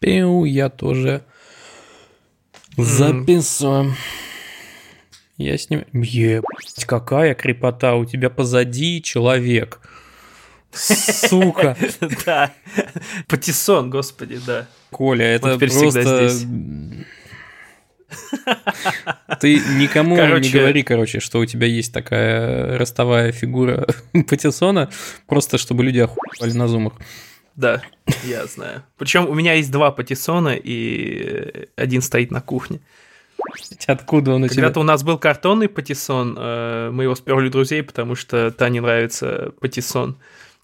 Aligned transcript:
Пиу, 0.00 0.44
я 0.44 0.68
тоже 0.68 1.22
записываю. 2.76 3.94
Я 5.36 5.56
с 5.56 5.70
ним... 5.70 5.84
Ебать, 5.92 6.84
какая 6.86 7.34
крепота, 7.34 7.94
у 7.94 8.04
тебя 8.04 8.28
позади 8.30 9.02
человек. 9.02 9.80
Сука. 10.72 11.76
Да. 12.26 12.52
Патиссон, 13.26 13.90
господи, 13.90 14.38
да. 14.44 14.66
Коля, 14.90 15.26
это 15.26 15.58
просто... 15.58 16.30
Ты 19.40 19.60
никому 19.78 20.16
не 20.16 20.22
Короче- 20.22 20.58
говори, 20.58 20.82
короче, 20.82 21.20
что 21.20 21.38
у 21.40 21.46
тебя 21.46 21.66
есть 21.66 21.92
такая 21.92 22.78
ростовая 22.78 23.32
фигура 23.32 23.86
Патиссона, 24.28 24.90
просто 25.26 25.58
чтобы 25.58 25.84
люди 25.84 25.98
охуевали 25.98 26.56
на 26.56 26.68
зумах. 26.68 26.94
Да, 27.58 27.82
я 28.22 28.46
знаю. 28.46 28.84
Причем 28.98 29.28
у 29.28 29.34
меня 29.34 29.54
есть 29.54 29.72
два 29.72 29.90
патиссона, 29.90 30.54
и 30.54 31.68
один 31.74 32.02
стоит 32.02 32.30
на 32.30 32.40
кухне. 32.40 32.78
Откуда 33.88 34.34
он 34.34 34.44
у 34.44 34.46
тебя? 34.46 34.62
Когда-то 34.62 34.78
у 34.78 34.84
нас 34.84 35.02
был 35.02 35.18
картонный 35.18 35.68
патиссон, 35.68 36.36
э, 36.38 36.90
мы 36.92 37.02
его 37.02 37.16
сперли 37.16 37.48
друзей, 37.48 37.82
потому 37.82 38.14
что 38.14 38.52
Тане 38.52 38.80
нравится 38.80 39.52
патиссон. 39.60 40.18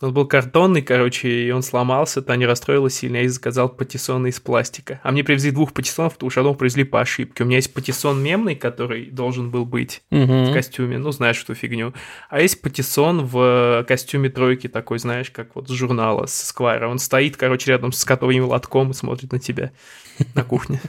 Нас 0.04 0.12
был 0.12 0.26
картонный, 0.26 0.82
короче, 0.82 1.46
и 1.46 1.50
он 1.50 1.62
сломался, 1.62 2.20
Таня 2.20 2.46
расстроилась 2.46 2.94
сильно, 2.94 3.16
ей 3.16 3.28
заказал 3.28 3.70
патиссон 3.70 4.26
из 4.26 4.38
пластика. 4.38 5.00
А 5.02 5.10
мне 5.10 5.24
привезли 5.24 5.50
двух 5.50 5.72
патиссонов, 5.72 6.12
потому 6.12 6.28
что 6.28 6.40
одного 6.40 6.54
привезли 6.54 6.84
по 6.84 7.00
ошибке. 7.00 7.42
У 7.42 7.46
меня 7.46 7.56
есть 7.56 7.72
патиссон 7.72 8.22
мемный, 8.22 8.54
который 8.54 9.06
должен 9.06 9.50
был 9.50 9.64
быть 9.64 10.02
в 10.10 10.14
Мгм. 10.14 10.52
костюме, 10.52 10.98
ну, 10.98 11.10
знаешь 11.10 11.42
эту 11.42 11.54
фигню. 11.54 11.94
А 12.28 12.42
есть 12.42 12.60
патиссон 12.60 13.24
в 13.24 13.82
костюме 13.88 14.28
тройки 14.28 14.66
такой, 14.68 14.98
знаешь, 14.98 15.30
как 15.30 15.56
вот 15.56 15.70
с 15.70 15.72
журнала, 15.72 16.26
с 16.26 16.48
Сквайра. 16.48 16.86
Он 16.86 16.98
стоит, 16.98 17.38
короче, 17.38 17.70
рядом 17.70 17.90
с 17.90 18.04
котовым 18.04 18.44
лотком 18.44 18.90
и 18.90 18.92
смотрит 18.92 19.32
на 19.32 19.38
тебя 19.38 19.72
на 20.34 20.44
кухне. 20.44 20.82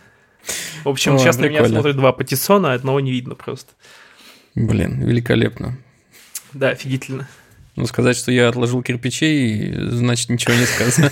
В 0.83 0.89
общем, 0.89 1.15
О, 1.15 1.19
сейчас 1.19 1.37
на 1.37 1.45
меня 1.45 1.65
смотрят 1.65 1.95
два 1.95 2.11
патиссона, 2.11 2.73
а 2.73 2.75
одного 2.75 2.99
не 2.99 3.11
видно 3.11 3.35
просто. 3.35 3.71
Блин, 4.55 5.01
великолепно. 5.01 5.77
Да, 6.51 6.71
офигительно. 6.71 7.29
Ну, 7.75 7.85
сказать, 7.87 8.15
что 8.15 8.31
я 8.31 8.47
отложил 8.47 8.81
кирпичей, 8.81 9.73
значит, 9.89 10.29
ничего 10.29 10.53
не 10.53 10.65
сказано. 10.65 11.11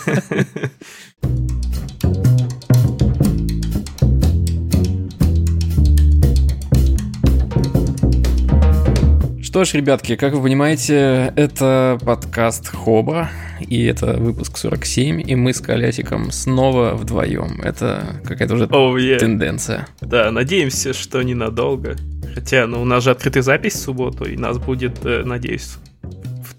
Что 9.41 9.65
ж, 9.65 9.73
ребятки, 9.73 10.15
как 10.15 10.33
вы 10.33 10.41
понимаете, 10.41 11.33
это 11.35 11.99
подкаст 12.03 12.69
Хоба, 12.69 13.29
и 13.59 13.83
это 13.83 14.13
выпуск 14.13 14.57
47, 14.57 15.21
и 15.29 15.35
мы 15.35 15.53
с 15.53 15.59
Колясиком 15.59 16.31
снова 16.31 16.95
вдвоем. 16.95 17.61
Это 17.61 18.21
какая-то 18.23 18.55
уже 18.55 18.65
Оу, 18.71 18.95
е. 18.95 19.19
тенденция. 19.19 19.87
Да, 19.99 20.31
надеемся, 20.31 20.93
что 20.93 21.21
ненадолго. 21.21 21.97
Хотя, 22.33 22.65
ну, 22.67 22.81
у 22.81 22.85
нас 22.85 23.03
же 23.03 23.11
открытая 23.11 23.43
запись 23.43 23.73
в 23.73 23.79
субботу, 23.79 24.25
и 24.25 24.37
нас 24.37 24.57
будет, 24.57 25.05
э, 25.05 25.23
надеюсь, 25.23 25.75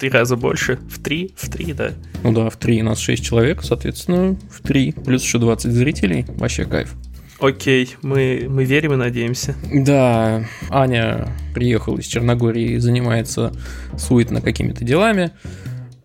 три 0.05 0.11
раза 0.11 0.37
больше. 0.37 0.79
В 0.91 1.03
три? 1.03 1.33
В 1.35 1.49
три, 1.49 1.73
да. 1.73 1.93
Ну 2.23 2.33
да, 2.33 2.51
в 2.51 2.59
три 2.59 2.83
нас 2.83 2.99
6 2.99 3.25
человек, 3.25 3.63
соответственно, 3.63 4.37
в 4.51 4.61
три 4.61 4.93
плюс 4.93 5.23
еще 5.23 5.39
20 5.39 5.73
зрителей. 5.73 6.27
Вообще 6.37 6.67
кайф. 6.67 6.95
Окей, 7.41 7.97
мы, 8.03 8.45
мы 8.51 8.65
верим 8.65 8.93
и 8.93 8.97
надеемся. 8.97 9.55
Да, 9.73 10.45
Аня 10.69 11.29
приехала 11.55 11.97
из 11.97 12.05
Черногории 12.05 12.73
и 12.73 12.79
занимается 12.81 13.55
суетно 13.97 14.43
какими-то 14.43 14.85
делами. 14.85 15.31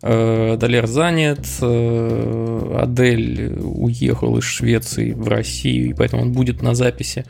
Э, 0.02 0.56
Далер 0.58 0.88
занят, 0.88 1.46
э, 1.60 2.78
Адель 2.82 3.60
уехал 3.62 4.38
из 4.38 4.46
Швеции 4.46 5.12
в 5.12 5.28
Россию, 5.28 5.90
и 5.90 5.94
поэтому 5.94 6.22
он 6.22 6.32
будет 6.32 6.62
на 6.62 6.74
записи. 6.74 7.26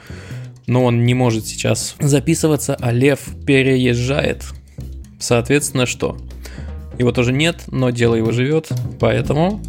Но 0.67 0.83
он 0.83 1.03
не 1.03 1.15
может 1.15 1.47
сейчас 1.47 1.95
записываться, 1.99 2.77
а 2.79 2.91
Лев 2.91 3.21
переезжает. 3.47 4.43
Соответственно, 5.19 5.87
что? 5.87 6.15
Его 6.99 7.14
тоже 7.14 7.32
нет, 7.32 7.64
но 7.67 7.92
дело 7.92 8.15
его 8.15 8.33
живет, 8.33 8.70
поэтому 8.99 9.61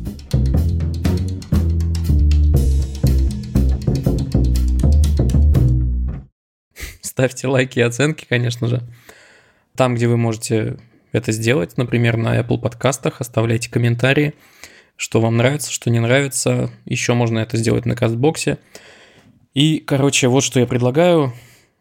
ставьте 7.01 7.47
лайки 7.47 7.79
и 7.79 7.83
оценки, 7.83 8.27
конечно 8.29 8.67
же. 8.67 8.83
Там, 9.77 9.95
где 9.95 10.09
вы 10.09 10.17
можете 10.17 10.79
это 11.13 11.31
сделать, 11.31 11.77
например, 11.77 12.17
на 12.17 12.37
Apple 12.37 12.59
подкастах, 12.59 13.21
оставляйте 13.21 13.71
комментарии, 13.71 14.35
что 14.97 15.21
вам 15.21 15.37
нравится, 15.37 15.71
что 15.71 15.89
не 15.89 16.01
нравится. 16.01 16.69
Еще 16.85 17.15
можно 17.15 17.39
это 17.39 17.57
сделать 17.57 17.87
на 17.87 17.95
Кастбоксе. 17.95 18.59
И, 19.55 19.79
короче, 19.79 20.27
вот 20.27 20.43
что 20.43 20.59
я 20.59 20.67
предлагаю. 20.67 21.33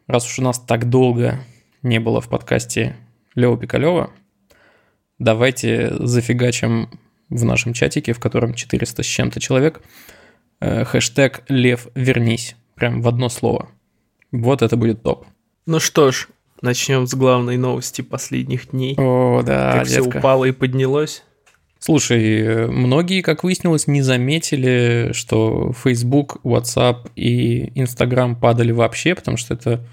Раз 0.06 0.26
уж 0.26 0.38
у 0.38 0.42
нас 0.42 0.60
так 0.60 0.88
долго 0.88 1.44
не 1.82 1.98
было 1.98 2.20
в 2.20 2.28
подкасте 2.28 2.94
Лева 3.34 3.58
Пикалева, 3.58 4.12
давайте 5.20 5.92
зафигачим 6.00 6.90
в 7.28 7.44
нашем 7.44 7.72
чатике, 7.72 8.12
в 8.12 8.18
котором 8.18 8.54
400 8.54 9.04
с 9.04 9.06
чем-то 9.06 9.38
человек, 9.38 9.80
э, 10.60 10.84
хэштег 10.84 11.44
«Лев, 11.48 11.86
вернись». 11.94 12.56
Прям 12.74 13.02
в 13.02 13.08
одно 13.08 13.28
слово. 13.28 13.68
Вот 14.32 14.62
это 14.62 14.76
будет 14.76 15.02
топ. 15.02 15.26
Ну 15.66 15.78
что 15.78 16.10
ж, 16.10 16.28
начнем 16.62 17.06
с 17.06 17.14
главной 17.14 17.56
новости 17.56 18.00
последних 18.02 18.70
дней. 18.70 18.96
О, 18.98 19.42
да, 19.44 19.74
как 19.74 19.86
все 19.86 20.02
детка. 20.02 20.18
упало 20.18 20.46
и 20.46 20.52
поднялось. 20.52 21.22
Слушай, 21.78 22.68
многие, 22.68 23.22
как 23.22 23.44
выяснилось, 23.44 23.86
не 23.86 24.02
заметили, 24.02 25.12
что 25.12 25.72
Facebook, 25.72 26.38
WhatsApp 26.44 27.10
и 27.16 27.72
Instagram 27.74 28.36
падали 28.36 28.72
вообще, 28.72 29.14
потому 29.14 29.36
что 29.36 29.54
это 29.54 29.86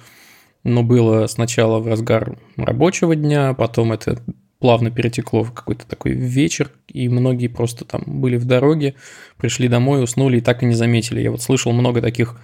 ну, 0.63 0.83
было 0.83 1.27
сначала 1.27 1.79
в 1.79 1.87
разгар 1.87 2.37
рабочего 2.57 3.15
дня, 3.15 3.53
потом 3.53 3.93
это 3.93 4.21
плавно 4.59 4.91
перетекло 4.91 5.43
в 5.43 5.53
какой-то 5.53 5.85
такой 5.87 6.13
вечер, 6.13 6.71
и 6.87 7.09
многие 7.09 7.47
просто 7.47 7.85
там 7.85 8.03
были 8.05 8.37
в 8.37 8.45
дороге, 8.45 8.95
пришли 9.37 9.67
домой, 9.67 10.03
уснули 10.03 10.37
и 10.37 10.41
так 10.41 10.63
и 10.63 10.65
не 10.65 10.73
заметили. 10.73 11.21
Я 11.21 11.31
вот 11.31 11.41
слышал 11.41 11.71
много 11.73 12.01
таких 12.01 12.39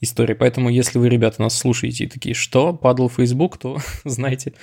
историй, 0.00 0.34
поэтому 0.34 0.70
если 0.70 0.98
вы, 0.98 1.08
ребята, 1.08 1.42
нас 1.42 1.58
слушаете 1.58 2.04
и 2.04 2.08
такие, 2.08 2.34
что, 2.34 2.72
падал 2.72 3.10
Facebook, 3.10 3.58
то 3.58 3.78
знаете, 4.04 4.54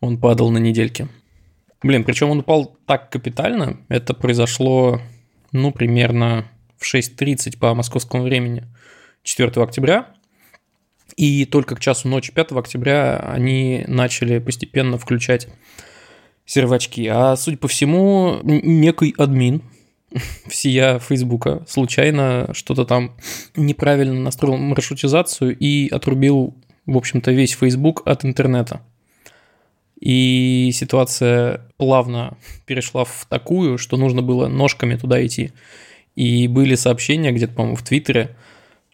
он 0.00 0.18
падал 0.18 0.50
на 0.50 0.58
недельке. 0.58 1.08
Блин, 1.82 2.04
причем 2.04 2.30
он 2.30 2.40
упал 2.40 2.76
так 2.86 3.10
капитально. 3.10 3.78
Это 3.88 4.14
произошло, 4.14 5.00
ну, 5.50 5.72
примерно 5.72 6.48
в 6.78 6.94
6.30 6.94 7.58
по 7.58 7.74
московскому 7.74 8.22
времени 8.22 8.64
4 9.24 9.50
октября. 9.62 10.06
И 11.16 11.44
только 11.44 11.74
к 11.74 11.80
часу 11.80 12.08
ночи 12.08 12.32
5 12.32 12.52
октября 12.52 13.16
они 13.18 13.84
начали 13.86 14.38
постепенно 14.38 14.96
включать 14.96 15.48
сервачки. 16.52 17.06
А, 17.06 17.36
судя 17.36 17.56
по 17.56 17.68
всему, 17.68 18.40
некий 18.42 19.14
админ 19.16 19.62
всея 20.48 20.98
Фейсбука 20.98 21.64
случайно 21.66 22.50
что-то 22.52 22.84
там 22.84 23.16
неправильно 23.56 24.20
настроил 24.20 24.58
маршрутизацию 24.58 25.56
и 25.56 25.88
отрубил, 25.88 26.54
в 26.86 26.96
общем-то, 26.96 27.32
весь 27.32 27.52
Facebook 27.52 28.02
от 28.04 28.24
интернета. 28.24 28.82
И 29.98 30.70
ситуация 30.74 31.70
плавно 31.76 32.36
перешла 32.66 33.04
в 33.04 33.26
такую, 33.28 33.78
что 33.78 33.96
нужно 33.96 34.20
было 34.20 34.48
ножками 34.48 34.96
туда 34.96 35.24
идти. 35.24 35.52
И 36.16 36.48
были 36.48 36.74
сообщения 36.74 37.32
где-то, 37.32 37.54
по-моему, 37.54 37.76
в 37.76 37.82
Твиттере, 37.82 38.36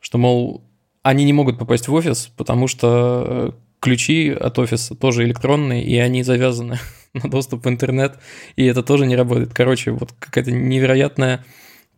что, 0.00 0.18
мол, 0.18 0.62
они 1.02 1.24
не 1.24 1.32
могут 1.32 1.58
попасть 1.58 1.88
в 1.88 1.94
офис, 1.94 2.30
потому 2.36 2.68
что 2.68 3.24
э, 3.26 3.50
ключи 3.80 4.30
от 4.30 4.58
офиса 4.58 4.94
тоже 4.94 5.24
электронные, 5.24 5.82
и 5.82 5.96
они 5.96 6.22
завязаны 6.22 6.78
на 7.22 7.30
доступ 7.30 7.64
в 7.64 7.68
интернет, 7.68 8.18
и 8.56 8.64
это 8.64 8.82
тоже 8.82 9.06
не 9.06 9.16
работает. 9.16 9.52
Короче, 9.54 9.90
вот 9.90 10.12
какая-то 10.18 10.52
невероятная 10.52 11.44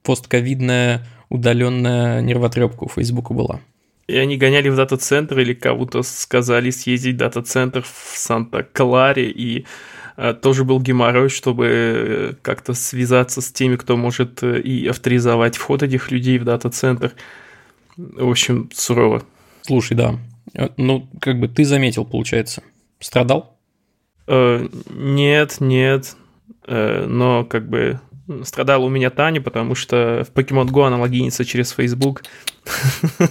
постковидная 0.02 1.06
удаленная 1.28 2.20
нервотрепка 2.20 2.84
у 2.84 2.88
Фейсбука 2.88 3.32
была. 3.32 3.60
И 4.08 4.16
они 4.16 4.36
гоняли 4.36 4.68
в 4.68 4.76
дата-центр 4.76 5.38
или 5.38 5.54
кому-то 5.54 6.02
сказали 6.02 6.70
съездить 6.70 7.14
в 7.14 7.18
дата-центр 7.18 7.82
в 7.82 8.18
Санта-Кларе, 8.18 9.30
и 9.30 9.66
э, 10.16 10.34
тоже 10.34 10.64
был 10.64 10.80
геморрой, 10.80 11.28
чтобы 11.28 11.66
э, 11.68 12.32
как-то 12.42 12.74
связаться 12.74 13.40
с 13.40 13.52
теми, 13.52 13.76
кто 13.76 13.96
может 13.96 14.42
э, 14.42 14.60
и 14.60 14.88
авторизовать 14.88 15.56
вход 15.56 15.84
этих 15.84 16.10
людей 16.10 16.38
в 16.38 16.44
дата-центр. 16.44 17.12
В 17.96 18.28
общем, 18.28 18.68
сурово. 18.74 19.22
Слушай, 19.62 19.96
да. 19.96 20.18
Ну, 20.76 21.08
как 21.20 21.38
бы 21.38 21.46
ты 21.46 21.64
заметил, 21.64 22.04
получается. 22.04 22.64
Страдал? 22.98 23.59
Э, 24.32 24.68
нет, 24.90 25.56
нет, 25.58 26.16
э, 26.68 27.04
но 27.06 27.44
как 27.44 27.68
бы 27.68 27.98
страдала 28.44 28.84
у 28.84 28.88
меня 28.88 29.10
Таня, 29.10 29.40
потому 29.40 29.74
что 29.74 30.24
в 30.24 30.32
Pokemon 30.32 30.68
Go 30.68 30.86
она 30.86 30.98
логинится 30.98 31.44
через 31.44 31.72
Facebook. 31.72 32.22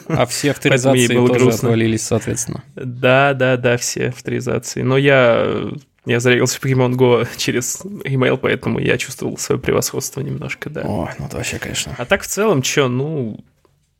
А 0.07 0.25
все 0.25 0.51
авторизации 0.51 1.07
тоже 1.07 1.33
грустно. 1.39 1.69
отвалились, 1.69 2.01
соответственно. 2.01 2.63
Да, 2.75 3.33
да, 3.33 3.55
да, 3.55 3.77
все 3.77 4.09
авторизации. 4.09 4.81
Но 4.81 4.97
я, 4.97 5.71
я 6.05 6.19
зарегался 6.19 6.59
в 6.59 6.65
Pokemon 6.65 6.95
Go 6.95 7.25
через 7.37 7.85
email, 7.85 8.35
поэтому 8.35 8.79
я 8.79 8.97
чувствовал 8.97 9.37
свое 9.37 9.61
превосходство 9.61 10.19
немножко, 10.19 10.69
да. 10.69 10.81
Ой, 10.81 11.11
ну 11.17 11.27
это 11.27 11.37
вообще, 11.37 11.59
конечно. 11.59 11.95
А 11.97 12.03
так 12.03 12.23
в 12.23 12.27
целом, 12.27 12.61
что, 12.61 12.89
ну, 12.89 13.39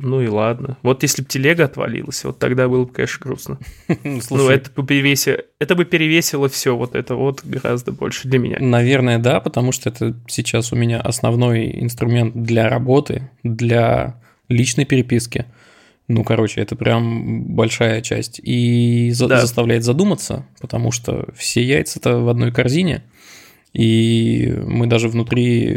Ну 0.01 0.21
и 0.21 0.27
ладно. 0.27 0.77
Вот 0.81 1.03
если 1.03 1.21
бы 1.21 1.27
телега 1.27 1.65
отвалилась, 1.65 2.23
вот 2.23 2.39
тогда 2.39 2.67
было 2.69 2.85
бы, 2.85 2.91
конечно, 2.93 3.19
грустно. 3.21 3.59
Ну, 4.29 4.49
это 4.49 4.71
бы 4.71 4.85
перевесило, 4.87 5.37
это 5.59 5.75
бы 5.75 5.83
перевесило 5.85 6.47
все 6.47 6.75
вот 6.75 6.95
это 6.95 7.15
вот 7.15 7.43
гораздо 7.43 7.91
больше 7.91 8.27
для 8.29 8.39
меня. 8.39 8.57
Наверное, 8.59 9.19
да, 9.19 9.39
потому 9.41 9.71
что 9.73 9.89
это 9.89 10.15
сейчас 10.27 10.71
у 10.71 10.77
меня 10.77 11.01
основной 11.01 11.81
инструмент 11.83 12.33
для 12.43 12.69
работы, 12.69 13.29
для 13.43 14.21
личной 14.47 14.85
переписки. 14.85 15.45
Ну, 16.07 16.23
короче, 16.23 16.61
это 16.61 16.75
прям 16.75 17.43
большая 17.53 18.01
часть. 18.01 18.39
И 18.41 19.11
за- 19.11 19.27
Да. 19.27 19.41
заставляет 19.41 19.83
задуматься, 19.83 20.45
потому 20.61 20.91
что 20.91 21.27
все 21.35 21.61
яйца-то 21.61 22.17
в 22.19 22.29
одной 22.29 22.51
корзине. 22.51 23.03
И 23.73 24.51
мы 24.65 24.87
даже 24.87 25.09
внутри 25.09 25.71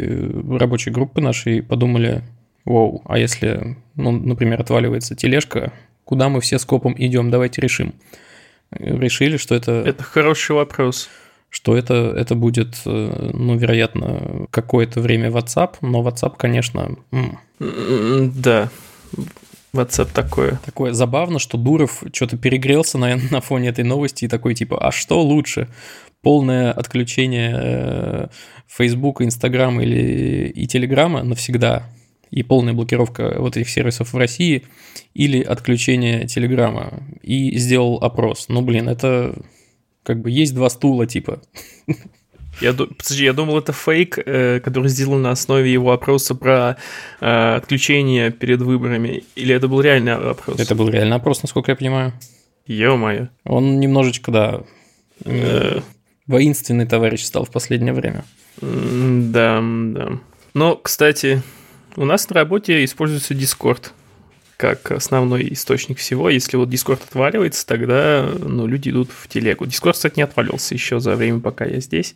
рабочей 0.57 0.89
группы 0.89 1.21
нашей 1.21 1.61
подумали, 1.61 2.23
вау, 2.65 3.01
а 3.05 3.17
если, 3.17 3.77
ну, 3.95 4.11
например, 4.11 4.61
отваливается 4.61 5.15
тележка, 5.15 5.71
куда 6.05 6.29
мы 6.29 6.41
все 6.41 6.59
скопом 6.59 6.95
идем, 6.97 7.29
давайте 7.31 7.61
решим. 7.61 7.93
Решили, 8.71 9.37
что 9.37 9.53
это, 9.55 9.71
Это 9.85 10.03
хороший 10.03 10.55
вопрос. 10.55 11.09
что 11.49 11.77
это, 11.77 11.93
это 12.17 12.33
будет, 12.33 12.75
э, 12.85 13.29
ну, 13.33 13.55
вероятно, 13.55 14.47
какое-то 14.49 14.99
время 15.01 15.29
WhatsApp, 15.29 15.75
но 15.81 16.01
WhatsApp, 16.01 16.33
конечно, 16.37 16.97
м, 17.11 17.39
Да. 18.41 18.69
WhatsApp 19.73 20.09
такое. 20.13 20.59
Такое 20.65 20.93
забавно, 20.93 21.39
что 21.39 21.57
Дуров 21.57 22.03
что-то 22.13 22.37
перегрелся 22.37 22.97
на, 22.97 23.15
на 23.31 23.41
фоне 23.41 23.69
этой 23.69 23.83
новости 23.83 24.25
и 24.25 24.27
такой 24.27 24.55
типа, 24.55 24.77
а 24.79 24.91
что 24.91 25.21
лучше? 25.21 25.67
Полное 26.21 26.71
отключение 26.71 27.53
э, 27.55 28.27
Фейсбука, 28.67 29.23
Инстаграма 29.25 29.83
или 29.83 30.47
и 30.55 30.65
Телеграма 30.67 31.21
навсегда 31.23 31.83
и 32.33 32.43
полная 32.43 32.73
блокировка 32.73 33.35
вот 33.37 33.57
этих 33.57 33.69
сервисов 33.69 34.13
в 34.13 34.17
России 34.17 34.63
или 35.13 35.41
отключение 35.41 36.27
Телеграма 36.27 37.03
и 37.21 37.57
сделал 37.57 37.97
опрос. 37.97 38.45
Ну, 38.49 38.61
блин, 38.61 38.89
это 38.89 39.35
как 40.03 40.21
бы 40.21 40.31
есть 40.31 40.53
два 40.55 40.69
стула 40.69 41.05
типа. 41.07 41.41
Я, 42.61 42.73
подожди, 42.73 43.23
я 43.23 43.33
думал, 43.33 43.57
это 43.57 43.73
фейк, 43.73 44.19
э, 44.23 44.59
который 44.59 44.87
сделан 44.87 45.23
на 45.23 45.31
основе 45.31 45.73
его 45.73 45.91
опроса 45.91 46.35
про 46.35 46.77
э, 47.19 47.55
отключение 47.55 48.31
перед 48.31 48.61
выборами. 48.61 49.23
Или 49.35 49.55
это 49.55 49.67
был 49.67 49.81
реальный 49.81 50.13
опрос? 50.13 50.59
Это 50.59 50.75
был 50.75 50.87
реально 50.87 51.15
опрос, 51.15 51.41
насколько 51.41 51.71
я 51.71 51.75
понимаю. 51.75 52.13
Ё-моё. 52.67 53.29
Он 53.43 53.79
немножечко, 53.79 54.31
да, 54.31 54.63
Э, 55.25 55.79
воинственный 56.27 56.85
товарищ 56.85 57.23
стал 57.23 57.45
в 57.45 57.51
последнее 57.51 57.93
время. 57.93 58.25
Да, 58.61 59.61
да. 59.61 60.19
Но, 60.53 60.75
кстати, 60.75 61.41
у 61.95 62.05
нас 62.05 62.29
на 62.29 62.35
работе 62.35 62.83
используется 62.83 63.33
Discord 63.33 63.91
как 64.57 64.91
основной 64.91 65.51
источник 65.51 65.97
всего. 65.97 66.29
Если 66.29 66.55
вот 66.55 66.69
Discord 66.69 67.01
отваливается, 67.03 67.65
тогда 67.65 68.29
ну, 68.39 68.65
люди 68.65 68.89
идут 68.89 69.09
в 69.11 69.27
телегу. 69.27 69.65
Discord, 69.65 69.93
кстати, 69.93 70.17
не 70.17 70.23
отвалился 70.23 70.73
еще 70.73 70.99
за 70.99 71.15
время, 71.15 71.39
пока 71.39 71.65
я 71.65 71.81
здесь, 71.81 72.15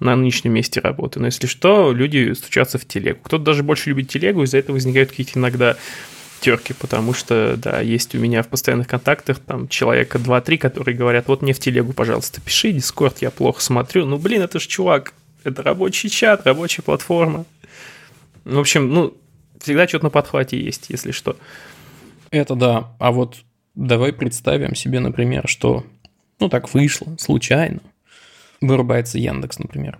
на 0.00 0.14
нынешнем 0.14 0.52
месте 0.52 0.80
работы. 0.80 1.18
Но 1.18 1.26
если 1.26 1.46
что, 1.46 1.92
люди 1.92 2.32
стучатся 2.34 2.78
в 2.78 2.86
телегу. 2.86 3.20
Кто-то 3.22 3.44
даже 3.44 3.62
больше 3.62 3.90
любит 3.90 4.08
телегу, 4.08 4.42
из-за 4.42 4.58
этого 4.58 4.74
возникают 4.74 5.10
какие-то 5.10 5.38
иногда 5.38 5.76
терки, 6.40 6.72
потому 6.72 7.14
что, 7.14 7.56
да, 7.56 7.80
есть 7.80 8.14
у 8.14 8.18
меня 8.18 8.42
в 8.42 8.48
постоянных 8.48 8.86
контактах 8.86 9.38
там 9.38 9.66
человека 9.68 10.18
2-3, 10.18 10.58
которые 10.58 10.96
говорят, 10.96 11.26
вот 11.26 11.42
мне 11.42 11.52
в 11.52 11.58
телегу, 11.58 11.92
пожалуйста, 11.92 12.40
пиши, 12.40 12.70
Дискорд, 12.72 13.22
я 13.22 13.30
плохо 13.30 13.60
смотрю. 13.60 14.04
Ну, 14.04 14.18
блин, 14.18 14.42
это 14.42 14.60
ж 14.60 14.66
чувак, 14.66 15.14
это 15.42 15.62
рабочий 15.62 16.10
чат, 16.10 16.46
рабочая 16.46 16.82
платформа. 16.82 17.44
В 18.48 18.58
общем, 18.58 18.88
ну, 18.88 19.14
всегда 19.60 19.86
что-то 19.86 20.04
на 20.04 20.10
подхвате 20.10 20.58
есть, 20.58 20.86
если 20.88 21.10
что. 21.10 21.36
Это 22.30 22.54
да. 22.54 22.94
А 22.98 23.12
вот 23.12 23.36
давай 23.74 24.12
представим 24.12 24.74
себе, 24.74 25.00
например, 25.00 25.46
что, 25.46 25.84
ну 26.40 26.48
так 26.48 26.72
вышло, 26.72 27.14
случайно, 27.18 27.80
вырубается 28.62 29.18
Яндекс, 29.18 29.58
например. 29.58 29.98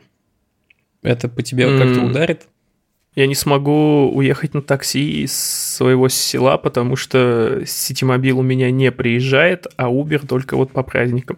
Это 1.03 1.29
по 1.29 1.43
тебе 1.43 1.67
как-то 1.67 2.01
М. 2.01 2.07
ударит? 2.07 2.47
Я 3.15 3.27
не 3.27 3.35
смогу 3.35 4.11
уехать 4.15 4.55
на 4.55 4.63
такси 4.63 5.25
из 5.25 5.37
своего 5.37 6.09
села, 6.09 6.57
потому 6.57 6.97
что 6.97 7.63
Ситимобил 7.67 8.39
у 8.39 8.43
меня 8.43 8.71
не 8.71 8.91
приезжает, 8.93 9.67
а 9.77 9.91
Uber 9.91 10.27
только 10.27 10.57
вот 10.57 10.73
по 10.73 10.83
праздникам. 10.83 11.37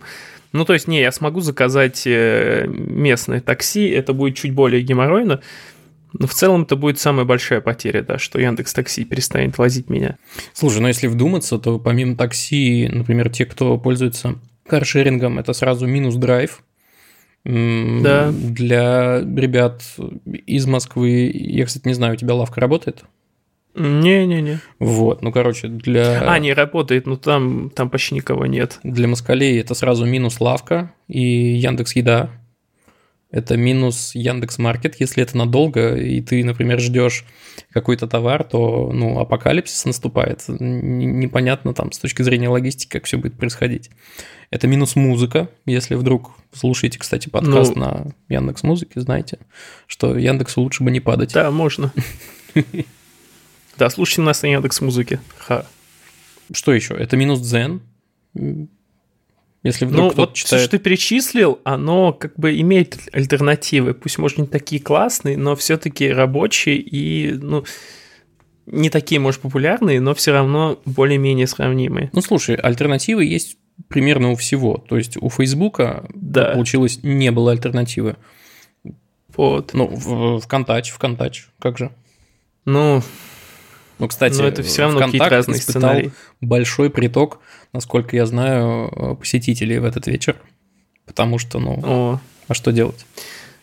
Ну, 0.53 0.65
то 0.65 0.75
есть, 0.75 0.89
не, 0.89 1.01
я 1.01 1.13
смогу 1.13 1.41
заказать 1.41 2.03
э, 2.07 2.67
местное 2.69 3.41
такси, 3.41 3.89
это 3.89 4.13
будет 4.13 4.37
чуть 4.37 4.53
более 4.53 4.83
геморройно, 4.83 5.41
но 6.13 6.27
в 6.27 6.35
целом 6.35 6.63
это 6.63 6.77
будет 6.77 6.99
самая 6.99 7.25
большая 7.25 7.61
потеря, 7.61 8.03
да, 8.03 8.19
что 8.19 8.41
Яндекс 8.41 8.73
Такси 8.73 9.05
перестанет 9.05 9.59
возить 9.59 9.89
меня. 9.91 10.17
Слушай, 10.53 10.81
ну 10.81 10.89
если 10.89 11.07
вдуматься, 11.07 11.59
то 11.59 11.79
помимо 11.79 12.17
такси, 12.17 12.89
например, 12.91 13.31
те, 13.31 13.47
кто 13.47 13.79
пользуется 13.79 14.37
каршерингом, 14.67 15.39
это 15.39 15.53
сразу 15.53 15.87
минус 15.87 16.17
драйв. 16.17 16.63
Да. 17.45 18.31
Для 18.33 19.21
ребят 19.21 19.83
из 20.47 20.67
Москвы, 20.67 21.31
я, 21.35 21.65
кстати, 21.65 21.89
не 21.89 21.95
знаю, 21.95 22.15
у 22.15 22.17
тебя 22.17 22.35
лавка 22.35 22.61
работает? 22.61 23.05
Не-не-не. 23.75 24.59
Вот, 24.79 25.23
ну, 25.23 25.33
короче, 25.33 25.69
для... 25.69 26.21
А, 26.29 26.39
не 26.39 26.53
работает, 26.53 27.07
но 27.07 27.17
там, 27.17 27.71
там 27.71 27.89
почти 27.89 28.17
никого 28.17 28.47
нет. 28.47 28.81
Для 28.83 29.07
москалей 29.07 29.61
это 29.61 29.75
сразу 29.75 30.05
минус 30.05 30.41
лавка 30.41 30.93
и 31.09 31.21
Яндекс 31.21 31.95
Еда. 31.95 32.31
Это 33.31 33.57
минус 33.57 34.13
Яндекс 34.15 34.59
Маркет, 34.59 34.99
если 34.99 35.23
это 35.23 35.37
надолго, 35.37 35.95
и 35.95 36.21
ты, 36.21 36.43
например, 36.45 36.81
ждешь 36.81 37.25
какой-то 37.71 38.09
товар, 38.09 38.43
то 38.43 38.91
ну, 38.93 39.21
апокалипсис 39.21 39.85
наступает. 39.85 40.43
Непонятно 40.49 41.73
там 41.73 41.93
с 41.93 41.99
точки 41.99 42.23
зрения 42.23 42.49
логистики, 42.49 42.91
как 42.91 43.05
все 43.05 43.19
будет 43.19 43.37
происходить. 43.37 43.91
Это 44.51 44.67
минус 44.67 44.97
музыка. 44.97 45.49
Если 45.65 45.95
вдруг 45.95 46.33
слушаете, 46.53 46.99
кстати, 46.99 47.29
подкаст 47.29 47.77
Ну- 47.77 47.81
на 47.81 48.07
Яндекс 48.29 48.65
Музыке, 48.65 49.01
знаете, 49.01 49.39
что 49.87 50.19
Яндексу 50.19 50.61
лучше 50.61 50.83
бы 50.83 50.91
не 50.91 51.01
падать. 51.01 51.33
Да, 51.33 51.51
можно. 51.51 51.93
Да, 53.79 53.89
слушайте 53.89 54.21
нас 54.21 54.43
на 54.43 54.49
Яндекс 54.49 54.83
Музыке. 54.83 55.21
Ха. 55.39 55.65
Что 56.53 56.75
еще? 56.75 56.93
Это 56.93 57.17
минус 57.17 57.41
Дзен. 57.41 57.81
Если 59.63 59.85
вдруг 59.85 60.17
Ну, 60.17 60.23
вот 60.23 60.37
все, 60.37 60.45
читает... 60.47 60.63
что 60.63 60.71
ты 60.71 60.79
перечислил, 60.79 61.61
оно 61.65 62.13
как 62.15 62.35
бы 62.37 62.59
имеет 62.61 62.99
альтернативы. 63.13 63.93
Пусть, 63.93 64.17
может, 64.19 64.39
не 64.39 64.47
такие 64.47 64.81
классные, 64.81 65.37
но 65.37 65.55
все-таки 65.55 66.11
рабочие 66.11 66.77
и, 66.77 67.33
ну, 67.33 67.65
не 68.67 68.89
такие, 68.89 69.21
может, 69.21 69.41
популярные, 69.43 70.01
но 70.01 70.15
все 70.15 70.33
равно 70.33 70.81
более-менее 70.87 71.47
сравнимые. 71.47 72.09
Ну, 72.15 72.23
слушай, 72.23 72.55
альтернативы 72.57 73.25
есть 73.27 73.59
примерно 73.89 74.31
у 74.31 74.37
всего. 74.37 74.79
То 74.89 74.97
есть 74.97 75.17
у 75.19 75.29
Фейсбука 75.29 76.09
Да. 76.15 76.53
получилось 76.53 77.01
не 77.03 77.31
было 77.31 77.53
альтернативы. 77.53 78.17
Вот. 79.37 79.75
Ну, 79.75 79.87
в- 79.89 80.41
ВКонтач, 80.41 80.91
ВКонтач, 80.91 81.49
как 81.59 81.79
же? 81.79 81.91
Ну, 82.65 83.03
Ну, 84.01 84.09
кстати, 84.09 84.37
но 84.39 84.49
это 84.49 84.63
все 84.63 84.83
равно 84.83 85.01
какие-то 85.01 85.29
разные 85.29 85.59
испытал 85.59 85.81
сценарии. 85.83 86.13
большой 86.41 86.91
приток, 86.91 87.39
насколько 87.73 88.17
я 88.17 88.27
знаю, 88.27 88.91
э, 88.91 89.15
посетителей 89.15 89.79
в 89.79 89.85
этот 89.85 90.07
вечер. 90.07 90.37
Потому 91.07 91.39
что, 91.39 91.59
ну, 91.59 91.81
О, 91.85 92.21
а 92.49 92.55
что 92.55 92.73
делать? 92.73 93.07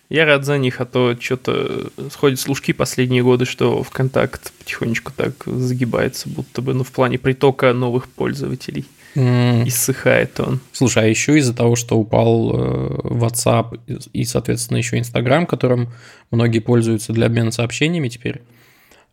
я 0.10 0.26
рад 0.26 0.46
за 0.46 0.58
них, 0.58 0.80
а 0.80 0.86
то 0.86 1.16
что-то 1.20 1.90
сходят 2.12 2.40
служки 2.40 2.72
последние 2.72 3.24
годы, 3.24 3.46
что 3.46 3.84
ВКонтакт 3.84 4.54
потихонечку 4.60 5.12
так 5.16 5.34
загибается, 5.46 6.30
будто 6.30 6.62
бы, 6.62 6.74
ну, 6.74 6.84
в 6.84 6.92
плане 6.92 7.18
притока 7.18 7.74
новых 7.74 8.08
пользователей. 8.08 8.86
Иссыхает 9.16 10.40
он. 10.40 10.60
Слушай, 10.72 11.06
а 11.06 11.08
еще 11.08 11.38
из-за 11.40 11.56
того, 11.56 11.76
что 11.76 11.98
упал 11.98 12.52
э, 12.54 12.90
WhatsApp 13.06 13.80
и, 14.14 14.24
соответственно, 14.26 14.78
еще 14.78 14.98
Instagram, 15.00 15.48
которым 15.48 15.90
многие 16.30 16.60
пользуются 16.60 17.14
для 17.14 17.26
обмена 17.26 17.50
сообщениями 17.50 18.10
теперь, 18.10 18.42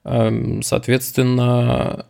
соответственно, 0.04 2.06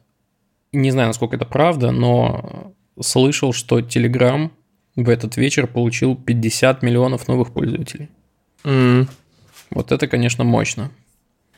не 0.73 0.91
знаю, 0.91 1.09
насколько 1.09 1.37
это 1.37 1.45
правда, 1.45 1.91
но 1.93 2.73
слышал, 3.01 3.53
что 3.53 3.79
Telegram 3.81 4.51
в 4.97 5.09
этот 5.09 5.37
вечер 5.37 5.67
получил 5.67 6.17
50 6.17 6.83
миллионов 6.83 7.29
новых 7.29 7.53
пользователей. 7.53 8.09
М, 8.65 9.09
Вот 9.71 9.93
это, 9.93 10.07
конечно, 10.07 10.45
мощно. 10.45 10.91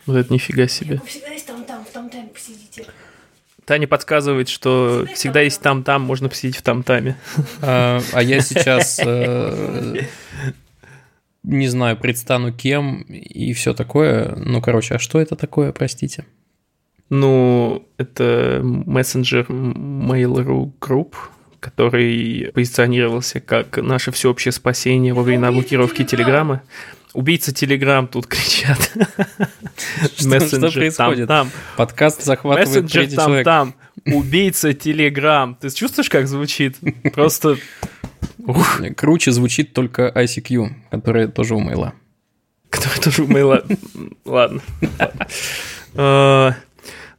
Вот 0.07 0.17
это 0.17 0.33
нифига 0.33 0.69
себе. 0.69 0.97
Вы 1.03 1.07
всегда 1.07 1.29
есть 1.29 1.47
там-там, 1.47 1.85
в 1.85 1.89
там-таме 1.91 2.29
посидите. 2.29 2.87
Таня 3.65 3.89
подсказывает, 3.89 4.49
что 4.49 5.07
всегда 5.13 5.41
есть 5.41 5.61
там-там, 5.61 6.03
можно 6.03 6.29
посидеть 6.29 6.57
в 6.57 6.63
там-таме. 6.63 7.17
А, 7.63 8.01
а 8.13 8.23
я 8.23 8.41
сейчас 8.41 9.01
э, 9.05 10.03
не 11.47 11.69
знаю, 11.69 11.97
предстану 11.97 12.53
кем 12.53 13.03
и 13.03 13.53
все 13.53 13.73
такое. 13.73 14.35
Ну, 14.37 14.61
короче, 14.61 14.97
а 14.97 14.99
что 14.99 15.21
это 15.21 15.37
такое, 15.37 15.73
простите? 15.73 16.27
Ну, 17.09 17.87
это 17.99 18.61
мессенджер 18.63 19.47
Mail.ru 19.49 20.73
Group, 20.81 21.15
который 21.61 22.51
позиционировался 22.53 23.41
как 23.41 23.77
наше 23.77 24.11
всеобщее 24.11 24.51
спасение 24.51 25.15
во 25.15 25.23
времена 25.23 25.53
блокировки 25.53 26.05
Телеграма. 26.05 26.63
Убийца 27.15 27.55
Телеграм 27.55 28.09
тут 28.09 28.27
кричат. 28.27 28.93
Что, 30.17 30.41
что 30.41 30.71
происходит? 30.71 31.29
Там, 31.29 31.51
Подкаст 31.77 32.23
захватывает 32.23 32.85
Мессенджер 32.85 33.09
там, 33.15 33.27
человек. 33.27 33.45
там. 33.45 33.75
Убийца 34.05 34.75
Телеграм. 34.75 35.55
Ты 35.55 35.71
чувствуешь, 35.71 36.11
как 36.11 36.27
звучит? 36.29 36.77
Просто... 37.15 37.57
Ух, 38.39 38.81
Круче 38.97 39.33
звучит 39.33 39.73
только 39.73 40.13
ICQ, 40.15 40.69
которая 40.91 41.29
тоже 41.29 41.55
у 41.55 41.61
мейла. 41.61 41.95
который 42.71 43.01
тоже 43.01 43.23
у 43.23 43.27
мейла. 43.27 43.65
Ладно. 44.25 44.61
ладно. 44.99 45.27
А, 45.95 46.55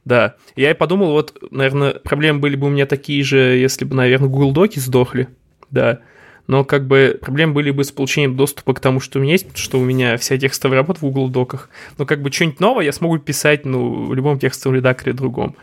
Да. 0.05 0.35
Я 0.55 0.71
и 0.71 0.73
подумал, 0.73 1.11
вот, 1.11 1.37
наверное, 1.51 1.93
проблемы 1.93 2.39
были 2.39 2.55
бы 2.55 2.67
у 2.67 2.69
меня 2.69 2.85
такие 2.85 3.23
же, 3.23 3.37
если 3.37 3.83
бы, 3.83 3.95
наверное, 3.95 4.29
Google 4.29 4.53
Доки 4.53 4.79
сдохли. 4.79 5.27
Да. 5.69 5.99
Но 6.47 6.63
как 6.63 6.87
бы 6.87 7.19
проблемы 7.21 7.53
были 7.53 7.71
бы 7.71 7.83
с 7.83 7.91
получением 7.91 8.37
доступа 8.37 8.73
к 8.73 8.79
тому, 8.79 9.01
что 9.01 9.19
у 9.19 9.21
меня 9.21 9.33
есть, 9.33 9.47
потому 9.47 9.61
что 9.61 9.79
у 9.79 9.83
меня 9.83 10.17
вся 10.17 10.37
текстовая 10.37 10.79
работа 10.79 10.99
в 10.99 11.03
Google 11.03 11.27
Доках. 11.27 11.69
Но 11.97 12.05
как 12.05 12.21
бы 12.21 12.31
что-нибудь 12.31 12.61
новое 12.61 12.85
я 12.85 12.93
смогу 12.93 13.17
писать, 13.17 13.65
ну, 13.65 14.05
в 14.05 14.13
любом 14.13 14.39
текстовом 14.39 14.77
редакторе 14.77 15.11
другом. 15.11 15.57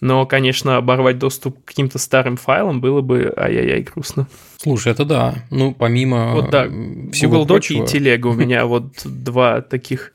Но, 0.00 0.26
конечно, 0.26 0.76
оборвать 0.76 1.18
доступ 1.18 1.60
к 1.62 1.68
каким-то 1.68 1.98
старым 1.98 2.36
файлам 2.36 2.80
было 2.80 3.00
бы 3.00 3.32
ай-яй-яй 3.36 3.82
грустно. 3.82 4.28
Слушай, 4.58 4.92
это 4.92 5.04
да. 5.04 5.34
Ну, 5.50 5.74
помимо 5.74 6.34
Вот 6.34 6.50
да, 6.50 6.66
всего 7.12 7.32
Google 7.32 7.46
прочего, 7.46 7.84
и 7.84 7.86
Телега 7.86 8.28
у 8.28 8.32
меня 8.34 8.66
вот 8.66 8.92
два 9.04 9.60
таких 9.60 10.12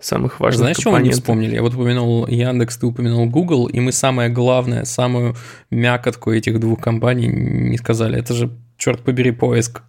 самых 0.00 0.40
важных 0.40 0.58
Знаешь, 0.58 0.76
чего 0.78 0.94
мы 0.94 1.02
не 1.02 1.10
вспомнили? 1.10 1.54
Я 1.54 1.62
вот 1.62 1.74
упомянул 1.74 2.26
Яндекс, 2.26 2.76
ты 2.78 2.86
упомянул 2.86 3.26
Google, 3.30 3.66
и 3.66 3.78
мы 3.80 3.92
самое 3.92 4.28
главное, 4.30 4.84
самую 4.84 5.36
мякотку 5.70 6.32
этих 6.32 6.58
двух 6.58 6.80
компаний 6.80 7.28
не 7.28 7.78
сказали. 7.78 8.18
Это 8.18 8.34
же, 8.34 8.50
черт 8.76 9.00
побери, 9.02 9.30
поиск. 9.30 9.82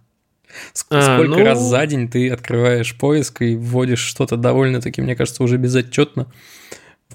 Ск- 0.72 0.86
А, 0.90 1.16
Сколько 1.18 1.38
ну- 1.38 1.44
раз 1.44 1.60
за 1.60 1.84
день 1.86 2.08
ты 2.08 2.30
открываешь 2.30 2.96
поиск 2.96 3.42
и 3.42 3.56
вводишь 3.56 3.98
что-то 3.98 4.36
довольно-таки, 4.36 5.02
мне 5.02 5.16
кажется, 5.16 5.42
уже 5.42 5.56
безотчетно 5.58 6.28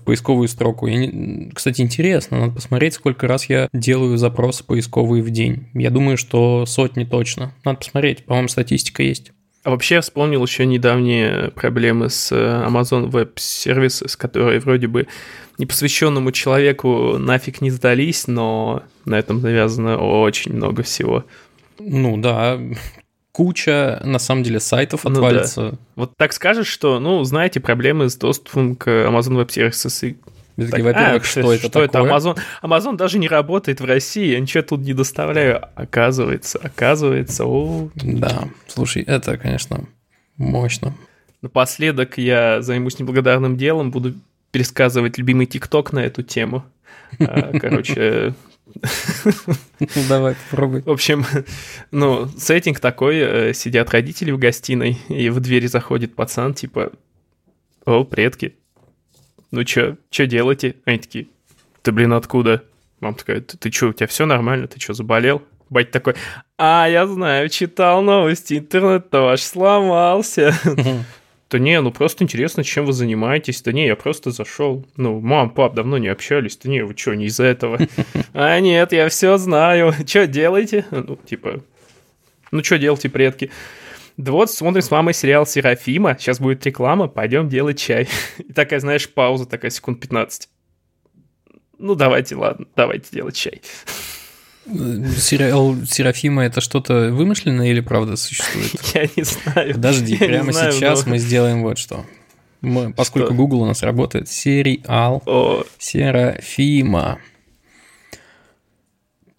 в 0.02 0.06
поисковую 0.06 0.48
строку. 0.48 0.88
Я 0.88 0.98
не- 0.98 1.52
Кстати, 1.54 1.82
интересно, 1.82 2.40
надо 2.40 2.54
посмотреть, 2.54 2.94
сколько 2.96 3.28
раз 3.28 3.46
я 3.50 3.70
делаю 3.74 4.18
запросы 4.18 4.64
поисковые 4.64 5.24
в 5.24 5.30
день. 5.30 5.68
Я 5.74 5.90
думаю, 5.90 6.18
что 6.18 6.66
сотни 6.66 7.04
точно. 7.04 7.54
Надо 7.64 7.78
посмотреть, 7.80 8.26
по-моему, 8.26 8.48
статистика 8.48 9.04
есть. 9.04 9.32
А 9.64 9.70
вообще 9.70 9.96
я 9.96 10.02
вспомнил 10.02 10.44
еще 10.44 10.66
недавние 10.66 11.52
проблемы 11.52 12.10
с 12.10 12.32
э, 12.32 12.36
Amazon 12.68 13.12
Web 13.12 13.36
Services, 13.36 14.18
которые 14.18 14.60
вроде 14.60 14.88
бы 14.88 15.06
непосвященному 15.60 16.32
человеку 16.32 17.18
нафиг 17.20 17.62
не 17.62 17.70
сдались, 17.70 18.26
но 18.28 18.82
на 19.06 19.20
этом 19.20 19.40
завязано 19.40 19.98
очень 19.98 20.54
много 20.54 20.82
всего. 20.82 21.26
Ну 21.78 22.18
да, 22.18 22.60
куча, 23.32 24.02
на 24.04 24.20
самом 24.20 24.44
деле, 24.44 24.60
сайтов 24.60 25.04
Ну 25.06 25.12
да. 25.12 25.16
отвалится. 25.18 25.78
Вот 25.96 26.14
так 26.18 26.34
скажешь, 26.34 26.68
что, 26.68 27.00
ну, 27.00 27.24
знаете, 27.24 27.60
проблемы 27.60 28.10
с 28.10 28.16
доступом 28.16 28.76
к 28.76 28.88
Amazon 28.88 29.42
Web 29.44 29.48
Services. 29.48 30.16
И 30.58 30.66
так, 30.68 30.82
Во-первых, 30.82 31.24
а, 31.24 31.26
что, 31.26 31.54
это 31.54 31.70
что 31.70 31.88
такое? 31.88 32.12
Amazon? 32.12 32.38
Amazon 32.62 32.98
даже 32.98 33.18
не 33.20 33.28
работает 33.30 33.80
в 33.80 33.86
России, 33.86 34.28
я 34.34 34.40
ничего 34.40 34.62
тут 34.64 34.82
не 34.82 34.94
доставляю. 34.94 35.62
Оказывается, 35.76 36.60
оказывается, 36.62 37.46
о, 37.46 37.90
Да, 37.96 38.50
слушай, 38.68 39.02
это, 39.02 39.38
конечно, 39.38 39.86
мощно. 40.38 40.94
Напоследок 41.42 42.18
я 42.18 42.62
займусь 42.62 43.00
неблагодарным 43.00 43.58
делом, 43.58 43.92
буду 43.92 44.14
пересказывать 44.52 45.18
любимый 45.18 45.46
ТикТок 45.46 45.94
на 45.94 46.00
эту 46.00 46.22
тему. 46.22 46.64
А, 47.20 47.58
Короче, 47.58 48.34
Ну, 49.80 49.88
давай, 50.10 50.36
попробуй. 50.50 50.82
в 50.82 50.90
общем, 50.90 51.26
ну, 51.92 52.28
сеттинг 52.38 52.80
такой, 52.80 53.18
э, 53.18 53.54
сидят 53.54 53.90
родители 53.92 54.32
в 54.32 54.38
гостиной, 54.38 54.98
и 55.10 55.30
в 55.30 55.40
двери 55.40 55.68
заходит 55.68 56.16
пацан, 56.16 56.54
типа, 56.54 56.92
о, 57.86 58.04
предки, 58.04 58.56
ну 59.52 59.64
чё, 59.64 59.98
чё 60.10 60.28
делаете? 60.28 60.76
Они 60.86 60.98
такие, 61.00 61.28
ты, 61.82 61.92
блин, 61.92 62.14
откуда? 62.14 62.64
Мама 63.00 63.16
такая, 63.16 63.42
ты, 63.42 63.58
ты 63.58 63.70
чё, 63.70 63.90
у 63.90 63.94
тебя 63.94 64.08
все 64.08 64.26
нормально, 64.26 64.68
ты 64.68 64.80
чё, 64.80 64.94
заболел? 64.94 65.42
Батя 65.70 65.92
такой, 65.92 66.16
а, 66.58 66.88
я 66.90 67.08
знаю, 67.08 67.50
читал 67.50 68.02
новости, 68.02 68.56
интернет 68.60 69.08
ваш 69.12 69.42
сломался. 69.42 70.54
Да 71.52 71.60
не, 71.60 71.82
ну 71.82 71.92
просто 71.92 72.24
интересно, 72.24 72.64
чем 72.64 72.86
вы 72.86 72.94
занимаетесь. 72.94 73.62
Да 73.62 73.74
не, 73.74 73.86
я 73.86 73.98
просто 73.98 74.32
зашел. 74.32 74.86
Ну, 74.96 75.20
мам, 75.20 75.50
пап, 75.50 75.74
давно 75.76 75.98
не 75.98 76.08
общались. 76.08 76.56
Да 76.56 76.70
не, 76.70 76.82
вы 76.82 76.96
что, 76.96 77.14
не 77.14 77.26
из-за 77.26 77.44
этого? 77.44 77.78
А 78.34 78.58
нет, 78.62 78.94
я 78.94 79.10
все 79.10 79.38
знаю. 79.38 79.94
Что 80.08 80.28
делаете? 80.28 80.86
Ну, 80.92 81.18
типа, 81.18 81.62
ну 82.52 82.64
что 82.64 82.78
делаете, 82.78 83.10
предки? 83.10 83.52
Да 84.16 84.32
вот, 84.32 84.50
смотрим 84.50 84.82
с 84.82 84.90
мамой 84.90 85.14
сериал 85.14 85.46
Серафима. 85.46 86.16
Сейчас 86.18 86.40
будет 86.40 86.66
реклама, 86.66 87.10
пойдем 87.10 87.50
делать 87.50 87.78
чай. 87.78 88.08
И 88.38 88.54
такая, 88.54 88.80
знаешь, 88.80 89.10
пауза, 89.10 89.46
такая 89.46 89.72
секунд 89.72 90.00
15. 90.00 90.48
Ну, 91.80 91.96
давайте, 91.96 92.36
ладно, 92.36 92.66
давайте 92.78 93.10
делать 93.12 93.36
чай. 93.36 93.62
Сериал 94.66 95.76
Серафима 95.88 96.44
это 96.44 96.62
что-то 96.62 97.12
вымышленное 97.12 97.68
или 97.72 97.80
правда 97.82 98.16
существует? 98.16 98.72
Я 98.94 99.10
не 99.16 99.24
знаю. 99.24 99.74
Подожди, 99.74 100.14
Я 100.14 100.26
прямо 100.28 100.52
знаю, 100.52 100.72
сейчас 100.72 101.06
но- 101.06 101.12
мы 101.12 101.18
сделаем 101.18 101.64
вот 101.64 101.78
что. 101.78 102.06
Мы, 102.62 102.94
поскольку 102.94 103.30
Что? 103.30 103.36
Google 103.38 103.62
у 103.64 103.66
нас 103.66 103.82
работает, 103.82 104.30
сериал 104.30 105.24
О, 105.26 105.64
Серафима. 105.80 107.18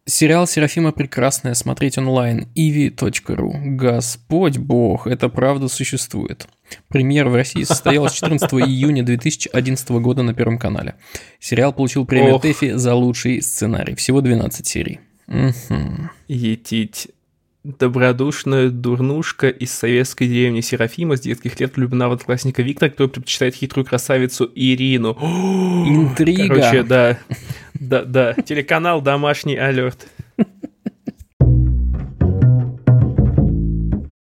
Сериал 0.04 0.48
Серафима 0.48 0.90
прекрасная, 0.90 1.54
смотреть 1.54 1.96
онлайн. 1.98 2.48
ivi.ru. 2.56 3.76
Господь 3.76 4.58
Бог, 4.58 5.06
это 5.06 5.28
правда 5.28 5.68
существует. 5.68 6.48
Премьера 6.88 7.30
в 7.30 7.36
России 7.36 7.62
состоялась 7.62 8.12
14 8.14 8.52
июня 8.54 9.04
2011 9.04 9.90
года 9.90 10.24
на 10.24 10.34
Первом 10.34 10.58
канале. 10.58 10.96
Сериал 11.38 11.72
получил 11.72 12.04
премию. 12.04 12.40
ТЭФИ 12.40 12.72
за 12.72 12.94
лучший 12.96 13.40
сценарий. 13.40 13.94
Всего 13.94 14.20
12 14.20 14.66
серий. 14.66 14.98
Етить. 16.28 17.08
Добродушная 17.64 18.70
дурнушка 18.70 19.48
из 19.48 19.70
советской 19.72 20.26
деревни 20.26 20.60
Серафима 20.60 21.16
с 21.16 21.20
детских 21.20 21.60
лет 21.60 21.76
влюблена 21.76 22.08
в 22.08 22.12
одноклассника 22.12 22.60
Виктора, 22.60 22.90
который 22.90 23.08
предпочитает 23.08 23.54
хитрую 23.54 23.86
красавицу 23.86 24.50
Ирину. 24.54 25.12
Интрига. 25.88 26.48
Короче, 26.56 26.82
да. 26.82 27.18
Да, 27.74 28.04
да. 28.04 28.34
Телеканал 28.34 29.00
«Домашний 29.00 29.56
алерт». 29.56 30.08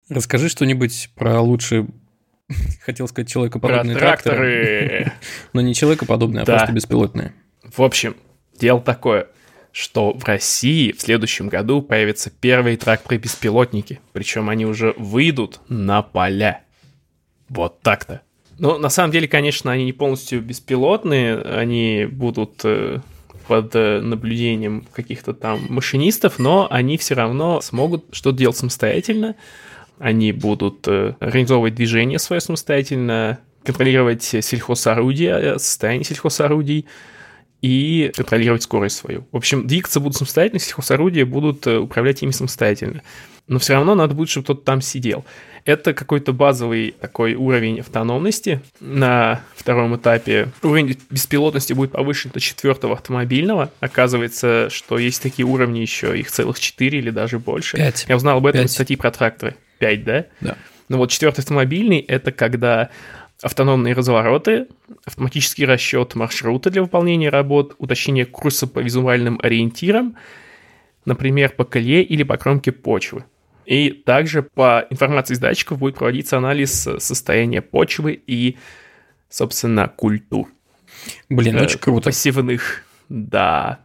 Расскажи 0.09 0.49
что-нибудь 0.49 1.11
про 1.17 1.41
лучший, 1.41 1.87
хотел 2.85 3.09
сказать, 3.09 3.27
Про 3.27 3.33
человекоподобные 3.33 3.97
тракторы, 3.97 4.37
тракторы. 4.87 5.13
но 5.53 5.61
не 5.61 5.75
человекоподобные, 5.75 6.43
а 6.43 6.47
Да. 6.47 6.57
просто 6.59 6.73
беспилотные. 6.73 7.33
В 7.65 7.83
общем, 7.83 8.15
дело 8.61 8.81
такое, 8.81 9.27
что 9.75 10.13
в 10.17 10.25
России 10.25 10.93
в 10.93 11.01
следующем 11.01 11.49
году 11.49 11.83
появятся 11.83 12.31
первые 12.31 12.77
тракторы-беспилотники. 12.77 13.99
Причем 14.13 14.49
они 14.49 14.65
уже 14.67 14.95
выйдут 14.97 15.59
на 15.69 16.01
поля. 16.01 16.63
Вот 17.49 17.81
так-то. 17.81 18.21
Ну, 18.57 18.79
на 18.79 18.89
самом 18.89 19.11
деле, 19.11 19.27
конечно, 19.27 19.73
они 19.73 19.85
не 19.85 19.93
полностью 19.93 20.41
беспилотные, 20.43 21.41
они 21.41 22.07
будут 22.07 22.61
э, 22.63 23.01
под 23.49 23.75
э, 23.75 24.01
наблюдением 24.01 24.87
каких-то 24.93 25.35
там 25.35 25.67
машинистов, 25.69 26.39
но 26.39 26.69
они 26.71 26.97
все 26.97 27.17
равно 27.17 27.61
смогут 27.61 28.05
что-то 28.13 28.39
делать 28.39 28.57
самостоятельно. 28.57 29.35
Они 29.99 30.31
будут 30.31 30.87
э, 30.87 31.17
организовывать 31.19 31.75
движение 31.75 32.21
свое 32.21 32.41
самостоятельно, 32.41 33.41
контролировать 33.65 34.23
сельхозорудия, 34.23 35.37
э, 35.37 35.59
состояние 35.59 36.05
сельхозорудий, 36.05 36.87
и 37.65 38.13
контролировать 38.15 38.63
скорость 38.63 38.99
свою. 38.99 39.27
В 39.33 39.39
общем, 39.39 39.67
двигаться 39.67 39.99
будут 39.99 40.19
самостоятельно, 40.19 40.61
сельхозорудия 40.61 41.25
будут 41.25 41.67
э, 41.67 41.79
управлять 41.79 42.23
ими 42.23 42.31
самостоятельно. 42.31 43.01
Но 43.47 43.59
все 43.59 43.73
равно 43.73 43.95
надо 43.95 44.15
будет, 44.15 44.29
чтобы 44.29 44.45
кто-то 44.45 44.61
там 44.61 44.83
сидел. 44.83 45.25
Это 45.65 45.95
какой-то 45.95 46.35
базовый 46.35 46.95
такой 47.01 47.35
уровень 47.37 47.81
автономности. 47.81 48.61
На 48.81 49.41
втором 49.57 49.97
этапе 49.97 50.49
уровень 50.63 50.99
беспилотности 51.09 51.73
будет 51.73 51.93
повышен 51.93 52.31
до 52.35 52.39
четвертого 52.39 52.93
автомобильного. 52.93 53.71
Оказывается, 53.81 54.69
что 54.71 54.99
есть 54.99 55.23
такие 55.23 55.47
уровни 55.47 55.79
еще, 55.79 56.19
их 56.19 56.31
целых 56.31 56.61
четыре 56.61 56.99
или 56.99 57.09
даже 57.09 57.39
больше. 57.39 57.79
Пять. 57.79 58.05
Я 58.07 58.17
узнал 58.17 58.37
об 58.37 58.47
этом 58.47 58.67
из 58.67 58.73
статьи 58.73 58.95
про 58.95 59.11
тракторы. 59.11 59.57
Пять, 59.79 60.05
да? 60.05 60.27
Да. 60.43 60.59
Ну 60.91 60.99
вот 60.99 61.11
четвертый 61.11 61.41
автомобильный– 61.41 62.01
это 62.09 62.31
когда 62.31 62.91
автономные 63.45 63.93
развороты, 63.95 64.69
автоматический 65.05 65.67
расчет 65.67 66.15
маршрута 66.15 66.71
для 66.71 66.83
выполнения 66.83 67.29
работ, 67.29 67.75
уточнение 67.79 68.25
курса 68.25 68.67
по 68.67 68.79
визуальным 68.79 69.39
ориентирам, 69.43 70.17
например, 71.05 71.51
по 71.51 71.65
колее 71.65 72.03
или 72.03 72.23
по 72.23 72.39
кромке 72.39 72.73
почвы. 72.73 73.25
И 73.67 73.91
также 73.91 74.43
по 74.43 74.87
информации 74.89 75.35
из 75.35 75.39
датчиков 75.41 75.79
будет 75.79 75.97
проводиться 75.97 76.39
анализ 76.39 76.89
состояния 76.99 77.61
почвы 77.61 78.19
и, 78.27 78.57
собственно, 79.29 79.89
культур. 79.89 80.49
Блин, 81.29 81.59
Э, 81.59 81.65
очень 81.65 81.79
круто. 81.79 82.07
Пассивных, 82.07 82.83
да. 83.11 83.81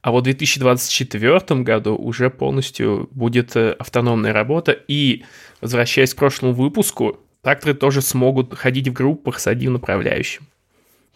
А 0.00 0.12
вот 0.12 0.20
в 0.20 0.24
2024 0.24 1.62
году 1.62 1.96
уже 1.96 2.30
полностью 2.30 3.08
будет 3.10 3.56
э, 3.56 3.72
автономная 3.72 4.32
работа. 4.32 4.70
И, 4.72 5.24
возвращаясь 5.60 6.14
к 6.14 6.18
прошлому 6.18 6.54
выпуску, 6.54 7.18
тракторы 7.46 7.74
тоже 7.74 8.02
смогут 8.02 8.54
ходить 8.54 8.88
в 8.88 8.92
группах 8.92 9.38
с 9.38 9.46
одним 9.46 9.74
направляющим. 9.74 10.48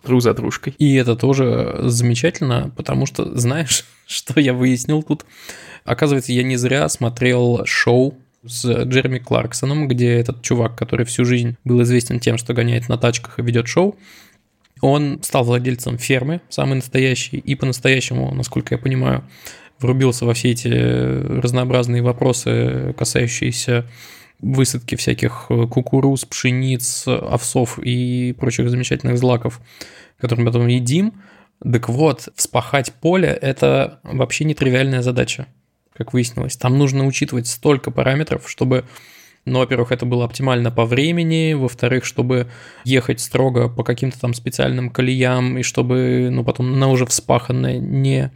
Друг 0.05 0.23
за 0.23 0.33
дружкой. 0.33 0.77
И 0.79 0.95
это 0.95 1.17
тоже 1.17 1.79
замечательно, 1.81 2.71
потому 2.77 3.05
что, 3.07 3.37
знаешь, 3.37 3.85
что 4.07 4.39
я 4.39 4.55
выяснил 4.55 5.03
тут? 5.03 5.27
Оказывается, 5.85 6.33
я 6.33 6.45
не 6.45 6.57
зря 6.57 6.89
смотрел 6.89 7.67
шоу 7.67 8.17
с 8.47 8.65
Джереми 8.85 9.19
Кларксоном, 9.19 9.89
где 9.89 10.13
этот 10.13 10.41
чувак, 10.41 10.77
который 10.77 11.05
всю 11.05 11.25
жизнь 11.25 11.57
был 11.65 11.83
известен 11.83 12.21
тем, 12.21 12.39
что 12.39 12.55
гоняет 12.55 12.89
на 12.89 12.97
тачках 12.97 13.41
и 13.41 13.43
ведет 13.43 13.67
шоу, 13.67 13.99
он 14.81 15.19
стал 15.25 15.43
владельцем 15.43 15.99
фермы, 15.99 16.43
самый 16.49 16.77
настоящий, 16.77 17.39
и 17.39 17.57
по-настоящему, 17.57 18.33
насколько 18.33 18.77
я 18.77 18.79
понимаю, 18.79 19.25
врубился 19.81 20.27
во 20.27 20.35
все 20.35 20.53
эти 20.53 20.69
разнообразные 20.69 22.03
вопросы, 22.03 22.95
касающиеся 22.97 23.85
высадки 24.43 24.95
всяких 24.95 25.47
кукуруз, 25.71 26.25
пшениц, 26.25 27.05
овсов 27.07 27.79
и 27.79 28.35
прочих 28.39 28.71
замечательных 28.71 29.19
злаков, 29.19 29.61
которые 30.19 30.45
мы 30.45 30.53
потом 30.53 30.67
едим. 30.67 31.15
Так 31.63 31.89
вот, 31.89 32.29
вспахать 32.37 32.93
поле– 32.93 33.29
это 33.43 34.01
вообще 34.03 34.45
нетривиальная 34.45 35.03
задача 35.03 35.47
как 36.01 36.15
выяснилось. 36.15 36.57
Там 36.57 36.79
нужно 36.79 37.05
учитывать 37.07 37.47
столько 37.47 37.91
параметров, 37.91 38.49
чтобы 38.49 38.87
ну, 39.45 39.59
во-первых, 39.59 39.93
это 39.93 40.07
было 40.07 40.25
оптимально 40.25 40.71
по 40.71 40.85
времени, 40.85 41.55
во-вторых, 41.55 42.05
чтобы 42.05 42.51
ехать 42.85 43.21
строго 43.21 43.69
по 43.69 43.85
каким-то 43.85 44.19
там 44.21 44.33
специальным 44.33 44.91
колеям, 44.91 45.59
и 45.59 45.63
чтобы, 45.63 46.29
ну, 46.31 46.45
потом 46.45 46.79
на 46.79 46.89
уже 46.89 47.05
вспаханное 47.07 47.79
не 47.79 48.33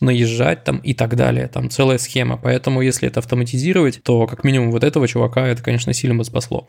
наезжать 0.00 0.64
там 0.64 0.78
и 0.78 0.94
так 0.94 1.16
далее. 1.16 1.48
Там 1.48 1.70
целая 1.70 1.98
схема. 1.98 2.36
Поэтому, 2.36 2.82
если 2.82 3.08
это 3.08 3.20
автоматизировать, 3.20 4.02
то 4.02 4.26
как 4.26 4.44
минимум 4.44 4.70
вот 4.70 4.84
этого 4.84 5.08
чувака 5.08 5.46
это, 5.46 5.62
конечно, 5.62 5.92
сильно 5.92 6.16
бы 6.16 6.24
спасло. 6.24 6.68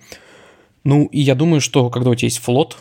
Ну, 0.84 1.06
и 1.08 1.20
я 1.20 1.36
думаю, 1.36 1.62
что 1.62 1.90
когда 1.90 2.12
у 2.12 2.16
тебя 2.16 2.28
есть 2.28 2.40
флот, 2.40 2.78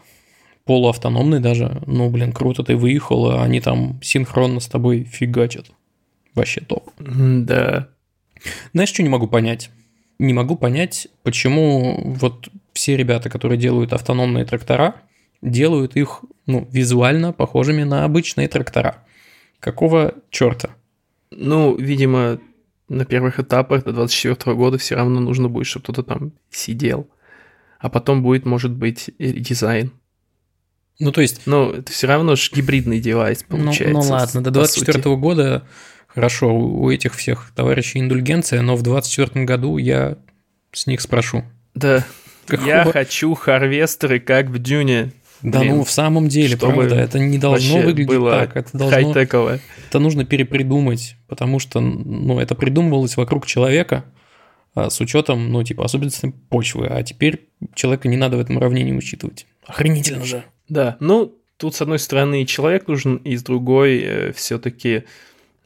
полуавтономный 0.65 1.41
даже, 1.41 1.83
ну, 1.87 2.09
блин, 2.11 2.33
круто, 2.33 2.63
ты 2.63 2.77
выехал, 2.77 3.31
а 3.31 3.43
они 3.43 3.61
там 3.61 4.01
синхронно 4.03 4.61
с 4.61 4.67
тобой 4.67 5.05
фигачат. 5.05 5.67
Вообще 6.35 6.61
топ. 6.61 6.91
Да. 6.99 7.89
Знаешь, 8.73 8.91
что 8.91 9.03
не 9.03 9.09
могу 9.09 9.27
понять? 9.27 9.71
Не 10.19 10.33
могу 10.33 10.57
понять, 10.57 11.09
почему 11.23 12.15
вот 12.15 12.49
все 12.73 12.97
ребята, 12.97 13.31
которые 13.31 13.59
делают 13.59 13.93
автономные 13.93 14.45
трактора, 14.45 14.97
делают 15.43 15.97
их 15.97 16.25
ну, 16.47 16.67
визуально 16.71 17.33
похожими 17.33 17.83
на 17.85 18.05
обычные 18.05 18.49
трактора. 18.49 19.04
Какого 19.65 20.15
черта? 20.31 20.77
Ну, 21.31 21.75
видимо, 21.75 22.39
на 22.89 23.07
первых 23.07 23.41
этапах 23.41 23.85
до 23.85 23.93
24 23.93 24.55
года 24.55 24.77
все 24.77 24.95
равно 24.95 25.21
нужно 25.21 25.49
будет, 25.49 25.67
чтобы 25.67 25.85
кто-то 25.85 26.03
там 26.03 26.33
сидел. 26.51 27.09
А 27.79 27.89
потом 27.89 28.23
будет, 28.23 28.45
может 28.45 28.73
быть, 28.73 29.11
дизайн. 29.19 29.91
Ну, 30.99 31.13
то 31.13 31.23
есть... 31.23 31.43
Ну, 31.47 31.71
это 31.71 31.91
все 31.91 32.07
равно 32.07 32.37
же 32.37 32.51
гибридный 32.53 33.01
девайс 33.01 33.43
получается. 33.43 33.95
Ну, 33.95 34.05
ну 34.05 34.11
ладно, 34.11 34.45
до 34.45 34.51
24 34.51 35.17
года 35.17 35.67
Хорошо, 36.15 36.55
у 36.55 36.91
этих 36.91 37.17
всех 37.17 37.51
товарищей 37.57 37.99
индульгенция, 37.99 38.63
но 38.63 38.77
в 38.77 38.83
24 38.83 39.45
году 39.45 39.79
я 39.79 40.17
с 40.73 40.87
них 40.87 41.01
спрошу. 41.01 41.43
Да. 41.75 42.05
Какого... 42.47 42.69
Я 42.69 42.85
хочу 42.85 43.35
харвестеры, 43.35 44.21
как 44.21 44.47
в 44.47 44.59
Дюне. 44.59 45.13
Да, 45.43 45.61
Блин, 45.61 45.77
ну 45.77 45.85
в 45.85 45.91
самом 45.91 46.29
деле, 46.29 46.57
правда, 46.57 46.95
это 46.95 47.19
не 47.19 47.39
должно 47.39 47.81
выглядеть 47.81 48.09
было 48.09 48.31
так. 48.31 48.57
Это 48.57 48.79
должно. 48.79 49.13
Хай-тековое. 49.13 49.61
Это 49.89 49.99
нужно 49.99 50.25
перепридумать, 50.25 51.17
потому 51.29 51.59
что, 51.59 51.81
ну, 51.81 52.41
это 52.41 52.55
придумывалось 52.55 53.17
вокруг 53.17 53.47
человека 53.47 54.05
а, 54.75 54.91
с 54.91 55.01
учетом, 55.01 55.53
ну, 55.53 55.63
типа, 55.63 55.85
особенностей 55.85 56.33
почвы, 56.49 56.87
а 56.87 57.03
теперь 57.03 57.49
человека 57.75 58.09
не 58.09 58.17
надо 58.17 58.39
в 58.39 58.41
этом 58.41 58.57
уравнении 58.57 58.93
учитывать. 58.93 59.47
Охренительно 59.67 60.25
же. 60.25 60.45
Да, 60.69 60.97
ну, 61.01 61.37
тут, 61.59 61.75
с 61.75 61.83
одной 61.83 61.99
стороны, 61.99 62.47
человек 62.47 62.89
нужен, 62.89 63.17
и 63.17 63.37
с 63.37 63.43
другой, 63.43 63.99
э, 63.99 64.33
все-таки 64.33 65.05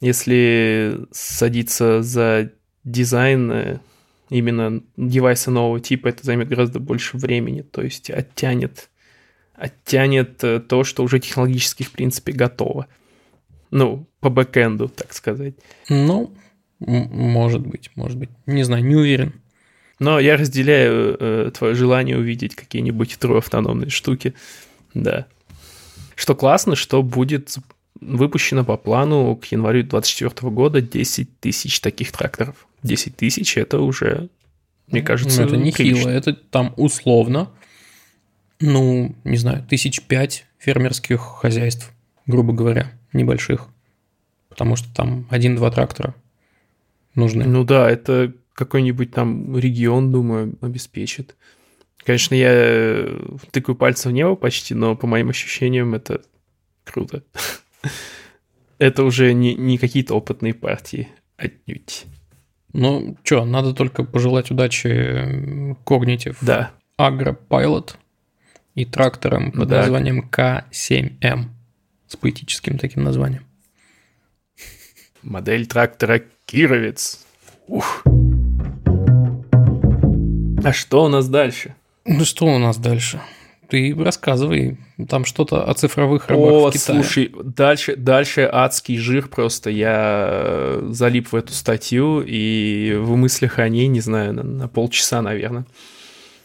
если 0.00 1.00
садиться 1.10 2.02
за 2.02 2.52
дизайн 2.84 3.50
э, 3.50 3.78
именно 4.30 4.82
девайса 4.96 5.50
нового 5.50 5.80
типа, 5.80 6.08
это 6.08 6.24
займет 6.24 6.48
гораздо 6.48 6.78
больше 6.78 7.16
времени, 7.16 7.62
то 7.62 7.82
есть 7.82 8.10
оттянет, 8.10 8.90
оттянет 9.58 10.42
э, 10.44 10.60
то, 10.60 10.84
что 10.84 11.02
уже 11.02 11.18
технологически, 11.18 11.82
в 11.82 11.92
принципе, 11.92 12.32
готово. 12.32 12.86
Ну, 13.70 14.06
по 14.20 14.30
бэкэнду, 14.30 14.88
так 14.88 15.12
сказать. 15.12 15.54
Ну, 15.88 16.32
может 16.78 17.66
быть, 17.66 17.90
может 17.94 18.18
быть. 18.18 18.30
Не 18.46 18.62
знаю, 18.62 18.84
не 18.84 18.94
уверен. 18.94 19.34
Но 19.98 20.20
я 20.20 20.36
разделяю 20.36 21.16
э, 21.18 21.50
твое 21.56 21.74
желание 21.74 22.16
увидеть 22.16 22.54
какие-нибудь 22.54 23.18
трое 23.18 23.38
автономные 23.38 23.90
штуки. 23.90 24.34
Да. 24.94 25.26
Что 26.14 26.34
классно, 26.34 26.76
что 26.76 27.02
будет 27.02 27.56
выпущено 28.00 28.64
по 28.64 28.76
плану 28.76 29.34
к 29.36 29.46
январю 29.46 29.82
2024 29.82 30.52
года 30.52 30.80
10 30.80 31.40
тысяч 31.40 31.80
таких 31.80 32.12
тракторов. 32.12 32.68
10 32.84 33.16
тысяч 33.16 33.56
это 33.56 33.80
уже, 33.80 34.28
мне 34.86 35.02
кажется, 35.02 35.42
ну, 35.42 35.46
это 35.48 35.56
не 35.56 35.72
хило, 35.72 36.08
это 36.08 36.32
там 36.32 36.74
условно, 36.76 37.50
ну, 38.60 39.14
не 39.24 39.36
знаю, 39.36 39.64
тысяч 39.68 40.00
пять 40.02 40.46
фермерских 40.58 41.20
хозяйств, 41.20 41.92
грубо 42.26 42.52
говоря, 42.52 42.92
небольших. 43.12 43.68
Потому 44.48 44.76
что 44.76 44.92
там 44.94 45.26
один-два 45.30 45.70
трактора 45.70 46.14
нужны. 47.14 47.44
Ну 47.44 47.64
да, 47.64 47.88
это 47.90 48.32
какой-нибудь 48.54 49.12
там 49.12 49.56
регион, 49.56 50.10
думаю, 50.10 50.56
обеспечит. 50.60 51.36
Конечно, 51.98 52.34
я 52.34 53.08
тыкаю 53.50 53.76
пальцем 53.76 54.10
в 54.10 54.14
небо 54.14 54.34
почти, 54.34 54.74
но 54.74 54.96
по 54.96 55.06
моим 55.06 55.28
ощущениям 55.28 55.94
это 55.94 56.22
круто. 56.84 57.22
Это 58.78 59.02
уже 59.02 59.32
не, 59.32 59.56
не 59.56 59.76
какие-то 59.76 60.14
опытные 60.14 60.54
партии 60.54 61.08
отнюдь. 61.36 62.06
Ну, 62.72 63.16
что, 63.24 63.44
надо 63.44 63.74
только 63.74 64.04
пожелать 64.04 64.52
удачи 64.52 64.86
Cognitive 65.84 66.36
да. 66.42 66.70
Agropilot 66.96 67.96
и 68.78 68.84
тракторам 68.84 69.50
под 69.50 69.68
да. 69.68 69.80
названием 69.80 70.28
К7М 70.30 71.46
с 72.06 72.16
поэтическим 72.16 72.78
таким 72.78 73.02
названием. 73.02 73.44
Модель 75.22 75.66
трактора 75.66 76.22
Кировец. 76.46 77.26
Ух. 77.66 78.04
А 80.64 80.72
что 80.72 81.04
у 81.04 81.08
нас 81.08 81.28
дальше? 81.28 81.74
Ну 82.04 82.24
что 82.24 82.46
у 82.46 82.58
нас 82.58 82.76
дальше? 82.76 83.20
Ты 83.68 83.94
рассказывай, 83.98 84.78
там 85.08 85.24
что-то 85.24 85.64
о 85.64 85.74
цифровых 85.74 86.28
рабах 86.28 86.52
О, 86.52 86.70
в 86.70 86.72
Китае. 86.72 87.02
слушай, 87.02 87.32
дальше, 87.44 87.96
дальше 87.96 88.48
адский 88.50 88.96
жир 88.96 89.28
просто. 89.28 89.70
Я 89.70 90.28
э, 90.30 90.88
залип 90.90 91.32
в 91.32 91.36
эту 91.36 91.52
статью, 91.52 92.22
и 92.26 92.94
в 92.96 93.16
мыслях 93.16 93.58
о 93.58 93.68
ней, 93.68 93.88
не 93.88 94.00
знаю, 94.00 94.32
на, 94.34 94.42
на 94.42 94.68
полчаса, 94.68 95.20
наверное. 95.20 95.66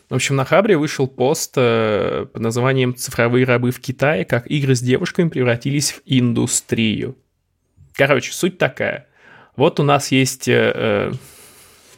В 0.09 0.15
общем, 0.15 0.35
на 0.35 0.45
Хабре 0.45 0.77
вышел 0.77 1.07
пост 1.07 1.53
э, 1.55 2.25
под 2.31 2.41
названием 2.41 2.95
«Цифровые 2.95 3.45
рабы 3.45 3.71
в 3.71 3.79
Китае. 3.79 4.25
Как 4.25 4.49
игры 4.49 4.75
с 4.75 4.81
девушками 4.81 5.29
превратились 5.29 5.91
в 5.91 6.01
индустрию». 6.05 7.17
Короче, 7.93 8.31
суть 8.33 8.57
такая. 8.57 9.07
Вот 9.55 9.79
у 9.79 9.83
нас 9.83 10.11
есть, 10.11 10.47
э, 10.47 10.71
э 10.75 11.11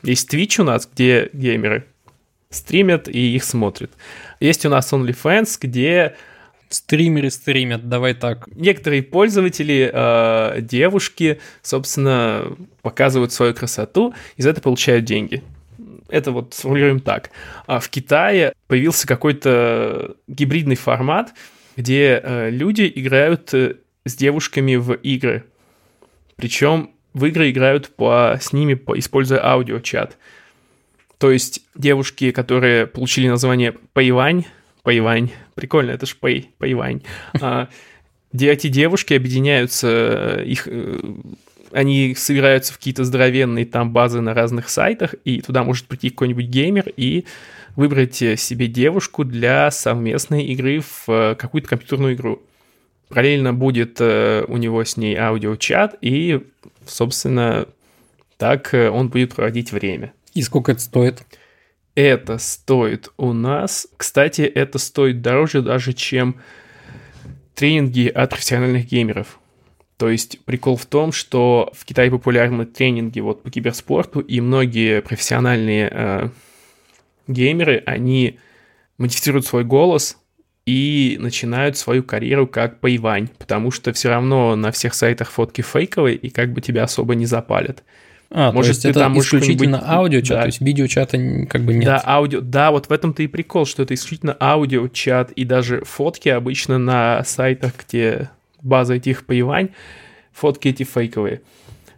есть 0.04 0.32
Twitch 0.32 0.62
у 0.62 0.64
нас, 0.64 0.88
где 0.92 1.30
геймеры 1.34 1.88
стримят 2.52 3.08
и 3.08 3.36
их 3.36 3.44
смотрят. 3.44 3.92
Есть 4.40 4.66
у 4.66 4.70
нас 4.70 4.94
OnlyFans, 4.94 5.58
где 5.60 6.16
Стримеры 6.70 7.30
стримят, 7.30 7.88
давай 7.88 8.16
так. 8.16 8.48
Некоторые 8.56 9.04
пользователи, 9.04 9.90
э, 9.94 10.62
девушки, 10.62 11.40
собственно, 11.62 12.58
показывают 12.82 13.32
свою 13.32 13.54
красоту, 13.54 14.14
и 14.36 14.42
за 14.42 14.50
это 14.50 14.62
получают 14.62 15.06
деньги. 15.06 15.44
Это 16.10 16.32
вот 16.32 16.54
сформулируем 16.54 17.00
так. 17.00 17.32
А 17.66 17.80
в 17.80 17.90
Китае 17.90 18.54
появился 18.68 19.08
какой-то 19.08 20.16
гибридный 20.28 20.76
формат, 20.76 21.34
где 21.76 22.22
э, 22.24 22.50
люди 22.50 22.92
играют 22.94 23.54
э, 23.54 23.76
с 24.06 24.16
девушками 24.16 24.76
в 24.76 24.94
игры. 24.94 25.46
Причем 26.36 26.92
в 27.14 27.26
игры 27.26 27.50
играют 27.50 27.90
по, 27.96 28.38
с 28.40 28.54
ними, 28.54 28.76
по, 28.76 28.98
используя 28.98 29.44
аудиочат. 29.44 30.18
То 31.18 31.32
есть 31.32 31.62
девушки, 31.76 32.32
которые 32.32 32.88
получили 32.88 33.28
название 33.28 33.74
Пэйвань, 33.94 34.46
Пэйвань, 34.84 35.32
прикольно, 35.56 35.92
это 35.92 36.06
ж 36.06 36.16
Пэй, 36.16 36.52
Пэйвань, 36.58 37.02
а, 37.42 37.70
эти 38.38 38.68
девушки 38.68 39.14
объединяются, 39.14 40.42
их, 40.46 40.68
э, 40.68 41.00
они 41.72 42.16
собираются 42.16 42.74
в 42.74 42.78
какие-то 42.78 43.04
здоровенные 43.04 43.66
там 43.66 43.92
базы 43.92 44.22
на 44.22 44.34
разных 44.34 44.70
сайтах, 44.70 45.16
и 45.24 45.42
туда 45.42 45.64
может 45.64 45.86
прийти 45.86 46.10
какой-нибудь 46.10 46.46
геймер 46.46 46.92
и 46.96 47.26
выбрать 47.76 48.16
себе 48.16 48.68
девушку 48.68 49.24
для 49.24 49.70
совместной 49.72 50.46
игры 50.46 50.82
в 50.82 51.10
э, 51.10 51.36
какую-то 51.36 51.70
компьютерную 51.70 52.16
игру. 52.16 52.42
Параллельно 53.10 53.54
будет 53.54 53.98
э, 54.00 54.46
у 54.48 54.58
него 54.58 54.84
с 54.84 54.98
ней 54.98 55.16
аудиочат, 55.16 55.96
и, 56.02 56.42
собственно, 56.86 57.68
так 58.38 58.74
он 58.74 59.10
будет 59.10 59.36
проводить 59.36 59.72
время. 59.72 60.14
И 60.34 60.42
сколько 60.42 60.72
это 60.72 60.82
стоит? 60.82 61.26
это 61.96 62.38
стоит 62.38 63.10
у 63.18 63.34
нас? 63.34 63.88
Кстати, 63.98 64.42
это 64.42 64.78
стоит 64.78 65.22
дороже 65.22 65.62
даже, 65.62 65.94
чем 65.94 66.36
тренинги 67.56 68.08
от 68.08 68.30
профессиональных 68.30 68.86
геймеров. 68.86 69.40
То 69.98 70.10
есть 70.10 70.44
прикол 70.44 70.76
в 70.76 70.86
том, 70.86 71.12
что 71.12 71.72
в 71.74 71.86
Китае 71.86 72.12
популярны 72.12 72.66
тренинги 72.66 73.22
вот 73.22 73.44
по 73.44 73.50
киберспорту, 73.50 74.20
и 74.20 74.42
многие 74.42 75.02
профессиональные 75.02 75.90
э, 75.92 76.30
геймеры, 77.28 77.82
они 77.86 78.40
модифицируют 78.98 79.46
свой 79.46 79.64
голос 79.64 80.18
и 80.66 81.18
начинают 81.20 81.78
свою 81.78 82.04
карьеру 82.04 82.48
как 82.48 82.80
поивань, 82.80 83.30
потому 83.38 83.72
что 83.72 83.94
все 83.94 84.10
равно 84.10 84.56
на 84.56 84.72
всех 84.72 84.94
сайтах 84.94 85.30
фотки 85.30 85.62
фейковые, 85.62 86.18
и 86.18 86.30
как 86.30 86.52
бы 86.52 86.60
тебя 86.60 86.84
особо 86.84 87.16
не 87.16 87.26
запалят. 87.26 87.84
А, 88.32 88.52
Может, 88.52 88.72
то 88.72 88.76
есть 88.76 88.86
это 88.86 89.00
там 89.02 89.18
исключительно 89.20 89.82
аудиочат, 89.88 90.38
да. 90.38 90.42
то 90.42 90.48
есть 90.48 90.60
видеочата 90.60 91.18
как 91.48 91.62
бы 91.62 91.74
нет. 91.74 91.86
Да, 91.86 92.02
аудио, 92.04 92.42
да, 92.42 92.72
вот 92.72 92.88
в 92.88 92.92
этом-то 92.92 93.22
и 93.24 93.28
прикол, 93.28 93.66
что 93.66 93.84
это 93.84 93.94
исключительно 93.94 94.36
аудиочат, 94.40 95.32
и 95.32 95.46
даже 95.46 95.86
фотки 95.86 96.30
обычно 96.30 96.80
на 96.80 97.24
сайтах, 97.24 97.74
где 97.88 98.30
база 98.66 98.96
этих 98.96 99.26
поивань, 99.26 99.70
фотки 100.34 100.68
эти 100.68 100.84
фейковые. 100.84 101.42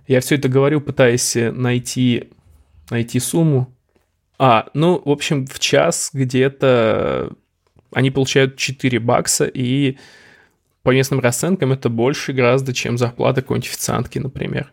Я 0.07 0.21
все 0.21 0.35
это 0.35 0.47
говорю, 0.49 0.81
пытаясь 0.81 1.35
найти, 1.35 2.29
найти 2.89 3.19
сумму. 3.19 3.73
А, 4.37 4.67
ну, 4.73 5.01
в 5.03 5.09
общем, 5.09 5.47
в 5.47 5.59
час 5.59 6.11
где-то 6.13 7.33
они 7.91 8.11
получают 8.11 8.57
4 8.57 8.99
бакса, 8.99 9.45
и 9.45 9.97
по 10.83 10.91
местным 10.91 11.19
расценкам 11.19 11.71
это 11.71 11.89
больше 11.89 12.33
гораздо, 12.33 12.73
чем 12.73 12.97
зарплата 12.97 13.41
какой-нибудь 13.41 13.69
официантки, 13.69 14.19
например. 14.19 14.71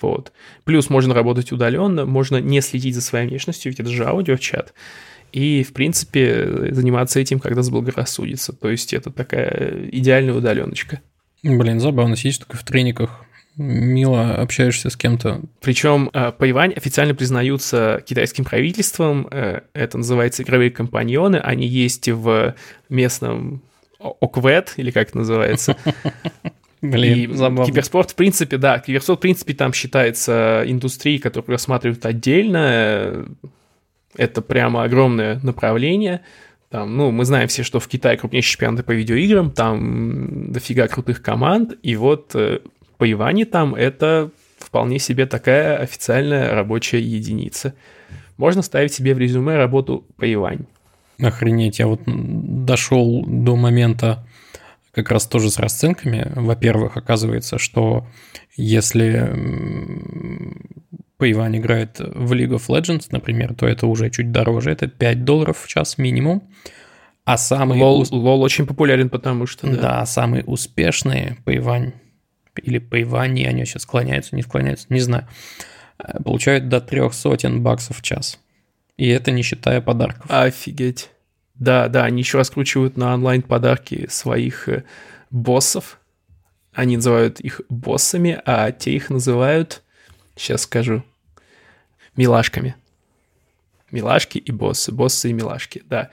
Вот. 0.00 0.32
Плюс 0.64 0.90
можно 0.90 1.14
работать 1.14 1.52
удаленно, 1.52 2.04
можно 2.04 2.38
не 2.38 2.60
следить 2.60 2.94
за 2.94 3.00
своей 3.00 3.28
внешностью, 3.28 3.70
ведь 3.70 3.80
это 3.80 3.90
же 3.90 4.04
аудиочат. 4.04 4.74
И, 5.32 5.62
в 5.64 5.72
принципе, 5.72 6.72
заниматься 6.72 7.20
этим, 7.20 7.40
когда 7.40 7.62
заблагорассудится. 7.62 8.52
То 8.52 8.70
есть 8.70 8.92
это 8.92 9.10
такая 9.10 9.88
идеальная 9.90 10.34
удаленочка. 10.34 11.00
Блин, 11.42 11.80
забавно, 11.80 12.16
сидишь 12.16 12.38
только 12.38 12.56
в 12.56 12.64
трениках, 12.64 13.24
мило 13.56 14.34
общаешься 14.36 14.90
с 14.90 14.96
кем-то. 14.96 15.40
Причем 15.60 16.10
э, 16.12 16.32
Пайвань 16.32 16.72
официально 16.74 17.14
признаются 17.14 18.02
китайским 18.06 18.44
правительством, 18.44 19.28
э, 19.30 19.60
это 19.72 19.98
называется 19.98 20.42
игровые 20.42 20.70
компаньоны, 20.70 21.36
они 21.36 21.66
есть 21.66 22.08
в 22.08 22.54
местном 22.88 23.62
ОКВЭД, 23.98 24.74
или 24.76 24.90
как 24.90 25.08
это 25.08 25.18
называется. 25.18 25.76
Блин, 26.82 27.32
и 27.32 27.34
забавно. 27.34 27.64
Киберспорт, 27.64 28.10
в 28.10 28.14
принципе, 28.14 28.58
да, 28.58 28.78
киберспорт, 28.78 29.18
в 29.18 29.22
принципе, 29.22 29.54
там 29.54 29.72
считается 29.72 30.62
индустрией, 30.66 31.18
которую 31.18 31.52
рассматривают 31.52 32.04
отдельно. 32.04 33.26
Это 34.16 34.42
прямо 34.42 34.84
огромное 34.84 35.40
направление. 35.42 36.22
Там, 36.76 36.94
ну, 36.94 37.10
мы 37.10 37.24
знаем 37.24 37.48
все, 37.48 37.62
что 37.62 37.80
в 37.80 37.88
Китае 37.88 38.18
крупнейшие 38.18 38.52
чемпионаты 38.52 38.82
по 38.82 38.92
видеоиграм, 38.92 39.50
там 39.50 40.52
дофига 40.52 40.88
крутых 40.88 41.22
команд, 41.22 41.72
и 41.82 41.96
вот 41.96 42.34
э, 42.34 42.58
по 42.98 43.10
Иване 43.10 43.46
там 43.46 43.74
это 43.74 44.30
вполне 44.58 44.98
себе 44.98 45.24
такая 45.24 45.78
официальная 45.78 46.52
рабочая 46.52 47.00
единица. 47.00 47.74
Можно 48.36 48.60
ставить 48.60 48.92
себе 48.92 49.14
в 49.14 49.18
резюме 49.18 49.56
работу 49.56 50.04
по 50.18 50.30
Ивань. 50.30 50.66
Охренеть, 51.18 51.78
я 51.78 51.86
вот 51.86 52.02
дошел 52.04 53.24
до 53.26 53.56
момента 53.56 54.26
как 54.92 55.10
раз 55.10 55.26
тоже 55.26 55.50
с 55.50 55.58
расценками. 55.58 56.30
Во-первых, 56.34 56.98
оказывается, 56.98 57.56
что 57.58 58.06
если 58.54 59.32
Пейван 61.18 61.56
играет 61.56 61.98
в 61.98 62.32
League 62.32 62.50
of 62.50 62.66
Legends, 62.68 63.06
например, 63.10 63.54
то 63.54 63.66
это 63.66 63.86
уже 63.86 64.10
чуть 64.10 64.32
дороже, 64.32 64.70
это 64.70 64.86
5 64.86 65.24
долларов 65.24 65.58
в 65.62 65.68
час 65.68 65.98
минимум. 65.98 66.50
А 67.24 67.38
самый... 67.38 67.78
Лол, 67.78 68.00
ус... 68.00 68.10
Лол 68.10 68.42
очень 68.42 68.66
популярен, 68.66 69.08
потому 69.08 69.46
что... 69.46 69.66
Да, 69.66 69.76
да 69.76 70.06
самые 70.06 70.44
успешные 70.44 71.38
Пейвань 71.44 71.92
или 72.62 72.78
Пейвани, 72.78 73.44
они 73.44 73.64
сейчас 73.64 73.82
склоняются, 73.82 74.36
не 74.36 74.42
склоняются, 74.42 74.86
не 74.90 75.00
знаю, 75.00 75.26
э, 75.98 76.22
получают 76.22 76.68
до 76.68 76.80
трех 76.80 77.14
сотен 77.14 77.62
баксов 77.62 77.98
в 77.98 78.02
час. 78.02 78.38
И 78.96 79.08
это 79.08 79.30
не 79.30 79.42
считая 79.42 79.80
подарков. 79.80 80.26
Офигеть. 80.28 81.10
Да, 81.54 81.88
да, 81.88 82.04
они 82.04 82.20
еще 82.20 82.38
раскручивают 82.38 82.96
на 82.96 83.14
онлайн 83.14 83.42
подарки 83.42 84.06
своих 84.08 84.68
э, 84.68 84.84
боссов. 85.30 85.98
Они 86.72 86.96
называют 86.96 87.40
их 87.40 87.62
боссами, 87.68 88.40
а 88.44 88.70
те 88.70 88.92
их 88.92 89.08
называют 89.08 89.82
Сейчас 90.36 90.62
скажу. 90.62 91.02
Милашками. 92.14 92.76
Милашки 93.90 94.38
и 94.38 94.52
боссы. 94.52 94.92
Боссы 94.92 95.30
и 95.30 95.32
милашки, 95.32 95.82
да. 95.86 96.10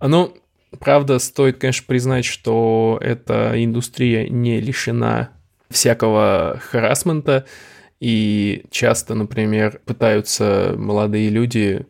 Ну, 0.00 0.36
правда, 0.78 1.18
стоит, 1.18 1.58
конечно, 1.58 1.84
признать, 1.86 2.24
что 2.24 2.98
эта 3.00 3.52
индустрия 3.62 4.28
не 4.28 4.60
лишена 4.60 5.30
всякого 5.70 6.60
харасмента, 6.70 7.46
и 8.00 8.64
часто, 8.70 9.14
например, 9.14 9.80
пытаются 9.84 10.74
молодые 10.76 11.30
люди 11.30 11.86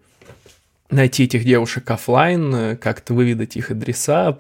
найти 0.90 1.24
этих 1.24 1.44
девушек 1.44 1.90
офлайн, 1.90 2.76
как-то 2.76 3.14
выведать 3.14 3.56
их 3.56 3.70
адреса, 3.70 4.38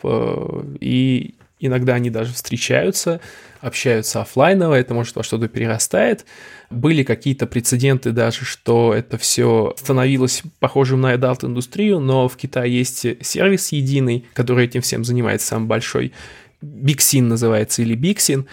и 0.80 1.34
иногда 1.58 1.94
они 1.94 2.10
даже 2.10 2.34
встречаются, 2.34 3.20
общаются 3.62 4.20
офлайново, 4.20 4.74
это 4.74 4.92
может 4.92 5.16
во 5.16 5.22
что-то 5.22 5.48
перерастает. 5.48 6.26
Были 6.68 7.04
какие-то 7.04 7.46
прецеденты 7.46 8.10
даже, 8.10 8.44
что 8.44 8.92
это 8.92 9.16
все 9.16 9.74
становилось 9.78 10.42
похожим 10.58 11.00
на 11.00 11.12
адалт-индустрию, 11.12 12.00
но 12.00 12.28
в 12.28 12.36
Китае 12.36 12.76
есть 12.76 13.06
сервис 13.24 13.72
единый, 13.72 14.26
который 14.34 14.66
этим 14.66 14.82
всем 14.82 15.04
занимается, 15.04 15.46
самый 15.46 15.66
большой. 15.66 16.12
Bixin 16.60 17.22
называется 17.22 17.82
или 17.82 17.96
Bixin. 17.96 18.46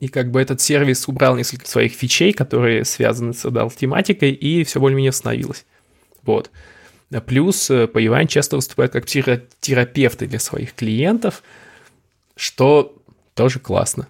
И 0.00 0.08
как 0.08 0.30
бы 0.30 0.40
этот 0.40 0.60
сервис 0.60 1.06
убрал 1.08 1.36
несколько 1.36 1.68
своих 1.68 1.92
фичей, 1.92 2.32
которые 2.32 2.84
связаны 2.84 3.34
с 3.34 3.44
адалт-тематикой, 3.44 4.32
и 4.32 4.64
все 4.64 4.80
более-менее 4.80 5.10
остановилось. 5.10 5.66
Вот. 6.22 6.50
Плюс 7.26 7.70
э, 7.70 7.86
Поивань 7.86 8.26
часто 8.26 8.56
выступает 8.56 8.92
как 8.92 9.06
терапевты 9.06 10.26
для 10.26 10.40
своих 10.40 10.74
клиентов, 10.74 11.42
что 12.34 12.96
тоже 13.34 13.60
классно. 13.60 14.08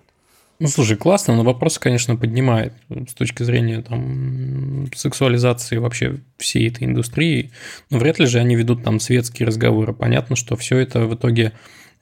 Ну, 0.61 0.69
слушай, 0.69 0.97
классно, 0.97 1.35
но 1.35 1.43
вопрос, 1.43 1.79
конечно, 1.79 2.17
поднимает 2.17 2.73
с 2.89 3.15
точки 3.15 3.43
зрения 3.43 3.83
там 3.83 4.87
сексуализации 4.95 5.79
вообще 5.79 6.21
всей 6.39 6.69
этой 6.69 6.85
индустрии. 6.85 7.51
Но 7.91 7.99
вряд 7.99 8.19
ли 8.19 8.27
же 8.27 8.39
они 8.39 8.55
ведут 8.55 8.85
там 8.85 9.01
светские 9.01 9.47
разговоры. 9.47 9.93
Понятно, 9.93 10.37
что 10.37 10.57
все 10.57 10.79
это 10.79 11.07
в 11.07 11.15
итоге 11.15 11.53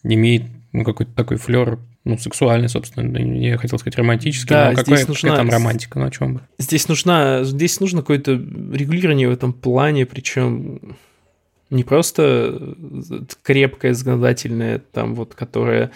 имеет 0.02 0.44
ну, 0.72 0.84
какой-то 0.84 1.12
такой 1.12 1.36
флер, 1.36 1.78
ну, 2.04 2.18
сексуальный, 2.18 2.68
собственно, 2.68 3.16
я 3.18 3.58
хотел 3.58 3.78
сказать 3.78 3.96
романтический, 3.96 4.48
да, 4.48 4.70
но 4.70 4.76
какая, 4.76 5.06
нужна, 5.06 5.30
какая 5.30 5.36
там 5.36 5.50
романтика, 5.50 5.98
ну 5.98 6.06
о 6.06 6.10
чем 6.10 6.34
бы? 6.34 6.40
Здесь 6.58 6.88
нужна, 6.88 7.44
здесь 7.44 7.78
нужно 7.78 8.00
какое-то 8.00 8.32
регулирование 8.32 9.28
в 9.28 9.32
этом 9.32 9.52
плане, 9.52 10.06
причем 10.06 10.96
не 11.70 11.84
просто 11.84 12.74
крепкое 13.42 13.94
законодательное, 13.94 14.78
там 14.78 15.14
вот, 15.14 15.34
которое 15.34 15.90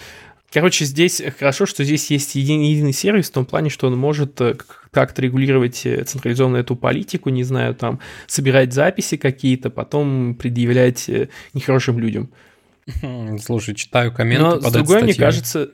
Короче, 0.56 0.86
здесь 0.86 1.20
хорошо, 1.38 1.66
что 1.66 1.84
здесь 1.84 2.10
есть 2.10 2.34
единый, 2.34 2.70
единый 2.70 2.94
сервис 2.94 3.28
в 3.28 3.32
том 3.34 3.44
плане, 3.44 3.68
что 3.68 3.88
он 3.88 3.98
может 3.98 4.40
э, 4.40 4.56
как-то 4.90 5.20
регулировать 5.20 5.84
э, 5.84 6.02
централизованно 6.04 6.56
эту 6.56 6.76
политику, 6.76 7.28
не 7.28 7.44
знаю, 7.44 7.74
там, 7.74 8.00
собирать 8.26 8.72
записи 8.72 9.18
какие-то, 9.18 9.68
потом 9.68 10.34
предъявлять 10.34 11.10
э, 11.10 11.28
нехорошим 11.52 11.98
людям. 11.98 12.30
Слушай, 13.38 13.74
читаю 13.74 14.14
комменты 14.14 14.44
Но 14.46 14.52
под 14.52 14.70
с 14.70 14.72
другой, 14.72 15.02
мне 15.02 15.12
кажется... 15.12 15.72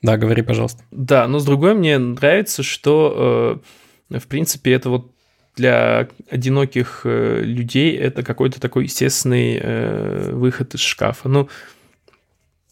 Да, 0.00 0.16
говори, 0.16 0.40
пожалуйста. 0.40 0.82
Да, 0.90 1.28
но 1.28 1.38
с 1.38 1.44
другой 1.44 1.74
мне 1.74 1.98
нравится, 1.98 2.62
что, 2.62 3.60
э, 4.08 4.18
в 4.18 4.26
принципе, 4.28 4.72
это 4.72 4.88
вот 4.88 5.12
для 5.56 6.08
одиноких 6.30 7.02
э, 7.04 7.42
людей 7.42 7.94
это 7.98 8.22
какой-то 8.22 8.62
такой 8.62 8.84
естественный 8.84 9.60
э, 9.62 10.30
выход 10.32 10.74
из 10.74 10.80
шкафа. 10.80 11.28
Ну, 11.28 11.50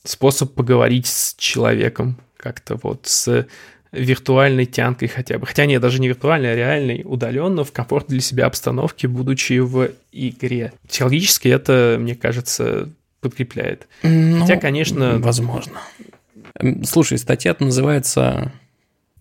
способ 0.04 0.54
поговорить 0.54 1.06
с 1.06 1.34
человеком 1.36 2.16
как-то 2.36 2.78
вот 2.82 3.06
с 3.06 3.46
виртуальной 3.92 4.66
тянкой 4.66 5.08
хотя 5.08 5.38
бы. 5.38 5.46
Хотя 5.46 5.66
нет, 5.66 5.82
даже 5.82 6.00
не 6.00 6.08
виртуальной, 6.08 6.52
а 6.52 6.56
реальной, 6.56 7.02
удаленно, 7.04 7.64
в 7.64 7.72
комфортной 7.72 8.18
для 8.18 8.20
себя 8.22 8.46
обстановке, 8.46 9.08
будучи 9.08 9.58
в 9.58 9.90
игре. 10.12 10.72
Психологически 10.88 11.48
это, 11.48 11.96
мне 11.98 12.14
кажется, 12.14 12.88
подкрепляет. 13.20 13.88
Ну, 14.02 14.40
Хотя, 14.40 14.56
конечно... 14.56 15.18
Возможно. 15.18 15.80
Слушай, 16.84 17.18
статья 17.18 17.56
называется... 17.58 18.52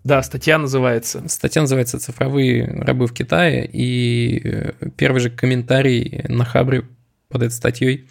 Да, 0.04 0.24
статья 0.24 0.58
называется. 0.58 1.28
Статья 1.28 1.62
называется 1.62 2.00
«Цифровые 2.00 2.66
рабы 2.66 3.06
в 3.06 3.14
Китае», 3.14 3.70
и 3.72 4.42
э, 4.44 4.72
первый 4.96 5.20
же 5.20 5.30
комментарий 5.30 6.24
на 6.30 6.46
Хабре 6.46 6.86
под 7.28 7.44
этой 7.44 7.52
статьей 7.52 8.08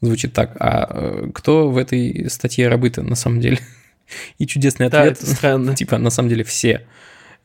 звучит 0.00 0.32
так. 0.32 0.56
А 0.58 0.88
э, 0.90 1.30
кто 1.34 1.70
в 1.70 1.76
этой 1.76 2.28
статье 2.30 2.68
рабы-то 2.68 3.02
на 3.02 3.14
самом 3.14 3.40
деле? 3.40 3.58
И 4.38 4.46
чудесный 4.46 4.86
ответ. 4.86 5.02
Да, 5.02 5.10
это 5.10 5.26
странно. 5.26 5.74
типа, 5.74 5.98
на 5.98 6.10
самом 6.10 6.28
деле, 6.28 6.44
все. 6.44 6.86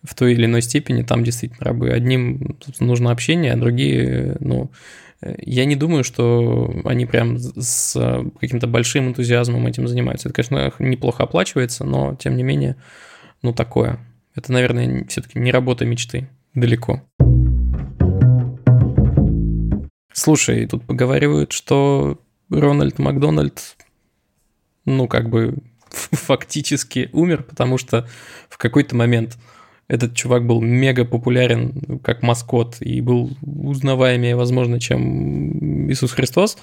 в 0.04 0.16
той 0.16 0.34
или 0.34 0.46
иной 0.46 0.62
степени 0.62 1.04
там 1.04 1.24
действительно 1.24 1.66
рабы. 1.66 1.89
Одним 1.89 2.58
нужно 2.80 3.12
общение, 3.12 3.54
а 3.54 3.58
другие, 3.58 4.38
ну, 4.39 4.72
я 5.39 5.66
не 5.66 5.76
думаю, 5.76 6.04
что 6.04 6.82
они 6.86 7.06
прям 7.06 7.38
с 7.38 7.98
каким-то 8.39 8.68
большим 8.68 9.10
энтузиазмом 9.10 9.68
этим 9.68 9.88
занимаются. 9.88 10.30
Это, 10.30 10.44
конечно, 10.44 10.74
неплохо 10.80 11.24
оплачивается, 11.24 11.86
но 11.86 12.16
тем 12.16 12.36
не 12.36 12.44
менее, 12.44 12.76
ну 13.42 13.54
такое. 13.54 14.00
Это, 14.36 14.52
наверное, 14.52 15.06
все-таки 15.08 15.39
не 15.39 15.52
работа 15.52 15.86
мечты. 15.86 16.28
Далеко. 16.54 17.02
Слушай, 20.13 20.68
тут 20.68 20.86
поговаривают, 20.86 21.52
что 21.52 22.20
Рональд 22.60 23.00
Макдональд, 23.00 23.76
ну, 24.86 25.08
как 25.08 25.30
бы 25.30 25.58
фактически 26.12 27.10
умер, 27.13 27.44
потому 27.44 27.78
что 27.78 28.08
в 28.50 28.58
какой-то 28.58 28.96
момент 28.96 29.38
этот 29.88 30.16
чувак 30.16 30.46
был 30.46 30.62
мега 30.62 31.06
популярен 31.06 32.00
как 32.04 32.24
маскот 32.24 32.78
и 32.80 33.02
был 33.02 33.32
узнаваемее, 33.42 34.36
возможно, 34.36 34.80
чем 34.80 35.89
Иисус 35.92 36.12
Христос. 36.12 36.58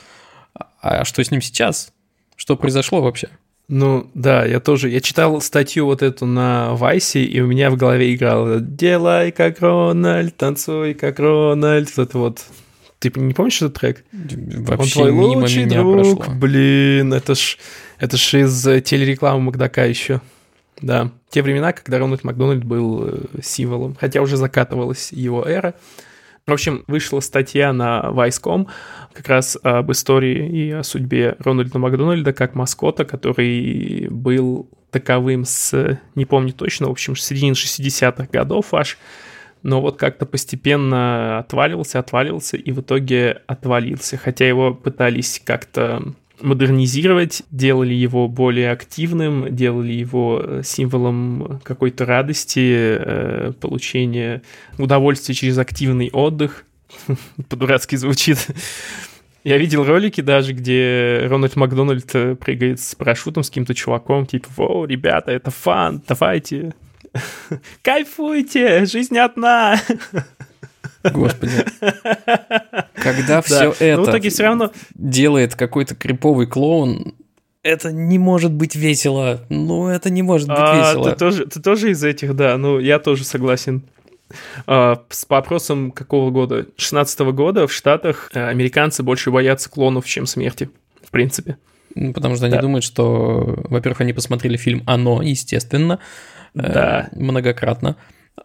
А 0.83 1.05
что 1.05 1.22
с 1.22 1.31
ним 1.31 1.40
сейчас? 1.40 1.92
Что 2.37 2.57
произошло 2.57 3.03
вообще? 3.03 3.29
Ну, 3.68 4.11
да, 4.14 4.44
я 4.44 4.59
тоже. 4.59 4.88
Я 4.88 5.00
читал 5.00 5.40
статью 5.40 5.85
вот 5.87 6.03
эту 6.03 6.26
на 6.26 6.74
Вайсе, 6.74 7.22
и 7.22 7.40
у 7.40 7.46
меня 7.46 7.70
в 7.70 7.76
голове 7.76 8.12
играл 8.12 8.59
«Делай 8.59 9.31
как 9.31 9.61
Рональд, 9.61 10.37
танцуй 10.37 10.94
как 10.94 11.20
Рональд». 11.20 11.96
Вот 11.96 12.09
это 12.09 12.18
вот 12.18 12.44
ты 13.00 13.10
не 13.18 13.34
помнишь 13.34 13.56
этот 13.62 13.74
трек? 13.74 14.04
Вообще 14.12 15.00
Он 15.00 15.08
твой 15.08 15.10
лучший 15.10 15.64
друг. 15.64 16.18
прошло. 16.18 16.34
Блин, 16.34 17.12
это 17.12 17.34
ж, 17.34 17.58
это 17.98 18.16
ж 18.16 18.34
из 18.34 18.66
э, 18.66 18.80
телерекламы 18.80 19.40
Макдака 19.40 19.84
еще. 19.84 20.20
Да, 20.80 21.10
те 21.30 21.42
времена, 21.42 21.72
когда 21.72 21.98
Рональд 21.98 22.24
Макдональд 22.24 22.62
был 22.64 23.08
э, 23.08 23.20
символом, 23.42 23.96
хотя 23.98 24.20
уже 24.20 24.36
закатывалась 24.36 25.12
его 25.12 25.44
эра. 25.44 25.74
В 26.46 26.52
общем, 26.52 26.84
вышла 26.88 27.20
статья 27.20 27.72
на 27.72 28.00
Vice.com 28.12 28.68
как 29.12 29.28
раз 29.28 29.58
об 29.62 29.92
истории 29.92 30.48
и 30.48 30.70
о 30.70 30.82
судьбе 30.82 31.36
Рональда 31.38 31.78
Макдональда 31.78 32.32
как 32.32 32.54
маскота, 32.54 33.04
который 33.04 34.08
был 34.10 34.68
таковым 34.90 35.44
с, 35.44 35.98
не 36.14 36.24
помню 36.24 36.52
точно, 36.52 36.88
в 36.88 36.90
общем, 36.90 37.16
середины 37.16 37.52
60-х 37.52 38.28
годов 38.32 38.74
аж, 38.74 38.98
но 39.62 39.81
вот 39.81 39.96
как-то 39.96 40.27
постепенно 40.27 41.38
отваливался, 41.38 41.99
отваливался 41.99 42.57
и 42.57 42.73
в 42.73 42.81
итоге 42.81 43.42
отвалился. 43.46 44.16
Хотя 44.16 44.46
его 44.49 44.75
пытались 44.75 45.40
как-то 45.44 46.14
модернизировать, 46.42 47.42
делали 47.51 47.94
его 47.94 48.29
более 48.29 48.70
активным, 48.70 49.55
делали 49.55 49.92
его 49.92 50.40
э, 50.42 50.62
символом 50.64 51.61
какой-то 51.64 52.07
радости, 52.07 52.96
э, 52.99 53.53
получения 53.61 54.42
удовольствия 54.79 55.35
через 55.35 55.59
активный 55.59 56.11
отдых. 56.11 56.64
По-дурацки 57.49 57.96
звучит. 57.96 58.38
Я 59.42 59.57
видел 59.57 59.85
ролики 59.85 60.20
даже, 60.20 60.53
где 60.53 61.23
Рональд 61.25 61.57
Макдональд 61.57 62.14
э, 62.14 62.35
прыгает 62.37 62.81
с 62.81 62.94
парашютом 62.94 63.42
с 63.42 63.49
каким-то 63.49 63.75
чуваком, 63.75 64.27
типа, 64.27 64.49
«Воу, 64.57 64.85
ребята, 64.85 65.33
это 65.33 65.51
фан, 65.51 66.03
давайте, 66.07 66.75
Кайфуйте, 67.83 68.85
жизнь 68.87 69.18
одна. 69.18 69.81
Господи. 71.03 71.64
Когда 72.94 73.40
все. 73.42 73.64
Но 73.68 73.75
это 73.79 74.01
в 74.03 74.05
итоге 74.05 74.31
все 74.31 74.42
равно... 74.44 74.70
делает 74.94 75.55
какой-то 75.55 75.94
криповый 75.94 76.46
клоун, 76.46 77.14
это 77.62 77.92
не 77.92 78.18
может 78.18 78.53
быть 78.53 78.75
весело. 78.75 79.44
Ну, 79.51 79.88
это 79.88 80.09
не 80.09 80.23
может 80.23 80.49
быть 80.49 80.57
А, 80.59 80.79
весело. 80.92 81.11
ты, 81.11 81.16
тоже, 81.16 81.46
ты 81.46 81.61
тоже 81.61 81.90
из 81.90 82.03
этих, 82.03 82.35
да, 82.35 82.57
ну, 82.57 82.79
я 82.79 82.99
тоже 82.99 83.25
согласен. 83.25 83.83
А, 84.66 85.03
с 85.11 85.27
вопросом 85.29 85.90
какого 85.90 86.31
года? 86.31 86.66
16 86.77 87.20
года 87.20 87.66
в 87.66 87.73
Штатах 87.73 88.31
э, 88.33 88.42
американцы 88.46 89.03
больше 89.03 89.31
боятся 89.31 89.68
клонов, 89.68 90.07
чем 90.07 90.25
смерти, 90.27 90.70
в 91.05 91.11
принципе. 91.11 91.59
Ну, 91.94 92.14
Потому 92.14 92.37
что 92.37 92.46
они 92.46 92.55
Да. 92.55 92.62
думают, 92.62 92.85
что, 92.85 93.59
во-первых, 93.68 94.01
они 94.01 94.12
посмотрели 94.14 94.57
фильм 94.57 94.83
«Оно», 94.87 95.20
естественно, 95.20 95.99
э, 96.54 96.72
Да. 96.72 97.08
многократно. 97.12 97.96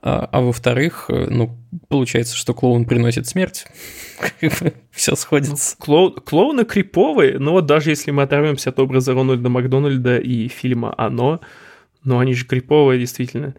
А, 0.02 0.28
а 0.32 0.42
во-вторых, 0.42 1.06
э, 1.10 1.28
ну, 1.30 1.58
получается, 1.88 2.36
что 2.36 2.54
клоун 2.54 2.86
приносит 2.86 3.28
смерть. 3.28 3.66
Все 4.92 5.16
сходится. 5.16 5.76
Клоу- 5.80 6.20
клоуны 6.22 6.66
криповые, 6.66 7.40
но 7.40 7.52
вот 7.54 7.66
даже 7.66 7.92
если 7.92 8.12
мы 8.12 8.24
оторвемся 8.24 8.70
от 8.72 8.80
образа 8.80 9.14
Рональда 9.14 9.50
Макдональда 9.50 10.18
и 10.18 10.48
фильма 10.48 10.94
«Оно», 10.98 11.40
ну 12.04 12.20
они 12.20 12.34
же 12.34 12.46
криповые, 12.46 13.00
действительно. 13.00 13.56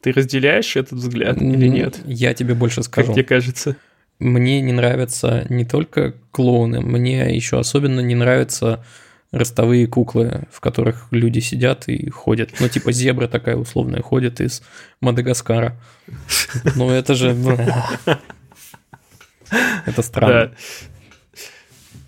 Ты 0.00 0.12
разделяешь 0.12 0.76
этот 0.76 0.98
взгляд 0.98 1.40
или 1.40 1.68
нет? 1.68 2.00
Я 2.04 2.34
тебе 2.34 2.54
больше 2.54 2.76
Как 2.76 2.84
скажу. 2.84 3.12
тебе 3.14 3.24
кажется? 3.24 3.76
Мне 4.18 4.60
не 4.60 4.72
нравятся 4.72 5.46
не 5.48 5.64
только 5.64 6.14
клоуны, 6.30 6.80
мне 6.80 7.34
еще 7.34 7.58
особенно 7.58 8.00
не 8.00 8.14
нравятся 8.14 8.84
ростовые 9.38 9.86
куклы, 9.86 10.42
в 10.50 10.60
которых 10.60 11.08
люди 11.10 11.40
сидят 11.40 11.88
и 11.88 12.08
ходят. 12.10 12.50
Ну, 12.60 12.68
типа 12.68 12.92
зебра 12.92 13.26
такая 13.28 13.56
условная 13.56 14.00
ходит 14.02 14.40
из 14.40 14.62
Мадагаскара. 15.00 15.76
Ну, 16.76 16.90
это 16.90 17.14
же... 17.14 17.36
Это 19.86 20.02
странно. 20.02 20.52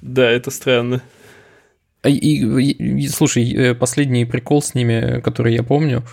Да. 0.03 0.31
Это 0.31 0.51
странно. 0.51 1.03
А 2.03 2.09
И, 2.09 2.15
и- 2.17 3.01
и, 3.05 3.09
слушай, 3.09 3.53
э, 3.53 3.75
последний 3.75 4.25
прикол 4.25 4.62
с 4.62 4.75
ними, 4.75 5.21
который 5.21 5.55
я 5.55 5.62
помню, 5.62 6.05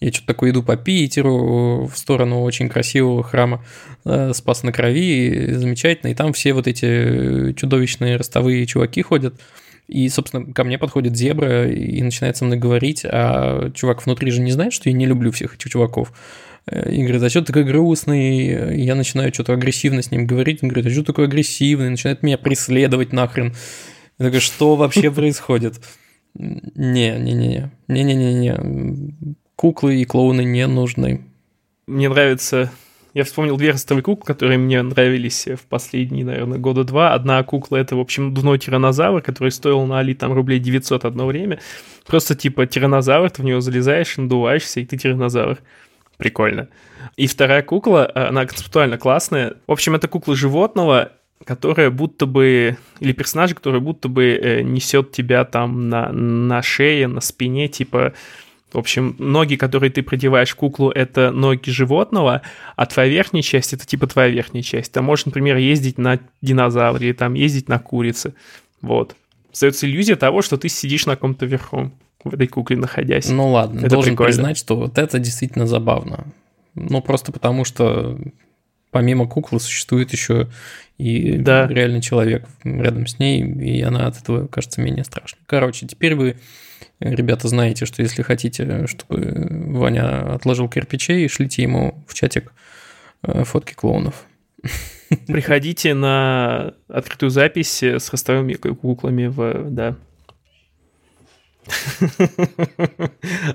я 0.00 0.10
что-то 0.10 0.28
такое 0.28 0.50
иду 0.50 0.62
по 0.62 0.76
Питеру 0.76 1.86
в 1.86 1.96
сторону 1.96 2.42
очень 2.42 2.68
красивого 2.68 3.22
храма 3.22 3.64
э, 4.04 4.32
Спас 4.34 4.62
на 4.62 4.72
Крови, 4.72 5.52
замечательно, 5.52 6.10
и 6.10 6.14
там 6.14 6.32
все 6.32 6.54
вот 6.54 6.66
эти 6.66 6.86
э, 7.50 7.52
чудовищные 7.54 8.16
ростовые 8.16 8.66
чуваки 8.66 9.02
ходят, 9.02 9.34
и, 9.88 10.08
собственно, 10.08 10.52
ко 10.52 10.64
мне 10.64 10.78
подходит 10.78 11.16
зебра 11.16 11.70
и 11.70 12.02
начинает 12.02 12.36
со 12.36 12.44
мной 12.44 12.58
говорить, 12.58 13.04
а 13.04 13.70
чувак 13.70 14.04
внутри 14.04 14.30
же 14.30 14.40
не 14.40 14.52
знает, 14.52 14.72
что 14.72 14.88
я 14.88 14.94
не 14.94 15.06
люблю 15.06 15.30
всех 15.32 15.56
этих 15.56 15.70
чуваков. 15.70 16.12
Э, 16.66 16.90
И 16.92 17.02
говорит, 17.02 17.22
а 17.22 17.28
что 17.30 17.40
ты 17.40 17.48
такой 17.48 17.64
грустный? 17.64 18.76
И 18.78 18.84
Я 18.84 18.94
начинаю 18.94 19.32
что-то 19.34 19.52
агрессивно 19.52 20.02
с 20.02 20.10
ним 20.10 20.26
говорить. 20.26 20.62
Он 20.62 20.68
говорит, 20.68 20.90
а 20.90 20.94
что 20.94 21.04
такой 21.04 21.26
агрессивный? 21.26 21.90
Начинает 21.90 22.22
меня 22.22 22.38
преследовать 22.38 23.12
нахрен. 23.12 23.54
Я 24.18 24.26
такой, 24.26 24.40
что 24.40 24.76
вообще 24.76 25.10
происходит? 25.10 25.80
Не, 26.34 27.18
не, 27.18 27.32
не, 27.32 27.70
не, 27.88 28.02
не, 28.02 28.14
не, 28.14 28.34
не, 28.34 29.14
куклы 29.56 29.96
и 29.96 30.04
клоуны 30.04 30.44
не 30.44 30.66
нужны. 30.66 31.22
Мне 31.86 32.08
нравится... 32.08 32.70
Я 33.14 33.24
вспомнил 33.24 33.58
две 33.58 33.72
ростовые 33.72 34.02
куклы, 34.02 34.24
которые 34.26 34.58
мне 34.58 34.80
нравились 34.80 35.46
в 35.46 35.66
последние, 35.68 36.24
наверное, 36.24 36.58
года 36.58 36.82
два. 36.84 37.12
Одна 37.12 37.42
кукла— 37.42 37.76
это, 37.78 37.94
в 37.94 38.00
общем, 38.00 38.32
дувной 38.32 38.58
тиранозавр, 38.58 39.20
который 39.20 39.50
стоил 39.50 39.84
на 39.84 39.98
Али 39.98 40.14
там 40.14 40.32
рублей 40.32 40.58
900 40.58 41.04
одно 41.04 41.26
время. 41.26 41.60
Просто 42.06 42.34
типа 42.34 42.66
тиранозавр, 42.66 43.30
ты 43.30 43.42
в 43.42 43.44
него 43.44 43.60
залезаешь, 43.60 44.16
надуваешься, 44.16 44.80
и 44.80 44.86
ты 44.86 44.96
тиранозавр. 44.96 45.58
Прикольно. 46.16 46.68
И 47.16 47.26
вторая 47.26 47.62
кукла, 47.62 48.10
она 48.14 48.46
концептуально 48.46 48.96
классная. 48.96 49.56
В 49.66 49.72
общем, 49.72 49.94
это 49.94 50.08
кукла 50.08 50.34
животного, 50.34 51.12
которая 51.44 51.90
будто 51.90 52.24
бы, 52.24 52.78
или 53.00 53.12
персонаж, 53.12 53.54
который 53.54 53.80
будто 53.80 54.08
бы 54.08 54.24
э, 54.24 54.62
несет 54.62 55.12
тебя 55.12 55.44
там 55.44 55.88
на, 55.88 56.10
на 56.12 56.62
шее, 56.62 57.08
на 57.08 57.20
спине, 57.20 57.68
типа, 57.68 58.14
в 58.72 58.78
общем, 58.78 59.16
ноги, 59.18 59.56
которые 59.56 59.90
ты 59.90 60.02
продеваешь 60.02 60.50
в 60.50 60.56
куклу, 60.56 60.90
это 60.90 61.30
ноги 61.30 61.70
животного, 61.70 62.42
а 62.76 62.86
твоя 62.86 63.08
верхняя 63.10 63.42
часть 63.42 63.72
это 63.72 63.86
типа 63.86 64.06
твоя 64.06 64.28
верхняя 64.30 64.62
часть. 64.62 64.92
Ты 64.92 65.02
можешь, 65.02 65.26
например, 65.26 65.56
ездить 65.56 65.98
на 65.98 66.18
динозавре 66.40 67.08
или 67.08 67.14
там 67.14 67.34
ездить 67.34 67.68
на 67.68 67.78
курице. 67.78 68.34
Вот. 68.80 69.14
Создается 69.52 69.86
иллюзия 69.86 70.16
того, 70.16 70.40
что 70.42 70.56
ты 70.56 70.68
сидишь 70.68 71.06
на 71.06 71.16
ком-то 71.16 71.44
верхом 71.46 71.92
в 72.24 72.32
этой 72.34 72.46
кукле 72.46 72.76
находясь. 72.76 73.28
Ну 73.28 73.50
ладно, 73.50 73.80
Это 73.80 73.90
должен 73.90 74.12
прикольно. 74.12 74.28
признать, 74.32 74.56
что 74.58 74.76
вот 74.76 74.96
это 74.96 75.18
действительно 75.18 75.66
забавно. 75.66 76.24
Ну 76.74 77.02
просто 77.02 77.32
потому, 77.32 77.64
что 77.64 78.18
помимо 78.90 79.26
куклы 79.26 79.60
существует 79.60 80.12
еще 80.12 80.48
и 80.98 81.36
Да. 81.36 81.66
реальный 81.66 82.00
человек 82.00 82.46
рядом 82.64 83.06
с 83.06 83.18
ней, 83.18 83.42
и 83.42 83.82
она 83.82 84.06
от 84.06 84.18
этого 84.20 84.46
кажется 84.46 84.80
менее 84.80 85.04
страшной. 85.04 85.40
Короче, 85.46 85.86
теперь 85.86 86.14
вы, 86.14 86.36
ребята, 87.04 87.48
знаете, 87.48 87.86
что 87.86 88.02
если 88.02 88.22
хотите, 88.22 88.86
чтобы 88.86 89.46
Ваня 89.68 90.34
отложил 90.34 90.68
кирпичей, 90.68 91.28
шлите 91.28 91.62
ему 91.62 92.02
в 92.06 92.14
чатик 92.14 92.52
э, 93.22 93.44
фотки 93.44 93.74
клоунов. 93.74 94.24
Приходите 95.26 95.94
на 95.94 96.74
открытую 96.88 97.30
запись 97.30 97.82
с 97.82 98.10
ростовыми 98.10 98.54
куклами 98.54 99.26
в... 99.26 99.70
Да. 99.70 99.96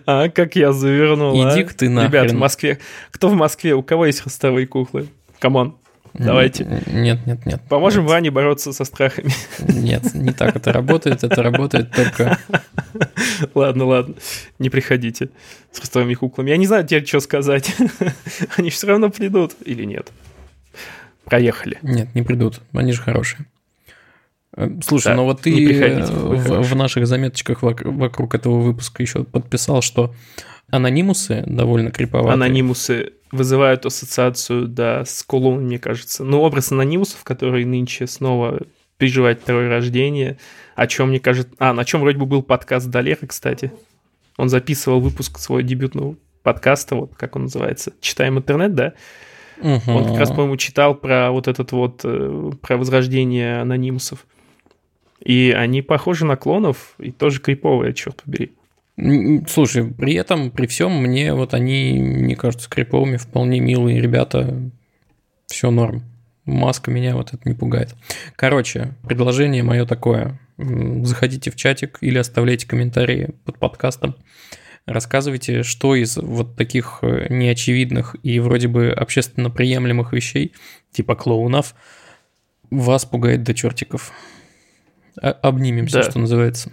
А, 0.05 0.29
как 0.29 0.55
я 0.55 0.71
завернул, 0.71 1.43
а? 1.43 1.53
Иди-ка 1.53 1.75
ты 1.75 1.89
нахрен. 1.89 2.12
Ребят, 2.12 2.31
в 2.31 2.36
Москве... 2.36 2.79
Кто 3.12 3.27
в 3.27 3.33
Москве? 3.33 3.73
У 3.73 3.83
кого 3.83 4.05
есть 4.05 4.23
ростовые 4.23 4.65
куклы? 4.67 5.07
Come 5.39 5.61
on. 5.61 5.77
Давайте. 6.13 6.65
Нет, 6.88 7.26
нет, 7.26 7.46
нет. 7.46 7.62
Поможем 7.70 8.04
нет. 8.04 8.12
Ване 8.12 8.32
бороться 8.32 8.74
со 8.74 8.84
страхами. 8.86 9.32
Нет, 9.60 10.13
не 10.13 10.32
так 10.32 10.56
это 10.56 10.72
работает. 10.74 11.24
Это 11.24 11.41
работает 11.43 11.91
только... 11.91 12.38
Ладно, 13.54 13.86
ладно. 13.86 14.15
Не 14.60 14.70
приходите 14.70 15.30
с 15.72 15.80
ростовыми 15.80 16.13
куклами. 16.15 16.50
Я 16.50 16.58
не 16.58 16.65
знаю 16.67 16.84
теперь, 16.86 17.06
что 17.06 17.20
сказать. 17.20 17.76
Они 18.58 18.70
все 18.70 18.88
равно 18.88 19.10
придут 19.10 19.54
или 19.65 19.84
нет. 19.84 20.12
Проехали. 21.26 21.78
Нет, 21.82 22.13
не 22.15 22.22
придут. 22.24 22.62
Они 22.74 22.93
же 22.93 23.02
хорошие. 23.02 23.46
Э, 24.56 24.70
Слушай, 24.84 25.10
Да, 25.10 25.15
ну 25.15 25.26
вот 25.26 25.41
ты 25.41 25.80
э, 25.80 26.06
в, 26.06 26.62
в 26.63 26.76
наших 26.76 27.06
заметочках 27.06 27.62
вок- 27.63 27.88
вокруг 27.89 28.34
этого 28.34 28.60
выпуска 28.62 29.04
еще 29.04 29.24
подписал, 29.24 29.82
что 29.82 30.13
анонимусы 30.72 31.43
довольно 31.46 31.91
криповатые. 31.91 32.34
Анонимусы 32.34 33.13
вызывают 33.31 33.85
ассоциацию, 33.85 34.67
да, 34.67 35.05
с 35.05 35.23
клоуном, 35.23 35.65
мне 35.65 35.79
кажется. 35.79 36.23
Ну, 36.23 36.41
образ 36.41 36.71
анонимусов, 36.71 37.23
который 37.23 37.65
нынче 37.65 38.07
снова 38.07 38.61
переживает 38.97 39.41
второе 39.41 39.69
рождение, 39.69 40.37
о 40.75 40.87
чем, 40.87 41.09
мне 41.09 41.19
кажется... 41.19 41.53
А, 41.59 41.73
на 41.73 41.85
чем 41.85 42.01
вроде 42.01 42.17
бы 42.17 42.25
был 42.25 42.41
подкаст 42.41 42.87
Долера, 42.87 43.25
кстати. 43.27 43.71
Он 44.37 44.49
записывал 44.49 44.99
выпуск 44.99 45.39
своего 45.39 45.67
дебютного 45.67 46.15
подкаста, 46.43 46.95
вот 46.95 47.15
как 47.15 47.35
он 47.35 47.43
называется, 47.43 47.93
«Читаем 47.99 48.37
интернет», 48.37 48.73
да? 48.73 48.93
Мгм. 49.57 49.95
Он 49.95 50.05
как 50.05 50.19
раз, 50.19 50.29
по-моему, 50.29 50.57
читал 50.57 50.95
про 50.95 51.31
вот 51.31 51.47
этот 51.47 51.71
вот, 51.71 52.01
э, 52.03 52.51
про 52.61 52.77
возрождение 52.77 53.59
анонимусов. 53.59 54.25
И 55.19 55.53
они 55.55 55.81
похожи 55.81 56.25
на 56.25 56.37
клонов 56.37 56.93
и 56.99 57.11
тоже 57.11 57.41
криповые, 57.41 57.93
черт 57.93 58.21
побери. 58.23 58.51
Слушай, 59.47 59.86
при 59.86 60.13
этом, 60.15 60.49
при 60.49 60.65
всем, 60.65 60.91
мне 61.01 61.33
вот 61.33 61.53
они 61.53 61.93
не 61.99 62.36
кажутся 62.36 62.69
криповыми, 62.69 63.17
вполне 63.17 63.60
милые 63.60 64.01
ребята. 64.01 64.71
Все 65.45 65.69
норм. 65.69 66.03
Маска 66.45 66.89
меня 66.91 67.15
вот 67.15 67.33
это 67.33 67.47
не 67.47 67.53
пугает. 67.53 67.93
Короче, 68.36 68.95
предложение 69.07 69.63
мое 69.63 69.86
такое. 69.86 70.39
Заходите 70.57 71.51
в 71.51 71.55
чатик 71.55 71.97
или 72.01 72.17
оставляйте 72.17 72.65
комментарии 72.67 73.36
под 73.45 73.60
подкастом. 73.60 74.15
Рассказывайте, 74.88 75.63
что 75.63 75.95
из 75.95 76.15
вот 76.17 76.55
таких 76.55 76.99
э, 77.01 77.27
неочевидных 77.29 78.15
и 78.23 78.39
вроде 78.39 78.69
бы 78.69 78.89
общественно 78.89 79.49
приемлемых 79.49 80.13
вещей, 80.13 80.53
типа 80.91 81.15
клоунов, 81.15 81.75
вас 82.71 83.03
пугает 83.05 83.43
до 83.43 83.53
чертиков. 83.53 84.13
А- 85.21 85.31
Обнимемся, 85.31 85.97
Да. 86.01 86.10
что 86.10 86.19
называется. 86.19 86.71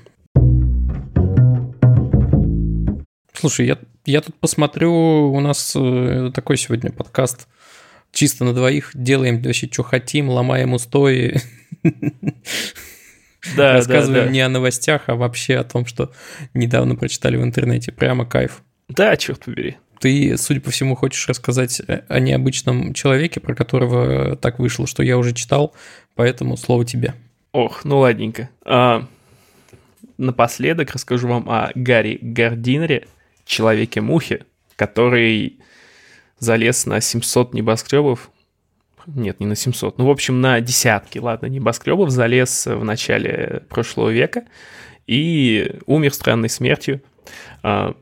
Слушай, 3.35 3.67
я, 3.67 3.79
я 4.07 4.21
тут 4.21 4.35
посмотрю, 4.37 5.33
у 5.33 5.41
нас 5.41 5.75
э, 5.77 6.31
такой 6.35 6.57
сегодня 6.57 6.91
подкаст 6.91 7.47
чисто 8.13 8.45
на 8.45 8.55
двоих, 8.55 8.93
делаем 8.95 9.43
вообще, 9.43 9.69
что 9.71 9.83
хотим, 9.83 10.31
ломаем 10.31 10.73
устои, 10.73 11.41
Да, 13.57 13.75
рассказываем 13.75 14.25
да, 14.25 14.27
да. 14.27 14.33
не 14.33 14.41
о 14.41 14.49
новостях, 14.49 15.03
а 15.07 15.17
вообще 15.17 15.57
о 15.57 15.65
том, 15.65 15.85
что 15.87 16.13
недавно 16.55 16.97
прочитали 16.97 17.37
в 17.37 17.43
интернете. 17.43 17.93
Прямо 17.93 18.25
кайф. 18.25 18.63
Да, 18.89 19.17
черт 19.17 19.45
побери. 19.45 19.77
Ты, 20.01 20.37
судя 20.39 20.61
по 20.61 20.71
всему, 20.71 20.97
хочешь 20.97 21.29
рассказать 21.29 21.81
о 21.87 22.05
о 22.09 22.21
необычном 22.21 22.95
человеке, 22.95 23.41
про 23.41 23.55
которого 23.55 24.37
так 24.37 24.59
вышло, 24.59 24.87
что 24.87 25.03
я 25.03 25.19
уже 25.19 25.33
читал, 25.33 25.75
поэтому 26.15 26.57
слово 26.57 26.85
тебе. 26.85 27.15
Ох, 27.53 27.85
ну 27.85 27.99
ладненько. 27.99 28.49
А, 28.65 29.07
напоследок 30.19 30.93
расскажу 30.93 31.29
вам 31.29 31.49
о 31.49 31.71
Гарри 31.75 32.19
Гардинере, 32.21 33.07
Человеке-мухе, 33.45 34.47
который 34.77 35.59
залез 36.39 36.87
на 36.87 37.01
700 37.01 37.55
небоскребов. 37.55 38.31
Нет, 39.07 39.41
не 39.41 39.47
на 39.47 39.55
700. 39.55 39.99
Ну, 39.99 40.07
в 40.07 40.11
общем, 40.11 40.41
на 40.41 40.61
десятки, 40.61 41.19
ладно, 41.19 41.47
небоскребов 41.47 42.11
залез 42.11 42.67
в 42.67 42.85
начале 42.85 43.63
прошлого 43.69 44.11
века 44.11 44.45
и 45.07 45.79
умер 45.87 46.15
странной 46.15 46.49
смертью. 46.49 47.03
А, 47.63 47.95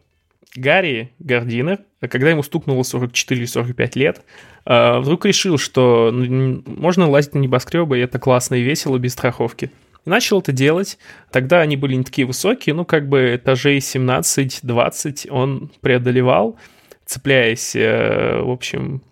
Гарри 0.54 1.12
Гардинер, 1.18 1.80
когда 2.00 2.30
ему 2.30 2.42
стукнуло 2.42 2.82
44 2.82 3.40
или 3.40 3.46
45 3.46 3.96
лет, 3.96 4.22
а, 4.64 5.00
вдруг 5.00 5.24
решил, 5.24 5.58
что 5.58 6.10
ну, 6.12 6.62
можно 6.66 7.08
лазить 7.08 7.34
на 7.34 7.38
небоскребы, 7.38 7.98
и 7.98 8.02
это 8.02 8.18
классно 8.18 8.56
и 8.56 8.62
весело 8.62 8.98
без 8.98 9.12
страховки. 9.14 9.70
И 10.04 10.10
начал 10.10 10.40
это 10.40 10.52
делать. 10.52 10.98
Тогда 11.30 11.60
они 11.60 11.76
были 11.76 11.94
не 11.94 12.04
такие 12.04 12.26
высокие, 12.26 12.74
ну, 12.74 12.84
как 12.84 13.08
бы 13.08 13.36
этажей 13.36 13.78
17-20 13.78 15.30
он 15.30 15.70
преодолевал, 15.80 16.58
цепляясь, 17.06 17.76
э, 17.76 18.40
в 18.40 18.50
общем, 18.50 19.02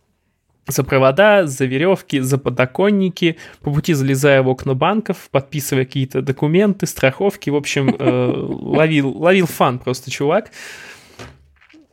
за 0.67 0.85
провода, 0.85 1.47
за 1.47 1.65
веревки, 1.65 2.21
за 2.21 2.39
подоконники, 2.39 3.37
по 3.61 3.73
пути 3.73 3.93
залезая 3.93 4.43
в 4.43 4.49
окна 4.49 4.75
банков, 4.75 5.29
подписывая 5.31 5.85
какие-то 5.85 6.23
документы, 6.23 6.87
страховки, 6.87 7.51
в 7.51 7.57
общем, 7.57 7.95
э, 7.99 8.33
ловил, 8.37 9.17
ловил 9.17 9.47
фан 9.47 9.79
просто 9.79 10.11
чувак. 10.11 10.51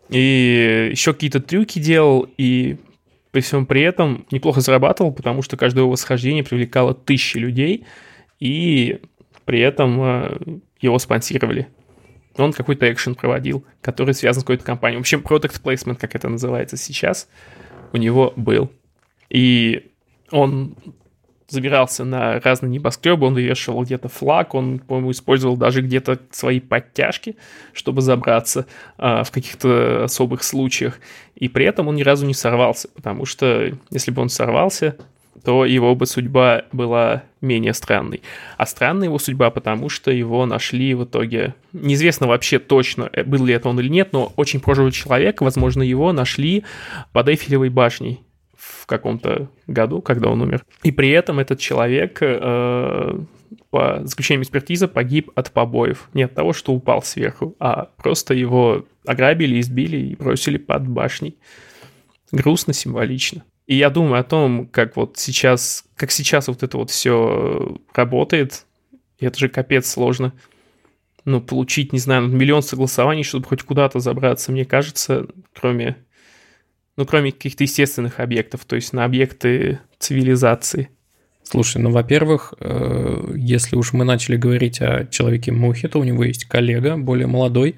И 0.10 0.90
еще 0.92 1.14
какие-то 1.14 1.42
трюки 1.42 1.80
делал, 1.80 2.30
и 2.38 2.78
при 3.32 3.42
всем 3.42 3.66
при 3.66 3.82
этом 3.82 4.26
неплохо 4.32 4.62
зарабатывал, 4.62 5.12
потому 5.12 5.42
что 5.42 5.58
каждое 5.58 5.82
его 5.82 5.92
восхождение 5.92 6.44
привлекало 6.44 6.94
тысячи 6.94 7.38
людей, 7.38 7.86
и 8.40 9.02
при 9.46 9.60
этом 9.60 10.02
э, 10.02 10.38
его 10.82 11.00
спонсировали. 11.00 11.68
Он 12.38 12.54
какой-то 12.54 12.92
экшен 12.92 13.16
проводил, 13.16 13.66
который 13.82 14.14
связан 14.14 14.42
с 14.42 14.44
какой-то 14.44 14.64
компанией. 14.64 14.98
В 14.98 15.02
общем, 15.02 15.22
product 15.22 15.62
placement, 15.64 15.96
как 15.96 16.16
это 16.16 16.30
называется 16.30 16.78
сейчас, 16.78 17.28
у 17.94 17.98
него 17.98 18.34
был. 18.36 18.72
И 19.30 19.92
он 20.32 20.76
забирался 21.48 22.04
на 22.04 22.40
разные 22.42 22.70
небоскребы, 22.70 23.26
он 23.26 23.34
вывешивал 23.34 23.84
где-то 23.84 24.10
флаг, 24.10 24.54
он, 24.54 24.80
по-моему, 24.80 25.12
использовал 25.12 25.56
даже 25.56 25.82
где-то 25.82 26.20
свои 26.32 26.60
подтяжки, 26.60 27.38
чтобы 27.74 28.02
забраться 28.02 28.66
а, 28.98 29.24
в 29.24 29.32
каких-то 29.32 30.04
особых 30.04 30.44
случаях. 30.44 31.00
И 31.36 31.48
при 31.48 31.66
этом 31.66 31.88
он 31.88 31.96
ни 31.96 32.04
разу 32.04 32.26
не 32.26 32.34
сорвался, 32.34 32.90
потому 32.90 33.26
что 33.26 33.72
если 33.92 34.12
бы 34.12 34.22
он 34.22 34.30
сорвался, 34.30 34.98
то 35.44 35.66
его 35.66 35.96
бы 35.96 36.06
судьба 36.06 36.64
была 36.72 37.24
менее 37.42 37.74
странной. 37.74 38.22
А 38.58 38.66
странная 38.66 39.08
его 39.08 39.20
судьба, 39.20 39.50
потому 39.52 39.90
что 39.90 40.12
его 40.12 40.46
нашли 40.46 40.94
в 40.94 41.06
итоге... 41.06 41.56
Неизвестно 41.74 42.28
вообще 42.28 42.60
точно, 42.60 43.10
э, 43.14 43.24
был 43.24 43.46
ли 43.46 43.54
это 43.54 43.70
он 43.70 43.80
или 43.80 43.90
нет, 43.90 44.14
но 44.14 44.34
очень 44.36 44.60
пожилой 44.60 44.92
человек, 44.92 45.42
возможно, 45.42 45.84
его 45.84 46.12
нашли 46.14 46.64
под 47.14 47.30
Эйфелевой 47.30 47.70
башней 47.70 48.22
в 48.58 48.86
каком-то 48.88 49.50
году, 49.68 50.02
когда 50.02 50.30
он 50.30 50.42
умер. 50.42 50.64
И 50.84 50.92
при 50.92 51.10
этом 51.10 51.40
этот 51.40 51.60
человек, 51.60 52.18
э, 52.22 53.20
по 53.70 54.02
заключениям 54.04 54.42
экспертизы, 54.42 54.88
погиб 54.88 55.32
от 55.36 55.52
побоев. 55.52 56.10
Не 56.14 56.24
от 56.24 56.34
того, 56.34 56.54
что 56.54 56.74
упал 56.74 57.04
сверху, 57.04 57.56
а 57.60 57.90
просто 57.98 58.34
его 58.34 58.86
ограбили, 59.06 59.60
избили 59.60 59.98
и 59.98 60.16
бросили 60.16 60.58
под 60.58 60.88
башней. 60.88 61.38
Грустно, 62.32 62.74
символично. 62.74 63.44
И 63.68 63.76
я 63.76 63.90
думаю 63.90 64.22
о 64.22 64.24
том, 64.24 64.66
как 64.66 64.96
вот 64.96 65.18
сейчас, 65.18 65.86
как 65.96 66.10
сейчас 66.12 66.48
вот 66.48 66.64
это 66.64 66.78
вот 66.78 66.90
все 66.90 67.78
работает, 67.94 68.66
и 69.20 69.26
это 69.26 69.38
же 69.38 69.50
капец 69.50 69.90
сложно. 69.90 70.34
Ну, 71.26 71.42
получить, 71.42 71.92
не 71.92 72.00
знаю, 72.00 72.28
миллион 72.28 72.64
согласований, 72.64 73.24
чтобы 73.24 73.46
хоть 73.46 73.64
куда-то 73.64 74.00
забраться, 74.00 74.54
мне 74.54 74.64
кажется, 74.64 75.28
кроме, 75.54 75.98
ну, 76.96 77.06
кроме 77.06 77.34
каких-то 77.34 77.66
естественных 77.66 78.22
объектов, 78.22 78.64
то 78.64 78.78
есть 78.78 78.94
на 78.94 79.04
объекты 79.04 79.80
цивилизации. 80.00 80.90
Слушай, 81.44 81.82
ну, 81.82 81.92
во-первых, 81.92 82.54
э, 82.60 83.34
если 83.36 83.76
уж 83.76 83.92
мы 83.92 84.06
начали 84.06 84.38
говорить 84.38 84.82
о 84.82 85.06
человеке-мухе, 85.06 85.90
то 85.90 86.00
у 86.00 86.06
него 86.06 86.24
есть 86.24 86.46
коллега, 86.46 86.96
более 86.96 87.28
молодой. 87.28 87.78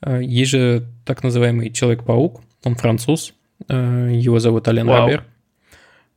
Э, 0.00 0.20
Есть 0.22 0.50
же 0.50 0.86
так 1.04 1.22
называемый 1.22 1.70
Человек-паук, 1.70 2.42
он 2.64 2.74
француз, 2.76 3.30
э, 3.30 3.37
его 3.68 4.38
зовут 4.38 4.68
Ален 4.68 4.86
Вау. 4.86 5.06
Робер. 5.06 5.24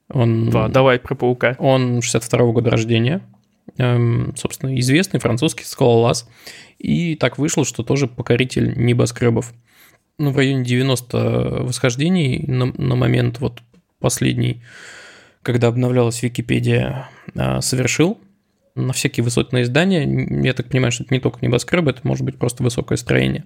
Он, 0.09 0.49
Да, 0.49 0.67
давай 0.67 0.99
про 0.99 1.15
паука. 1.15 1.55
он 1.59 2.01
62 2.01 2.51
года 2.51 2.69
рождения, 2.69 3.21
эм, 3.77 4.33
собственно, 4.35 4.77
известный 4.79 5.19
французский 5.19 5.63
скалолаз. 5.63 6.27
И 6.79 7.15
так 7.15 7.37
вышло, 7.37 7.63
что 7.63 7.83
тоже 7.83 8.07
покоритель 8.07 8.73
небоскребов. 8.75 9.53
Ну, 10.17 10.31
в 10.31 10.37
районе 10.37 10.65
90 10.65 11.63
восхождений 11.63 12.43
на, 12.45 12.65
на 12.65 12.95
момент 12.95 13.39
вот 13.39 13.61
последний, 13.99 14.61
когда 15.41 15.67
обновлялась 15.67 16.21
Википедия, 16.21 17.09
а, 17.35 17.61
совершил 17.61 18.19
на 18.75 18.93
всякие 18.93 19.23
высотные 19.23 19.65
здания. 19.65 20.03
Я 20.43 20.53
так 20.53 20.67
понимаю, 20.67 20.91
что 20.91 21.03
это 21.03 21.13
не 21.13 21.19
только 21.19 21.39
небоскребы, 21.41 21.91
это 21.91 22.01
может 22.03 22.25
быть 22.25 22.37
просто 22.37 22.63
высокое 22.63 22.97
строение. 22.97 23.45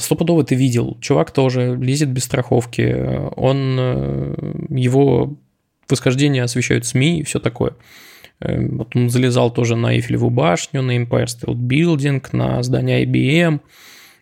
Стопудово 0.00 0.44
ты 0.44 0.54
видел. 0.54 0.96
Чувак 1.00 1.30
тоже 1.30 1.76
лезет 1.76 2.10
без 2.10 2.24
страховки. 2.24 3.30
Он, 3.36 3.76
э, 3.78 4.34
его 4.70 5.34
восхождение 5.88 6.42
освещают 6.42 6.86
СМИ 6.86 7.20
и 7.20 7.22
все 7.22 7.38
такое. 7.40 7.74
Э, 8.40 8.58
Вот 8.60 8.94
он 8.94 9.10
залезал 9.10 9.50
тоже 9.52 9.76
на 9.76 9.94
Эйфелеву 9.94 10.30
башню, 10.30 10.82
на 10.82 10.96
Empire 10.96 11.26
State 11.26 11.54
Building, 11.54 12.24
на 12.32 12.62
здание 12.62 13.04
IBM, 13.04 13.60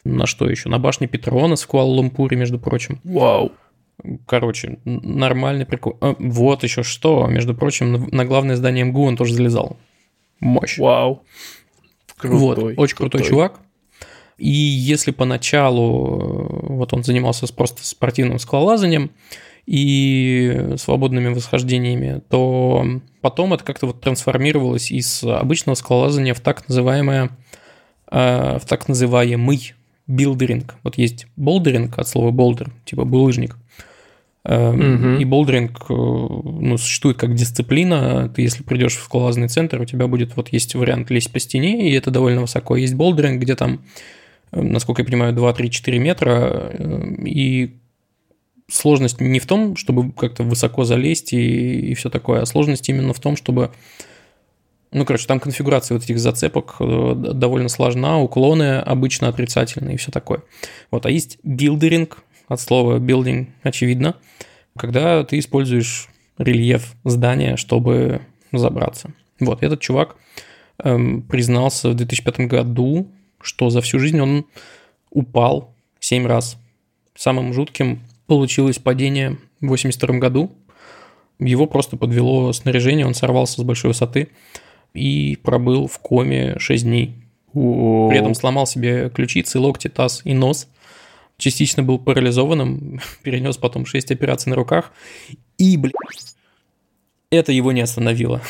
на 0.05 0.27
что 0.27 0.49
еще? 0.49 0.69
На 0.69 0.79
башне 0.79 1.07
Петронас 1.09 1.63
в 1.63 1.69
Куала-Лумпуре, 1.69 2.37
между 2.37 2.59
прочим. 2.59 3.01
Вау. 3.05 3.53
короче, 4.27 4.79
нормальный 4.85 5.67
прикол. 5.67 5.97
А, 6.01 6.15
вот 6.19 6.63
еще 6.63 6.83
что, 6.83 7.27
между 7.27 7.55
прочим, 7.55 8.09
на 8.13 8.25
главное 8.25 8.57
здание 8.57 8.85
МГУ 8.85 9.05
он 9.05 9.17
тоже 9.17 9.35
залезал. 9.35 9.77
Мощь. 10.41 10.79
Вау. 10.79 11.23
Крутой, 12.17 12.39
вот, 12.39 12.59
очень 12.79 12.97
крутой, 12.97 13.21
крутой 13.21 13.29
чувак. 13.29 13.61
И 14.39 14.51
если 14.51 15.11
поначалу 15.11 16.21
э, 16.21 16.73
вот 16.75 16.93
он 16.93 17.05
занимался 17.05 17.53
просто 17.53 17.87
спортивным 17.87 18.39
скалолазанием 18.39 19.11
и 19.67 20.75
свободными 20.77 21.29
восхождениями, 21.29 22.23
то 22.29 22.85
потом 23.21 23.55
это 23.55 23.65
как-то 23.65 23.87
вот 23.87 24.01
трансформировалось 24.01 24.91
из 24.91 25.25
обычного 25.25 25.75
скалолазания 25.75 26.35
в 26.35 26.41
так 26.41 26.69
называемое 26.69 27.31
в 28.09 28.61
так 28.69 28.87
называемый 28.87 29.75
buildering. 30.07 30.77
Вот 30.83 30.99
есть 30.99 31.27
bouldering 31.37 31.99
от 31.99 32.09
слова 32.09 32.31
boulder, 32.31 32.71
типа 32.85 33.05
булыжник. 33.05 33.57
Угу. 34.45 35.19
И 35.19 35.25
bouldering 35.25 35.87
э, 35.89 35.93
ну, 35.93 36.79
существует 36.79 37.17
как 37.17 37.35
дисциплина. 37.35 38.29
Ты, 38.29 38.43
если 38.43 38.63
придешь 38.63 38.95
в 38.95 39.03
скалолазный 39.03 39.49
центр, 39.49 39.81
у 39.81 39.85
тебя 39.85 40.07
будет 40.07 40.37
вот 40.37 40.51
есть 40.51 40.77
вариант 40.77 41.11
лезть 41.11 41.33
по 41.33 41.41
стене, 41.41 41.91
и 41.91 41.95
это 41.95 42.13
довольно 42.13 42.43
высоко. 42.43 42.77
Есть 42.77 42.95
bouldering, 42.95 43.43
где 43.43 43.57
там, 43.57 43.75
э, 43.75 43.79
насколько 44.53 45.03
я 45.03 45.07
понимаю, 45.07 45.35
2-3-4 45.35 45.99
метра, 45.99 46.73
и 47.25 47.79
сложность 48.69 49.21
не 49.21 49.39
в 49.39 49.47
том, 49.47 49.77
чтобы 49.77 50.13
как-то 50.13 50.43
высоко 50.43 50.85
залезть 50.85 51.33
и, 51.33 51.91
и 51.91 51.95
все 51.95 52.11
такое, 52.11 52.43
а 52.43 52.47
сложность 52.47 52.89
именно 52.89 53.13
в 53.13 53.21
том, 53.21 53.37
чтобы 53.37 53.71
ну, 54.93 55.05
короче, 55.05 55.27
там 55.27 55.41
конфигурация 55.41 55.97
вот 55.97 56.05
этих 56.05 56.19
зацепок 56.19 56.77
э, 56.81 57.15
довольно 57.35 57.69
сложна, 57.69 58.19
уклоны 58.19 58.79
обычно 58.79 59.29
отрицательные 59.29 59.95
и 59.95 59.99
все 59.99 60.11
такое. 60.11 60.43
Вот, 60.91 61.05
а 61.05 61.11
есть 61.11 61.39
buildering, 61.43 62.25
от 62.49 62.61
слова 62.61 62.99
building, 62.99 63.49
очевидно, 63.63 64.15
когда 64.79 65.25
ты 65.25 65.39
используешь 65.39 66.09
рельеф 66.39 66.95
здания, 67.05 67.57
чтобы 67.57 68.21
забраться. 68.53 69.11
Вот, 69.41 69.63
этот 69.63 69.81
чувак 69.81 70.17
эм, 70.83 71.23
признался 71.23 71.91
в 71.91 71.95
2005 71.95 72.41
году, 72.41 73.09
что 73.47 73.71
за 73.71 73.81
всю 73.81 74.01
жизнь 74.01 74.19
он 74.21 74.47
упал 75.11 75.73
7 76.01 76.27
раз. 76.27 76.59
Самым 77.15 77.53
жутким 77.53 78.01
получилось 78.27 78.79
падение 78.79 79.39
в 79.61 79.69
82 79.69 80.19
году. 80.19 80.51
Его 81.39 81.67
просто 81.67 81.97
подвело 81.97 82.53
снаряжение, 82.53 83.07
он 83.07 83.15
сорвался 83.15 83.61
с 83.61 83.65
большой 83.65 83.91
высоты 83.91 84.31
и 84.95 85.39
пробыл 85.43 85.87
в 85.87 86.01
коме 86.01 86.59
6 86.59 86.85
дней. 86.85 87.15
О-о-о. 87.55 88.09
При 88.09 88.19
этом 88.19 88.35
сломал 88.35 88.67
себе 88.67 89.11
ключицы, 89.11 89.61
локти, 89.61 89.89
таз 89.89 90.23
и 90.25 90.35
нос. 90.35 90.69
Частично 91.39 91.85
был 91.85 92.01
парализованным, 92.01 93.01
перенес 93.23 93.59
потом 93.59 93.87
6 93.87 94.11
операций 94.11 94.51
на 94.51 94.57
руках. 94.57 94.91
И, 95.57 95.77
блин, 95.77 95.93
это 97.31 97.53
его 97.53 97.71
не 97.71 97.83
остановило. 97.83 98.43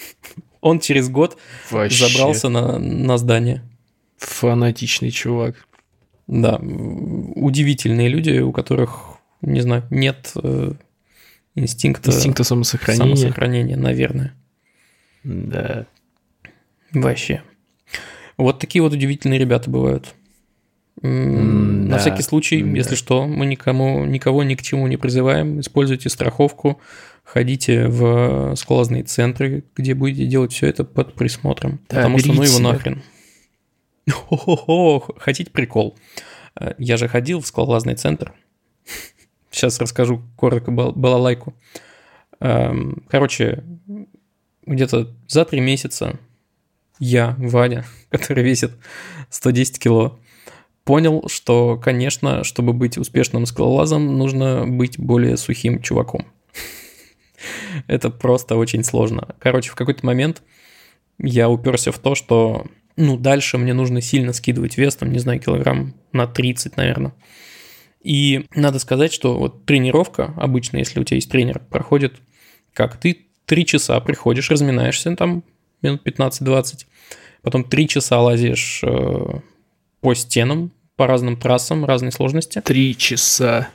Он 0.60 0.80
через 0.80 1.08
год 1.08 1.38
Вообще. 1.70 2.08
забрался 2.08 2.50
на, 2.50 2.78
на 2.78 3.16
здание. 3.16 3.62
Фанатичный 4.24 5.10
чувак. 5.10 5.66
Да, 6.26 6.56
удивительные 6.56 8.08
люди, 8.08 8.38
у 8.38 8.52
которых, 8.52 9.18
не 9.42 9.60
знаю, 9.60 9.84
нет 9.90 10.32
э, 10.42 10.72
инстинкта, 11.54 12.10
инстинкта 12.10 12.44
самосохранения. 12.44 13.16
самосохранения, 13.16 13.76
наверное. 13.76 14.34
Да. 15.22 15.86
Вообще. 16.92 17.42
Вот 18.36 18.58
такие 18.58 18.82
вот 18.82 18.92
удивительные 18.92 19.38
ребята 19.38 19.70
бывают. 19.70 20.14
Mm, 21.02 21.86
На 21.86 21.96
да, 21.96 21.98
всякий 21.98 22.22
случай, 22.22 22.62
да. 22.62 22.70
если 22.70 22.94
что, 22.94 23.26
мы 23.26 23.46
никому, 23.46 24.04
никого 24.04 24.42
ни 24.44 24.54
к 24.54 24.62
чему 24.62 24.86
не 24.86 24.96
призываем. 24.96 25.60
Используйте 25.60 26.08
страховку, 26.08 26.80
ходите 27.24 27.88
в 27.88 28.54
скалазные 28.56 29.02
центры, 29.02 29.64
где 29.76 29.94
будете 29.94 30.26
делать 30.26 30.52
все 30.52 30.68
это 30.68 30.84
под 30.84 31.14
присмотром. 31.14 31.80
Да, 31.88 31.96
потому 31.96 32.18
что 32.18 32.32
ну 32.32 32.42
его 32.42 32.58
нахрен. 32.60 33.02
Хотите 35.18 35.50
прикол? 35.50 35.96
Я 36.78 36.96
же 36.96 37.08
ходил 37.08 37.40
в 37.40 37.46
скалолазный 37.46 37.94
центр. 37.94 38.32
Сейчас 39.50 39.78
расскажу 39.80 40.22
коротко 40.36 40.70
балалайку. 40.70 41.54
Эм, 42.40 43.04
короче, 43.08 43.62
где-то 44.66 45.14
за 45.28 45.44
три 45.44 45.60
месяца 45.60 46.18
я, 46.98 47.34
Ваня, 47.38 47.84
который 48.10 48.44
весит 48.44 48.72
110 49.30 49.78
кило, 49.78 50.18
понял, 50.84 51.28
что, 51.28 51.76
конечно, 51.76 52.44
чтобы 52.44 52.72
быть 52.72 52.98
успешным 52.98 53.46
скалолазом, 53.46 54.18
нужно 54.18 54.66
быть 54.66 54.98
более 54.98 55.36
сухим 55.36 55.80
чуваком. 55.80 56.26
Это 57.86 58.10
просто 58.10 58.56
очень 58.56 58.84
сложно. 58.84 59.34
Короче, 59.38 59.70
в 59.70 59.74
какой-то 59.74 60.04
момент 60.04 60.42
я 61.18 61.48
уперся 61.48 61.92
в 61.92 61.98
то, 61.98 62.14
что 62.14 62.66
ну, 62.96 63.16
дальше 63.16 63.58
мне 63.58 63.74
нужно 63.74 64.00
сильно 64.00 64.32
скидывать 64.32 64.76
вес, 64.76 64.96
там, 64.96 65.12
не 65.12 65.18
знаю, 65.18 65.40
килограмм 65.40 65.94
на 66.12 66.26
30, 66.26 66.76
наверное. 66.76 67.14
И 68.02 68.46
надо 68.54 68.78
сказать, 68.78 69.12
что 69.12 69.38
вот 69.38 69.64
тренировка, 69.64 70.34
обычно, 70.36 70.76
если 70.76 71.00
у 71.00 71.04
тебя 71.04 71.16
есть 71.16 71.30
тренер, 71.30 71.60
проходит 71.70 72.14
как? 72.72 72.96
Ты 72.98 73.26
три 73.46 73.64
часа 73.64 73.98
приходишь, 74.00 74.50
разминаешься 74.50 75.14
там 75.16 75.42
минут 75.80 76.06
15-20, 76.06 76.86
потом 77.42 77.64
три 77.64 77.88
часа 77.88 78.20
лазишь 78.20 78.80
э, 78.82 79.40
по 80.00 80.14
стенам, 80.14 80.72
по 80.96 81.06
разным 81.06 81.36
трассам, 81.36 81.84
разной 81.84 82.12
сложности. 82.12 82.60
Три 82.60 82.96
часа. 82.96 83.68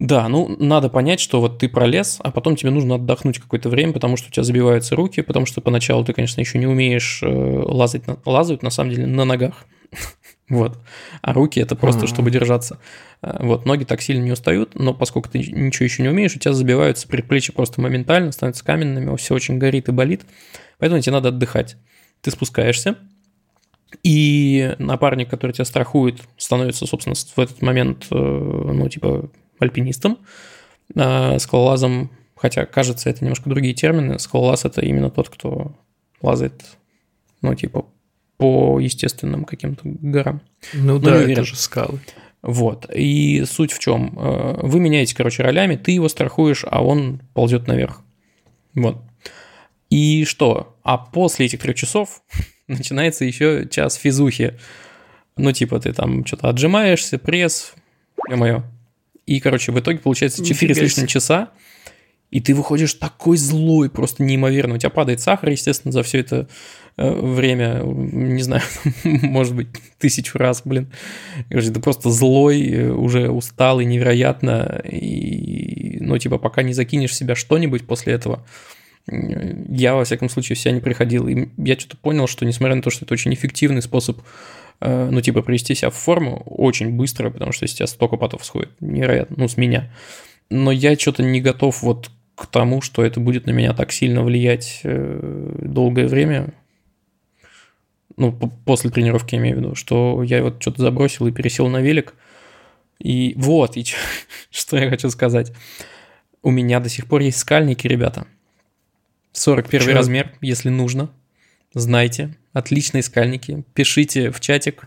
Да, 0.00 0.26
ну 0.28 0.56
надо 0.58 0.88
понять, 0.88 1.20
что 1.20 1.42
вот 1.42 1.58
ты 1.58 1.68
пролез, 1.68 2.20
а 2.20 2.30
потом 2.30 2.56
тебе 2.56 2.70
нужно 2.70 2.94
отдохнуть 2.94 3.38
какое-то 3.38 3.68
время, 3.68 3.92
потому 3.92 4.16
что 4.16 4.28
у 4.28 4.32
тебя 4.32 4.42
забиваются 4.42 4.96
руки, 4.96 5.20
потому 5.20 5.44
что 5.44 5.60
поначалу 5.60 6.06
ты, 6.06 6.14
конечно, 6.14 6.40
еще 6.40 6.58
не 6.58 6.66
умеешь 6.66 7.22
э, 7.22 7.28
лазать, 7.28 8.06
на, 8.06 8.16
лазать 8.24 8.62
на 8.62 8.70
самом 8.70 8.90
деле 8.90 9.06
на 9.06 9.24
ногах. 9.24 9.66
Вот. 10.48 10.80
А 11.22 11.32
руки 11.32 11.60
это 11.60 11.76
просто, 11.76 12.08
чтобы 12.08 12.32
держаться. 12.32 12.80
Э, 13.22 13.36
вот, 13.40 13.66
ноги 13.66 13.84
так 13.84 14.00
сильно 14.00 14.24
не 14.24 14.32
устают, 14.32 14.74
но 14.74 14.94
поскольку 14.94 15.28
ты 15.28 15.38
ничего 15.38 15.84
еще 15.84 16.02
не 16.02 16.08
умеешь, 16.08 16.34
у 16.34 16.40
тебя 16.40 16.54
забиваются 16.54 17.06
предплечья 17.06 17.52
просто 17.52 17.80
моментально, 17.80 18.32
становятся 18.32 18.64
каменными, 18.64 19.14
все 19.16 19.34
очень 19.34 19.58
горит 19.58 19.88
и 19.88 19.92
болит, 19.92 20.22
поэтому 20.78 21.00
тебе 21.02 21.12
надо 21.12 21.28
отдыхать. 21.28 21.76
Ты 22.20 22.32
спускаешься, 22.32 22.96
и 24.02 24.74
напарник, 24.78 25.30
который 25.30 25.52
тебя 25.52 25.64
страхует, 25.64 26.20
становится, 26.36 26.84
собственно, 26.86 27.14
в 27.14 27.38
этот 27.38 27.62
момент, 27.62 28.06
э, 28.10 28.14
ну, 28.16 28.88
типа, 28.88 29.30
альпинистом, 29.60 30.18
э, 30.94 31.38
скалолазом, 31.38 32.10
хотя, 32.36 32.66
кажется, 32.66 33.10
это 33.10 33.24
немножко 33.24 33.48
другие 33.48 33.74
термины, 33.74 34.18
скалолаз– 34.18 34.64
это 34.64 34.80
именно 34.80 35.10
тот, 35.10 35.28
кто 35.28 35.76
лазает, 36.22 36.64
ну, 37.42 37.54
типа, 37.54 37.86
по 38.36 38.80
естественным 38.80 39.44
каким-то 39.44 39.82
горам. 39.84 40.40
Ну, 40.72 40.94
ну 40.94 40.98
да, 40.98 41.16
это 41.16 41.44
же 41.44 41.56
скалы. 41.56 42.00
Вот. 42.42 42.88
И 42.94 43.44
суть 43.44 43.72
в 43.72 43.78
чем? 43.78 44.18
Э, 44.18 44.60
вы 44.62 44.80
меняете, 44.80 45.14
короче, 45.14 45.42
ролями, 45.42 45.76
ты 45.76 45.92
его 45.92 46.08
страхуешь, 46.08 46.64
а 46.66 46.82
он 46.82 47.20
ползет 47.34 47.66
наверх. 47.66 48.02
Вот. 48.74 49.02
И 49.90 50.24
что? 50.24 50.78
А 50.82 50.96
после 50.96 51.46
этих 51.46 51.60
трех 51.60 51.76
часов 51.76 52.22
начинается 52.68 53.24
еще 53.24 53.68
час 53.70 53.96
физухи. 53.96 54.58
Ну, 55.36 55.52
типа, 55.52 55.80
ты 55.80 55.92
там 55.92 56.24
что-то 56.24 56.48
отжимаешься, 56.48 57.18
пресс, 57.18 57.74
мое. 58.28 58.64
И, 59.26 59.40
короче, 59.40 59.72
в 59.72 59.78
итоге 59.78 59.98
получается 59.98 60.44
4 60.44 60.74
с 60.74 60.78
лишним 60.78 61.06
часа, 61.06 61.50
и 62.30 62.40
ты 62.40 62.54
выходишь 62.54 62.94
такой 62.94 63.36
злой, 63.36 63.90
просто 63.90 64.22
неимоверно. 64.22 64.74
У 64.74 64.78
тебя 64.78 64.90
падает 64.90 65.20
сахар, 65.20 65.50
естественно, 65.50 65.90
за 65.90 66.02
все 66.04 66.18
это 66.20 66.48
э, 66.96 67.10
время, 67.10 67.82
не 67.84 68.42
знаю, 68.42 68.62
может 69.04 69.54
быть, 69.54 69.68
тысячу 69.98 70.38
раз, 70.38 70.62
блин. 70.64 70.92
Короче, 71.48 71.70
ты 71.70 71.80
просто 71.80 72.10
злой, 72.10 72.62
э, 72.68 72.90
уже 72.90 73.30
усталый 73.30 73.84
невероятно, 73.84 74.80
и, 74.84 75.98
ну, 76.00 76.16
типа, 76.18 76.38
пока 76.38 76.62
не 76.62 76.72
закинешь 76.72 77.10
в 77.10 77.14
себя 77.14 77.34
что-нибудь 77.34 77.86
после 77.86 78.12
этого, 78.12 78.46
я, 79.08 79.94
во 79.94 80.04
всяком 80.04 80.28
случае, 80.28 80.54
в 80.54 80.60
себя 80.60 80.72
не 80.72 80.80
приходил. 80.80 81.26
И 81.26 81.48
я 81.56 81.76
что-то 81.78 81.96
понял, 81.96 82.28
что, 82.28 82.44
несмотря 82.44 82.76
на 82.76 82.82
то, 82.82 82.90
что 82.90 83.04
это 83.04 83.14
очень 83.14 83.34
эффективный 83.34 83.82
способ, 83.82 84.18
э, 84.18 84.22
ну, 84.80 85.20
типа, 85.20 85.42
привести 85.42 85.74
себя 85.74 85.90
в 85.90 85.94
форму 85.94 86.42
очень 86.46 86.90
быстро, 86.90 87.30
потому 87.30 87.52
что 87.52 87.66
тебя 87.66 87.86
столько 87.86 88.16
потов 88.16 88.44
сходит, 88.44 88.70
невероятно, 88.80 89.36
ну, 89.38 89.48
с 89.48 89.56
меня. 89.56 89.90
Но 90.48 90.72
я 90.72 90.96
что-то 90.98 91.22
не 91.22 91.40
готов 91.40 91.82
вот 91.82 92.10
к 92.34 92.46
тому, 92.46 92.80
что 92.80 93.04
это 93.04 93.20
будет 93.20 93.46
на 93.46 93.50
меня 93.50 93.74
так 93.74 93.92
сильно 93.92 94.22
влиять 94.22 94.80
э, 94.84 95.58
долгое 95.62 96.06
время, 96.06 96.54
ну, 98.16 98.32
после 98.32 98.90
тренировки 98.90 99.34
я 99.34 99.40
имею 99.40 99.56
в 99.56 99.58
виду, 99.60 99.74
что 99.74 100.22
я 100.22 100.42
вот 100.42 100.60
что-то 100.60 100.82
забросил 100.82 101.26
и 101.26 101.32
пересел 101.32 101.68
на 101.68 101.80
велик. 101.80 102.14
И 102.98 103.32
вот, 103.36 103.76
и 103.78 103.84
что 104.50 104.76
я 104.76 104.90
хочу 104.90 105.08
сказать. 105.10 105.52
У 106.42 106.50
меня 106.50 106.80
до 106.80 106.88
сих 106.88 107.06
пор 107.06 107.22
есть 107.22 107.38
скальники, 107.38 107.86
ребята. 107.86 108.26
41 109.32 109.80
Чё? 109.80 109.94
размер, 109.94 110.32
если 110.40 110.68
нужно. 110.68 111.10
Знайте, 111.72 112.36
отличные 112.52 113.02
скальники. 113.02 113.64
Пишите 113.74 114.30
в 114.30 114.40
чатик, 114.40 114.84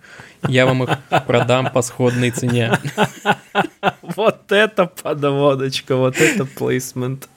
я 0.48 0.66
вам 0.66 0.84
их 0.84 0.98
продам 1.28 1.72
по 1.72 1.82
сходной 1.82 2.32
цене. 2.32 2.74
Вот 4.16 4.52
это 4.52 4.86
подводочка, 4.86 5.96
вот 5.96 6.18
это 6.22 6.46
плейсмент. 6.46 7.28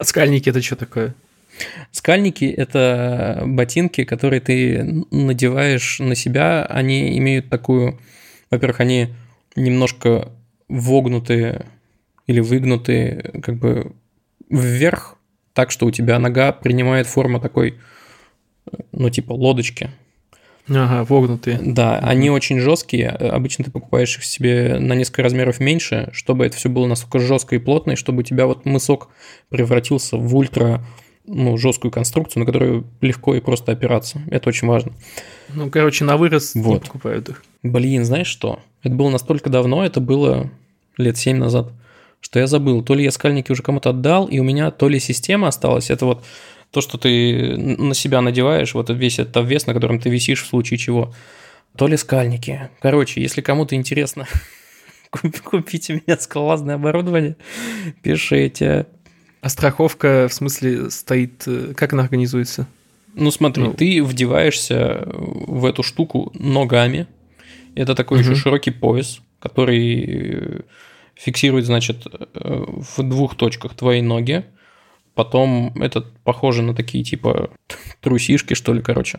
Скальники 0.00 0.50
это 0.50 0.60
что 0.60 0.76
такое? 0.76 1.14
Скальники– 1.90 2.44
это 2.56 3.42
ботинки, 3.46 4.04
которые 4.04 4.40
ты 4.40 5.04
надеваешь 5.10 5.98
на 5.98 6.14
себя. 6.14 6.64
Они 6.64 7.16
имеют 7.18 7.48
такую... 7.48 7.98
Во-первых, 8.50 8.80
они 8.80 9.08
немножко 9.56 10.30
вогнутые 10.68 11.66
или 12.26 12.40
выгнутые 12.40 13.40
как 13.42 13.56
бы 13.56 13.92
вверх, 14.50 15.16
так 15.54 15.70
что 15.70 15.86
у 15.86 15.90
тебя 15.90 16.18
нога 16.18 16.52
принимает 16.52 17.06
форму 17.06 17.40
такой, 17.40 17.78
ну, 18.92 19.10
типа 19.10 19.32
лодочки. 19.32 19.90
Ага, 20.68 21.04
вогнутые. 21.04 21.58
Да, 21.62 21.98
они 21.98 22.30
очень 22.30 22.60
жесткие. 22.60 23.08
Обычно 23.08 23.64
ты 23.64 23.70
покупаешь 23.70 24.16
их 24.18 24.24
себе 24.24 24.78
на 24.78 24.92
несколько 24.94 25.22
размеров 25.22 25.60
меньше, 25.60 26.10
чтобы 26.12 26.44
это 26.44 26.56
все 26.56 26.68
было 26.68 26.86
настолько 26.86 27.20
жестко 27.20 27.56
и 27.56 27.58
плотно, 27.58 27.92
и 27.92 27.96
чтобы 27.96 28.20
у 28.20 28.22
тебя 28.22 28.46
вот 28.46 28.66
мысок 28.66 29.08
превратился 29.48 30.16
в 30.16 30.36
ультра 30.36 30.84
ну, 31.26 31.56
жесткую 31.56 31.90
конструкцию, 31.90 32.40
на 32.40 32.46
которую 32.46 32.86
легко 33.00 33.34
и 33.34 33.40
просто 33.40 33.72
опираться. 33.72 34.20
Это 34.30 34.48
очень 34.48 34.68
важно. 34.68 34.92
Ну, 35.54 35.70
короче, 35.70 36.04
на 36.04 36.16
вырос 36.16 36.54
Вот. 36.54 36.74
не 36.74 36.80
покупают 36.80 37.28
их. 37.28 37.44
Блин, 37.62 38.04
знаешь 38.04 38.26
что? 38.28 38.60
Это 38.82 38.94
было 38.94 39.10
настолько 39.10 39.50
давно, 39.50 39.84
это 39.84 40.00
было 40.00 40.50
лет 40.96 41.16
7 41.16 41.36
назад, 41.36 41.72
что 42.20 42.38
я 42.38 42.46
забыл. 42.46 42.82
То 42.82 42.94
ли 42.94 43.04
я 43.04 43.10
скальники 43.10 43.52
уже 43.52 43.62
кому-то 43.62 43.90
отдал, 43.90 44.26
и 44.26 44.38
у 44.38 44.44
меня 44.44 44.70
то 44.70 44.88
ли 44.88 44.98
система 44.98 45.48
осталась. 45.48 45.90
Это 45.90 46.06
вот 46.06 46.24
то, 46.70 46.80
что 46.80 46.98
ты 46.98 47.56
на 47.56 47.94
себя 47.94 48.20
надеваешь, 48.20 48.74
вот 48.74 48.90
весь 48.90 49.18
этот 49.18 49.36
обвес, 49.38 49.66
на 49.66 49.74
котором 49.74 50.00
ты 50.00 50.10
висишь 50.10 50.42
в 50.42 50.46
случае 50.46 50.78
чего. 50.78 51.14
То 51.76 51.86
ли 51.86 51.96
скальники. 51.96 52.68
Короче, 52.80 53.20
если 53.22 53.40
кому-то 53.40 53.74
интересно, 53.74 54.26
куп- 55.10 55.40
купите 55.40 55.94
у 55.94 55.96
меня 55.96 56.18
скалолазное 56.18 56.74
оборудование, 56.74 57.36
пишите. 58.02 58.86
А 59.40 59.48
страховка, 59.48 60.26
в 60.28 60.34
смысле, 60.34 60.90
стоит... 60.90 61.44
э, 61.46 61.72
Как 61.76 61.92
она 61.92 62.02
организуется? 62.02 62.66
Ну 63.14 63.30
смотри, 63.30 63.62
Ну. 63.64 63.72
ты 63.72 64.02
вдеваешься 64.02 65.04
в 65.06 65.64
эту 65.64 65.82
штуку 65.82 66.30
ногами. 66.34 67.06
Это 67.74 67.94
такой 67.94 68.18
Мгм. 68.20 68.30
еще 68.32 68.40
широкий 68.40 68.72
пояс, 68.72 69.20
который 69.40 70.04
э, 70.08 70.60
фиксирует, 71.14 71.66
значит, 71.66 72.06
э, 72.06 72.64
в 72.96 73.02
двух 73.02 73.36
точках 73.36 73.74
твои 73.74 74.02
ноги. 74.02 74.44
Потом 75.18 75.72
это 75.82 76.02
похоже 76.22 76.62
на 76.62 76.76
такие 76.76 77.02
типа 77.02 77.50
трусишки, 78.00 78.54
что 78.54 78.72
ли, 78.72 78.80
короче. 78.80 79.18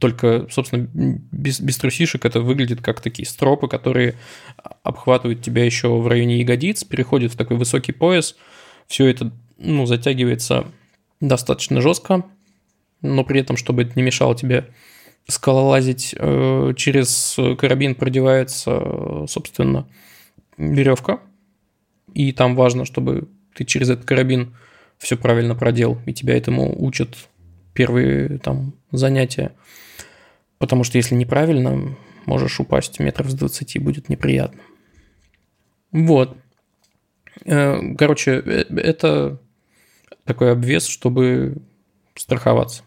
Только, 0.00 0.48
собственно, 0.50 0.88
без, 0.92 1.60
без 1.60 1.78
трусишек 1.78 2.24
это 2.24 2.40
выглядит 2.40 2.80
как 2.82 3.00
такие 3.00 3.24
стропы, 3.24 3.68
которые 3.68 4.16
обхватывают 4.82 5.40
тебя 5.40 5.64
еще 5.64 5.86
в 5.86 6.08
районе 6.08 6.40
ягодиц, 6.40 6.82
переходят 6.82 7.32
в 7.32 7.36
такой 7.36 7.58
высокий 7.58 7.92
пояс. 7.92 8.34
Все 8.88 9.06
это 9.06 9.30
ну, 9.56 9.86
затягивается 9.86 10.66
достаточно 11.20 11.80
жестко, 11.80 12.24
но 13.00 13.22
при 13.22 13.38
этом, 13.38 13.56
чтобы 13.56 13.82
это 13.82 13.92
не 13.94 14.02
мешало 14.02 14.34
тебе 14.34 14.74
скалолазить, 15.28 16.12
э, 16.18 16.72
через 16.76 17.38
карабин 17.56 17.94
продевается, 17.94 19.26
собственно, 19.28 19.86
веревка. 20.58 21.20
И 22.14 22.32
там 22.32 22.56
важно, 22.56 22.84
чтобы 22.84 23.28
ты 23.54 23.64
через 23.64 23.90
этот 23.90 24.06
карабин 24.06 24.56
все 24.98 25.16
правильно 25.16 25.54
проделал, 25.54 25.98
и 26.06 26.12
тебя 26.12 26.36
этому 26.36 26.74
учат 26.84 27.28
первые 27.74 28.38
там 28.38 28.72
занятия. 28.90 29.52
Потому 30.58 30.84
что 30.84 30.98
если 30.98 31.14
неправильно, 31.14 31.96
можешь 32.26 32.60
упасть 32.60 33.00
метров 33.00 33.30
с 33.30 33.34
20, 33.34 33.82
будет 33.82 34.08
неприятно. 34.08 34.60
Вот. 35.92 36.36
Э, 37.44 37.94
Короче, 37.96 38.42
э, 38.44 38.64
это 38.76 39.38
такой 40.24 40.52
обвес, 40.52 40.86
чтобы 40.86 41.56
страховаться. 42.14 42.82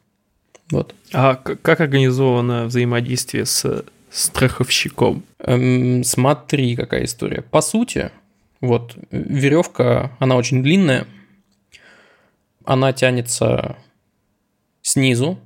Вот. 0.71 0.95
А 1.13 1.35
как 1.35 1.79
организовано 1.79 2.65
взаимодействие 2.65 3.45
с 3.45 3.85
страховщиком? 4.09 5.23
Эм, 5.39 6.03
смотри, 6.03 6.75
какая 6.75 7.05
история. 7.05 7.41
По 7.41 7.61
сути, 7.61 8.11
вот 8.59 8.97
веревка, 9.11 10.11
она 10.19 10.35
очень 10.35 10.63
длинная, 10.63 11.07
она 12.67 12.91
тянется 12.91 13.77
снизу, 14.81 15.39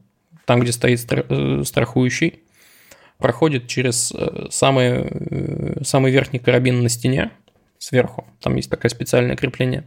там, 0.45 0.59
где 0.59 0.71
стоит 0.71 1.05
э, 1.11 1.61
страхующий, 1.63 2.39
проходит 3.19 3.67
через 3.67 4.11
э, 4.11 4.47
самый, 4.49 5.07
э, 5.07 5.83
самый 5.83 6.11
верхний 6.11 6.39
карабин 6.39 6.81
на 6.81 6.89
стене 6.89 7.31
сверху, 7.77 8.25
там 8.41 8.55
есть 8.55 8.69
такое 8.69 8.89
специальное 8.89 9.35
крепление, 9.35 9.85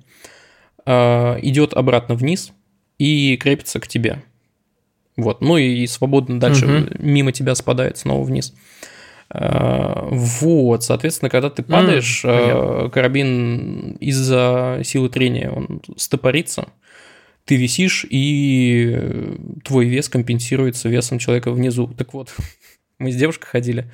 идет 0.87 1.75
обратно 1.75 2.15
вниз 2.15 2.53
и 2.99 3.37
крепится 3.37 3.81
к 3.81 3.89
тебе. 3.89 4.23
Вот, 5.17 5.41
ну 5.41 5.57
и 5.57 5.87
свободно 5.87 6.39
дальше 6.39 6.67
Мгм. 6.67 6.91
мимо 6.99 7.33
тебя 7.33 7.55
спадает 7.55 7.99
снова 7.99 8.23
вниз. 8.25 8.53
Вот, 9.31 10.85
соответственно, 10.85 11.31
когда 11.31 11.51
ты 11.51 11.63
падаешь, 11.63 12.25
э, 12.25 12.29
понятно. 12.29 12.91
карабин 12.91 13.93
из-за 14.01 14.81
силы 14.85 15.09
трения 15.09 15.51
он 15.51 15.81
стопорится, 15.97 16.69
ты 17.45 17.57
висишь, 17.57 18.07
и 18.09 18.93
э, 18.95 19.37
твой 19.65 19.87
вес 19.87 20.09
компенсируется 20.09 20.89
весом 20.89 21.19
человека 21.19 21.53
внизу. 21.53 21.89
Так 21.89 22.15
вот, 22.15 22.35
мы 22.99 23.13
с 23.13 23.17
девушкой 23.17 23.47
ходили, 23.47 23.91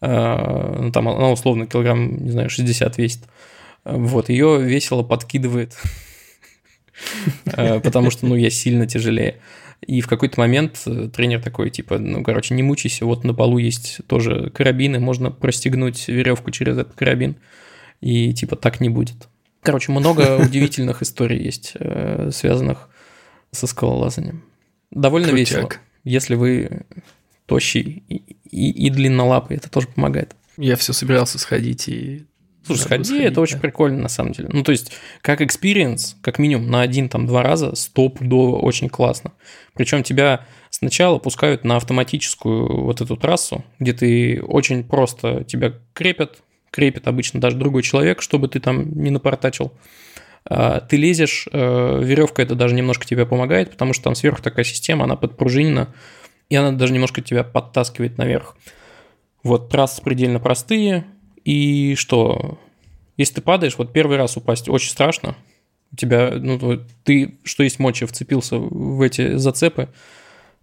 э, 0.00 0.76
ну, 0.80 0.90
там 0.92 1.08
она 1.08 1.30
условно 1.30 1.66
килограмм, 1.66 2.24
не 2.24 2.30
знаю, 2.30 2.50
60 2.50 2.98
весит. 2.98 3.22
Вот, 3.84 4.28
ее 4.28 4.60
весело 4.60 5.02
подкидывает, 5.02 5.76
э, 7.46 7.80
потому 7.80 8.10
что, 8.10 8.26
ну, 8.26 8.34
я 8.34 8.50
сильно 8.50 8.86
тяжелее. 8.86 9.36
И 9.86 10.00
в 10.00 10.08
какой-то 10.08 10.40
момент 10.40 10.84
тренер 11.14 11.40
такой, 11.40 11.70
типа, 11.70 11.98
ну, 11.98 12.24
короче, 12.24 12.52
не 12.54 12.64
мучайся, 12.64 13.06
вот 13.06 13.22
на 13.22 13.32
полу 13.32 13.58
есть 13.58 14.00
тоже 14.08 14.50
карабины, 14.50 14.98
можно 14.98 15.30
простегнуть 15.30 16.08
веревку 16.08 16.50
через 16.50 16.78
этот 16.78 16.94
карабин, 16.94 17.36
и 18.00 18.34
типа 18.34 18.56
так 18.56 18.80
не 18.80 18.88
будет. 18.88 19.28
Короче, 19.62 19.92
много 19.92 20.36
удивительных 20.40 21.02
историй 21.02 21.42
есть, 21.42 21.72
э, 21.74 22.30
связанных 22.32 22.88
со 23.50 23.66
скалолазанием. 23.66 24.44
Довольно 24.90 25.28
Крутяк. 25.28 25.54
весело. 25.54 25.70
Если 26.04 26.34
вы 26.34 26.82
тощий 27.46 28.04
и, 28.08 28.16
и, 28.44 28.86
и 28.86 28.90
длиннолапый, 28.90 29.56
это 29.56 29.70
тоже 29.70 29.88
помогает. 29.88 30.34
Я 30.56 30.76
все 30.76 30.92
собирался 30.92 31.38
сходить 31.38 31.88
и... 31.88 32.26
Слушай, 32.66 32.82
сходи, 32.82 33.04
сходить, 33.04 33.24
это 33.24 33.40
очень 33.40 33.56
да. 33.56 33.60
прикольно 33.62 34.02
на 34.02 34.08
самом 34.08 34.32
деле. 34.32 34.50
Ну, 34.52 34.62
то 34.62 34.72
есть, 34.72 34.92
как 35.22 35.40
experience, 35.40 36.16
как 36.20 36.38
минимум 36.38 36.70
на 36.70 36.82
один, 36.82 37.08
там, 37.08 37.26
два 37.26 37.42
раза, 37.42 37.74
стопудово 37.74 38.56
очень 38.58 38.90
классно. 38.90 39.32
Причем 39.74 40.02
тебя 40.02 40.46
сначала 40.68 41.18
пускают 41.18 41.64
на 41.64 41.76
автоматическую 41.76 42.82
вот 42.82 43.00
эту 43.00 43.16
трассу, 43.16 43.64
где 43.78 43.94
ты 43.94 44.42
очень 44.42 44.84
просто 44.84 45.44
тебя 45.44 45.74
крепят, 45.94 46.42
крепит 46.70 47.08
обычно 47.08 47.40
даже 47.40 47.56
другой 47.56 47.82
человек, 47.82 48.22
чтобы 48.22 48.48
ты 48.48 48.60
там 48.60 48.90
не 49.00 49.10
напортачил. 49.10 49.72
А, 50.44 50.80
Ты 50.80 50.96
лезешь, 50.96 51.46
э, 51.52 52.00
веревка 52.02 52.42
это 52.42 52.54
даже 52.54 52.74
немножко 52.74 53.06
тебе 53.06 53.26
помогает, 53.26 53.70
потому 53.70 53.92
что 53.92 54.04
там 54.04 54.14
сверху 54.14 54.42
такая 54.42 54.64
система, 54.64 55.04
она 55.04 55.16
подпружинена, 55.16 55.88
и 56.48 56.56
она 56.56 56.72
даже 56.72 56.92
немножко 56.92 57.20
тебя 57.20 57.44
подтаскивает 57.44 58.16
наверх. 58.18 58.56
Вот 59.42 59.68
трассы 59.68 60.02
предельно 60.02 60.40
простые, 60.40 61.04
и 61.44 61.94
что, 61.96 62.58
если 63.16 63.36
ты 63.36 63.40
падаешь, 63.42 63.76
вот 63.78 63.92
первый 63.92 64.16
раз 64.16 64.36
упасть 64.36 64.68
очень 64.68 64.90
страшно, 64.90 65.36
у 65.92 65.96
тебя, 65.96 66.32
ну, 66.34 66.80
ты, 67.04 67.38
что 67.44 67.62
есть 67.62 67.78
мочи, 67.78 68.06
вцепился 68.06 68.58
в 68.58 69.00
эти 69.00 69.36
зацепы, 69.36 69.88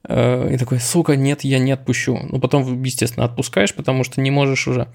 э, 0.07 0.53
и 0.53 0.57
такой, 0.57 0.79
сука, 0.79 1.15
нет, 1.15 1.43
я 1.43 1.59
не 1.59 1.71
отпущу. 1.71 2.19
Ну, 2.29 2.39
потом, 2.39 2.83
естественно, 2.83 3.25
отпускаешь, 3.25 3.73
потому 3.73 4.03
что 4.03 4.21
не 4.21 4.31
можешь 4.31 4.67
уже. 4.67 4.87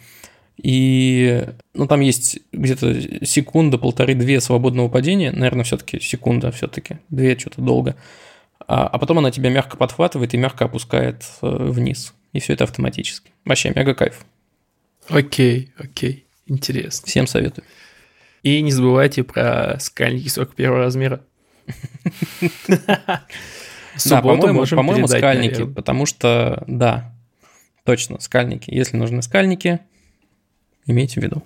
И, 0.63 1.47
ну, 1.73 1.87
там 1.87 2.01
есть 2.01 2.39
где-то 2.53 3.25
секунда, 3.25 3.79
полторы-две 3.79 4.41
свободного 4.41 4.89
падения, 4.89 5.33
наверное, 5.33 5.65
все-таки 5.65 6.01
секунда, 6.01 6.53
все-таки, 6.53 6.99
две 7.09 7.39
что-то 7.39 7.63
долго. 7.63 7.97
А, 8.67 8.87
а 8.87 8.99
потом 8.99 9.19
она 9.19 9.31
тебя 9.31 9.49
мягко 9.49 9.77
подхватывает 9.79 10.35
и 10.35 10.37
мягко 10.37 10.67
опускает 10.67 11.25
э, 11.41 11.47
вниз. 11.47 12.15
И 12.33 12.41
все 12.41 12.53
это 12.53 12.65
автоматически. 12.65 13.33
Вообще, 13.45 13.73
мега 13.75 13.95
кайф. 13.95 14.27
Окей, 15.09 15.73
окей. 15.79 16.27
Интересно. 16.47 17.07
Всем 17.07 17.27
советую. 17.27 17.65
И 18.43 18.61
не 18.61 18.71
забывайте 18.71 19.25
про 19.25 19.79
скальники 19.81 20.29
41 20.29 20.73
размера. 20.73 21.25
Да, 24.07 24.23
по-моему, 24.23 24.65
по-моему 24.67 25.09
скальники, 25.09 25.67
потому 25.67 26.07
что, 26.07 26.63
да, 26.69 27.13
точно, 27.85 28.21
скальники. 28.21 28.71
Если 28.71 28.97
нужны 28.97 29.21
скальники, 29.21 29.81
имейте 30.91 31.21
в 31.21 31.23
виду. 31.25 31.43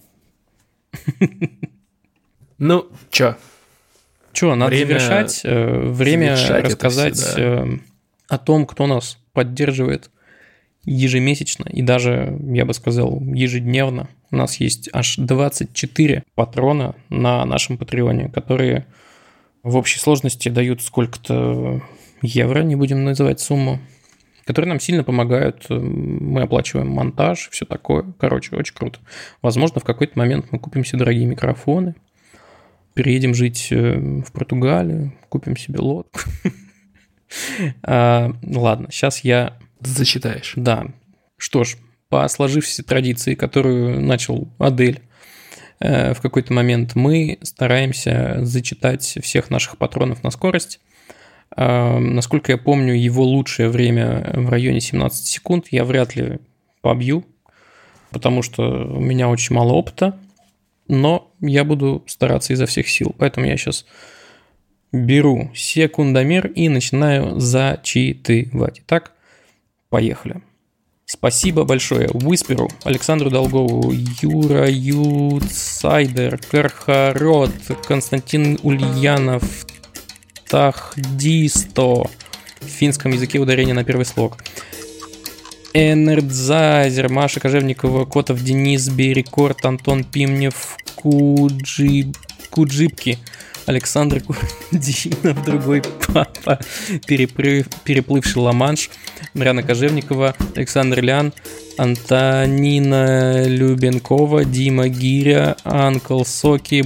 Ну, 2.59 2.87
чё? 3.11 3.37
Че, 4.33 4.55
надо 4.55 4.71
Время 4.75 4.87
завершать. 4.87 5.41
э, 5.45 5.89
Время 5.91 6.37
завершать 6.37 6.65
рассказать 6.65 7.15
всё, 7.17 7.35
да. 7.37 7.43
э, 7.67 7.79
о 8.29 8.39
том, 8.39 8.67
кто 8.67 8.87
нас 8.87 9.19
поддерживает 9.33 10.11
ежемесячно 10.85 11.69
и 11.71 11.83
даже, 11.83 12.39
я 12.53 12.65
бы 12.65 12.75
сказал, 12.75 13.21
ежедневно 13.21 14.09
У 14.31 14.37
нас 14.37 14.57
есть 14.57 14.89
аж 14.93 15.17
24 15.17 16.25
патрона 16.35 16.95
на 17.09 17.45
нашем 17.45 17.79
Патреоне, 17.79 18.29
которые 18.29 18.87
в 19.63 19.77
общей 19.77 19.99
сложности 19.99 20.49
дают 20.49 20.83
сколько-то 20.83 21.81
евро, 22.23 22.61
не 22.63 22.77
будем 22.77 23.05
называть 23.05 23.41
сумму, 23.41 23.81
которые 24.45 24.69
нам 24.69 24.81
сильно 24.81 25.05
помогают. 25.05 25.67
Мы 25.69 26.43
оплачиваем 26.43 26.89
монтаж, 26.89 27.49
все 27.51 27.65
такое. 27.65 28.13
Короче, 28.19 28.57
очень 28.57 28.75
круто. 28.75 28.99
Возможно, 29.43 29.81
в 29.81 29.85
какой-то 29.85 30.19
момент 30.19 30.47
мы 30.51 30.59
купим 30.59 30.85
себе 30.85 31.01
дорогие 31.01 31.27
микрофоны, 31.27 31.95
переедем 32.95 33.35
жить 33.35 33.69
э, 33.71 33.99
в 33.99 34.31
Португалию, 34.33 35.13
купим 35.29 35.57
себе 35.57 35.81
лодку. 35.81 36.21
А, 37.83 38.31
ладно, 38.45 38.89
сейчас 38.93 39.25
я... 39.25 39.59
Зачитаешь. 39.81 40.53
Да. 40.55 40.87
Что 41.37 41.65
ж, 41.65 41.77
по 42.09 42.29
сложившейся 42.29 42.85
традиции, 42.85 43.35
которую 43.35 44.01
начал 44.01 44.47
Адель 44.59 45.01
э, 45.81 46.15
в 46.15 46.21
какой-то 46.21 46.53
момент, 46.53 46.95
мы 46.95 47.39
стараемся 47.43 48.39
зачитать 48.43 49.19
всех 49.21 49.51
наших 49.51 49.79
патронов 49.79 50.23
на 50.23 50.31
скорость. 50.31 50.79
А, 51.51 51.99
насколько 51.99 52.53
я 52.53 52.59
помню, 52.59 52.95
его 52.95 53.25
лучшее 53.25 53.69
время 53.69 54.31
в 54.35 54.49
районе 54.49 54.81
17 54.81 55.27
секунд 55.27 55.67
я 55.71 55.85
вряд 55.85 56.17
ли 56.17 56.39
побью, 56.81 57.25
потому 58.11 58.43
что 58.43 58.63
у 58.63 59.01
меня 59.01 59.29
очень 59.29 59.55
мало 59.55 59.73
опыта, 59.73 60.19
но 60.89 61.31
я 61.41 61.65
буду 61.65 62.05
стараться 62.07 62.53
изо 62.53 62.67
всех 62.67 62.89
сил. 62.89 63.15
Поэтому 63.19 63.47
я 63.47 63.57
сейчас 63.57 63.87
беру 64.93 65.51
секундомер 65.55 66.47
и 66.49 66.69
начинаю 66.69 67.41
зачитывать. 67.41 68.81
Итак, 68.85 69.13
поехали. 69.89 70.43
Спасибо 71.07 71.65
большое 71.65 72.09
Висперу, 72.15 72.71
Александру 72.83 73.29
Долгову, 73.31 73.93
Юра 74.23 74.69
Юцайдер, 74.71 76.39
Кархарот, 76.51 77.53
Константин 77.87 78.59
Ульянов, 78.63 79.67
Тахдисто. 80.49 82.05
В 82.61 82.67
финском 82.67 83.13
языке 83.13 83.39
ударение 83.39 83.75
на 83.75 83.85
первый 83.85 84.07
слог. 84.07 84.39
Энердзайзер, 85.73 87.09
Маша 87.09 87.41
Кожевникова, 87.41 88.05
Котов, 88.05 88.41
Денис, 88.43 88.89
Берекорд, 88.89 89.65
Антон 89.65 90.05
Пимнев, 90.05 90.77
Куджи... 90.95 92.13
Куджипки, 92.51 93.19
Александр 93.67 94.23
Кудинов, 94.23 95.45
другой 95.45 95.83
папа, 96.07 96.61
переплыв, 97.07 97.67
переплывший 97.83 98.43
Ла-Манш, 98.43 98.91
Марьяна 99.35 99.65
Кожевникова, 99.65 100.37
Александр 100.55 101.03
Лян, 101.03 101.33
Антонина 101.77 103.49
Любенкова, 103.49 104.45
Дима 104.45 104.87
Гиря, 104.89 105.57
Анкл 105.65 106.23
Соки. 106.23 106.85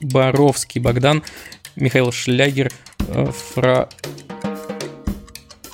Боровский 0.00 0.80
Богдан, 0.80 1.22
Михаил 1.76 2.10
Шлягер, 2.10 2.72
э, 3.08 3.26
Фра... 3.54 3.88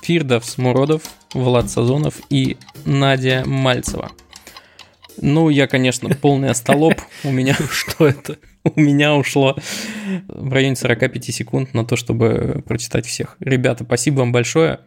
Фирдов 0.03 0.45
Смуродов, 0.45 1.03
Влад 1.33 1.71
Сазонов 1.71 2.17
и 2.29 2.57
Надя 2.85 3.45
Мальцева. 3.47 4.11
Ну, 5.21 5.49
я, 5.49 5.69
конечно, 5.69 6.09
полный 6.09 6.51
остолоп. 6.51 6.95
У 7.23 7.31
меня... 7.31 7.57
Что 7.71 8.09
это? 8.09 8.37
У 8.65 8.81
меня 8.81 9.15
ушло 9.15 9.57
в 10.29 10.53
районе 10.53 10.77
45 10.77 11.25
секунд 11.27 11.75
на 11.75 11.85
то, 11.85 11.97
чтобы 11.97 12.63
прочитать 12.67 13.07
всех. 13.07 13.37
Ребята, 13.41 13.85
спасибо 13.85 14.21
вам 14.21 14.33
большое. 14.33 14.81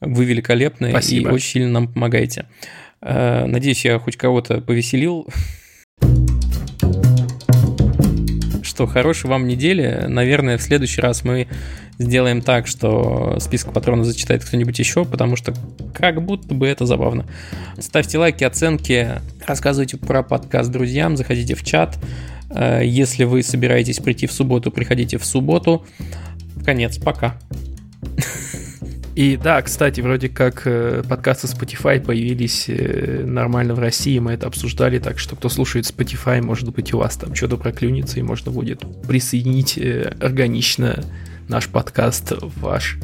Вы 0.00 0.24
великолепны 0.24 0.90
Спасибо. 0.90 1.30
и 1.30 1.32
очень 1.32 1.48
сильно 1.48 1.70
нам 1.70 1.88
помогаете. 1.88 2.46
Э, 3.00 3.46
Надеюсь, 3.46 3.84
я 3.84 3.98
хоть 3.98 4.16
кого-то 4.16 4.60
повеселил. 4.60 5.26
Что, 8.74 8.88
хорошей 8.88 9.30
вам 9.30 9.46
недели. 9.46 10.06
Наверное, 10.08 10.58
в 10.58 10.62
следующий 10.62 11.00
раз 11.00 11.22
мы 11.22 11.46
сделаем 12.00 12.42
так, 12.42 12.66
что 12.66 13.38
список 13.38 13.72
патронов 13.72 14.04
зачитает 14.04 14.44
кто-нибудь 14.44 14.76
еще, 14.80 15.04
потому 15.04 15.36
что 15.36 15.54
как 15.94 16.20
будто 16.20 16.52
бы 16.56 16.66
это 16.66 16.84
забавно. 16.84 17.24
Ставьте 17.78 18.18
лайки, 18.18 18.42
оценки, 18.42 19.10
рассказывайте 19.46 19.96
про 19.96 20.24
подкаст 20.24 20.72
друзьям, 20.72 21.16
заходите 21.16 21.54
в 21.54 21.62
чат. 21.62 21.96
Э, 22.50 22.80
Если 22.84 23.22
вы 23.22 23.44
собираетесь 23.44 24.00
прийти 24.00 24.26
в 24.26 24.32
субботу, 24.32 24.72
приходите 24.72 25.18
в 25.18 25.24
субботу. 25.24 25.86
Конец, 26.64 26.98
пока. 26.98 27.38
И 29.14 29.36
да, 29.36 29.62
кстати, 29.62 30.00
вроде 30.00 30.28
как 30.28 30.62
э, 30.66 31.02
подкасты 31.08 31.46
Spotify 31.46 32.00
появились 32.00 32.64
э, 32.68 33.22
нормально 33.24 33.74
в 33.74 33.78
России, 33.78 34.18
мы 34.18 34.32
это 34.32 34.48
обсуждали, 34.48 34.98
так 34.98 35.20
что 35.20 35.36
кто 35.36 35.48
слушает 35.48 35.86
Spotify, 35.86 36.42
может 36.42 36.68
быть, 36.74 36.92
у 36.92 36.98
вас 36.98 37.16
там 37.16 37.32
что-то 37.34 37.56
проклюнется, 37.56 38.18
и 38.18 38.22
можно 38.22 38.50
будет 38.50 38.82
присоединить 39.06 39.78
э, 39.78 40.14
органично 40.20 41.04
наш 41.48 41.68
подкаст 41.68 42.32
в 42.32 42.60
ваш 42.60 42.98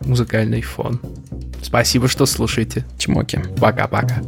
музыкальный 0.00 0.60
фон. 0.60 1.00
Спасибо, 1.62 2.08
что 2.08 2.26
слушаете. 2.26 2.84
Чмоки. 2.98 3.42
Пока-пока. 3.58 4.22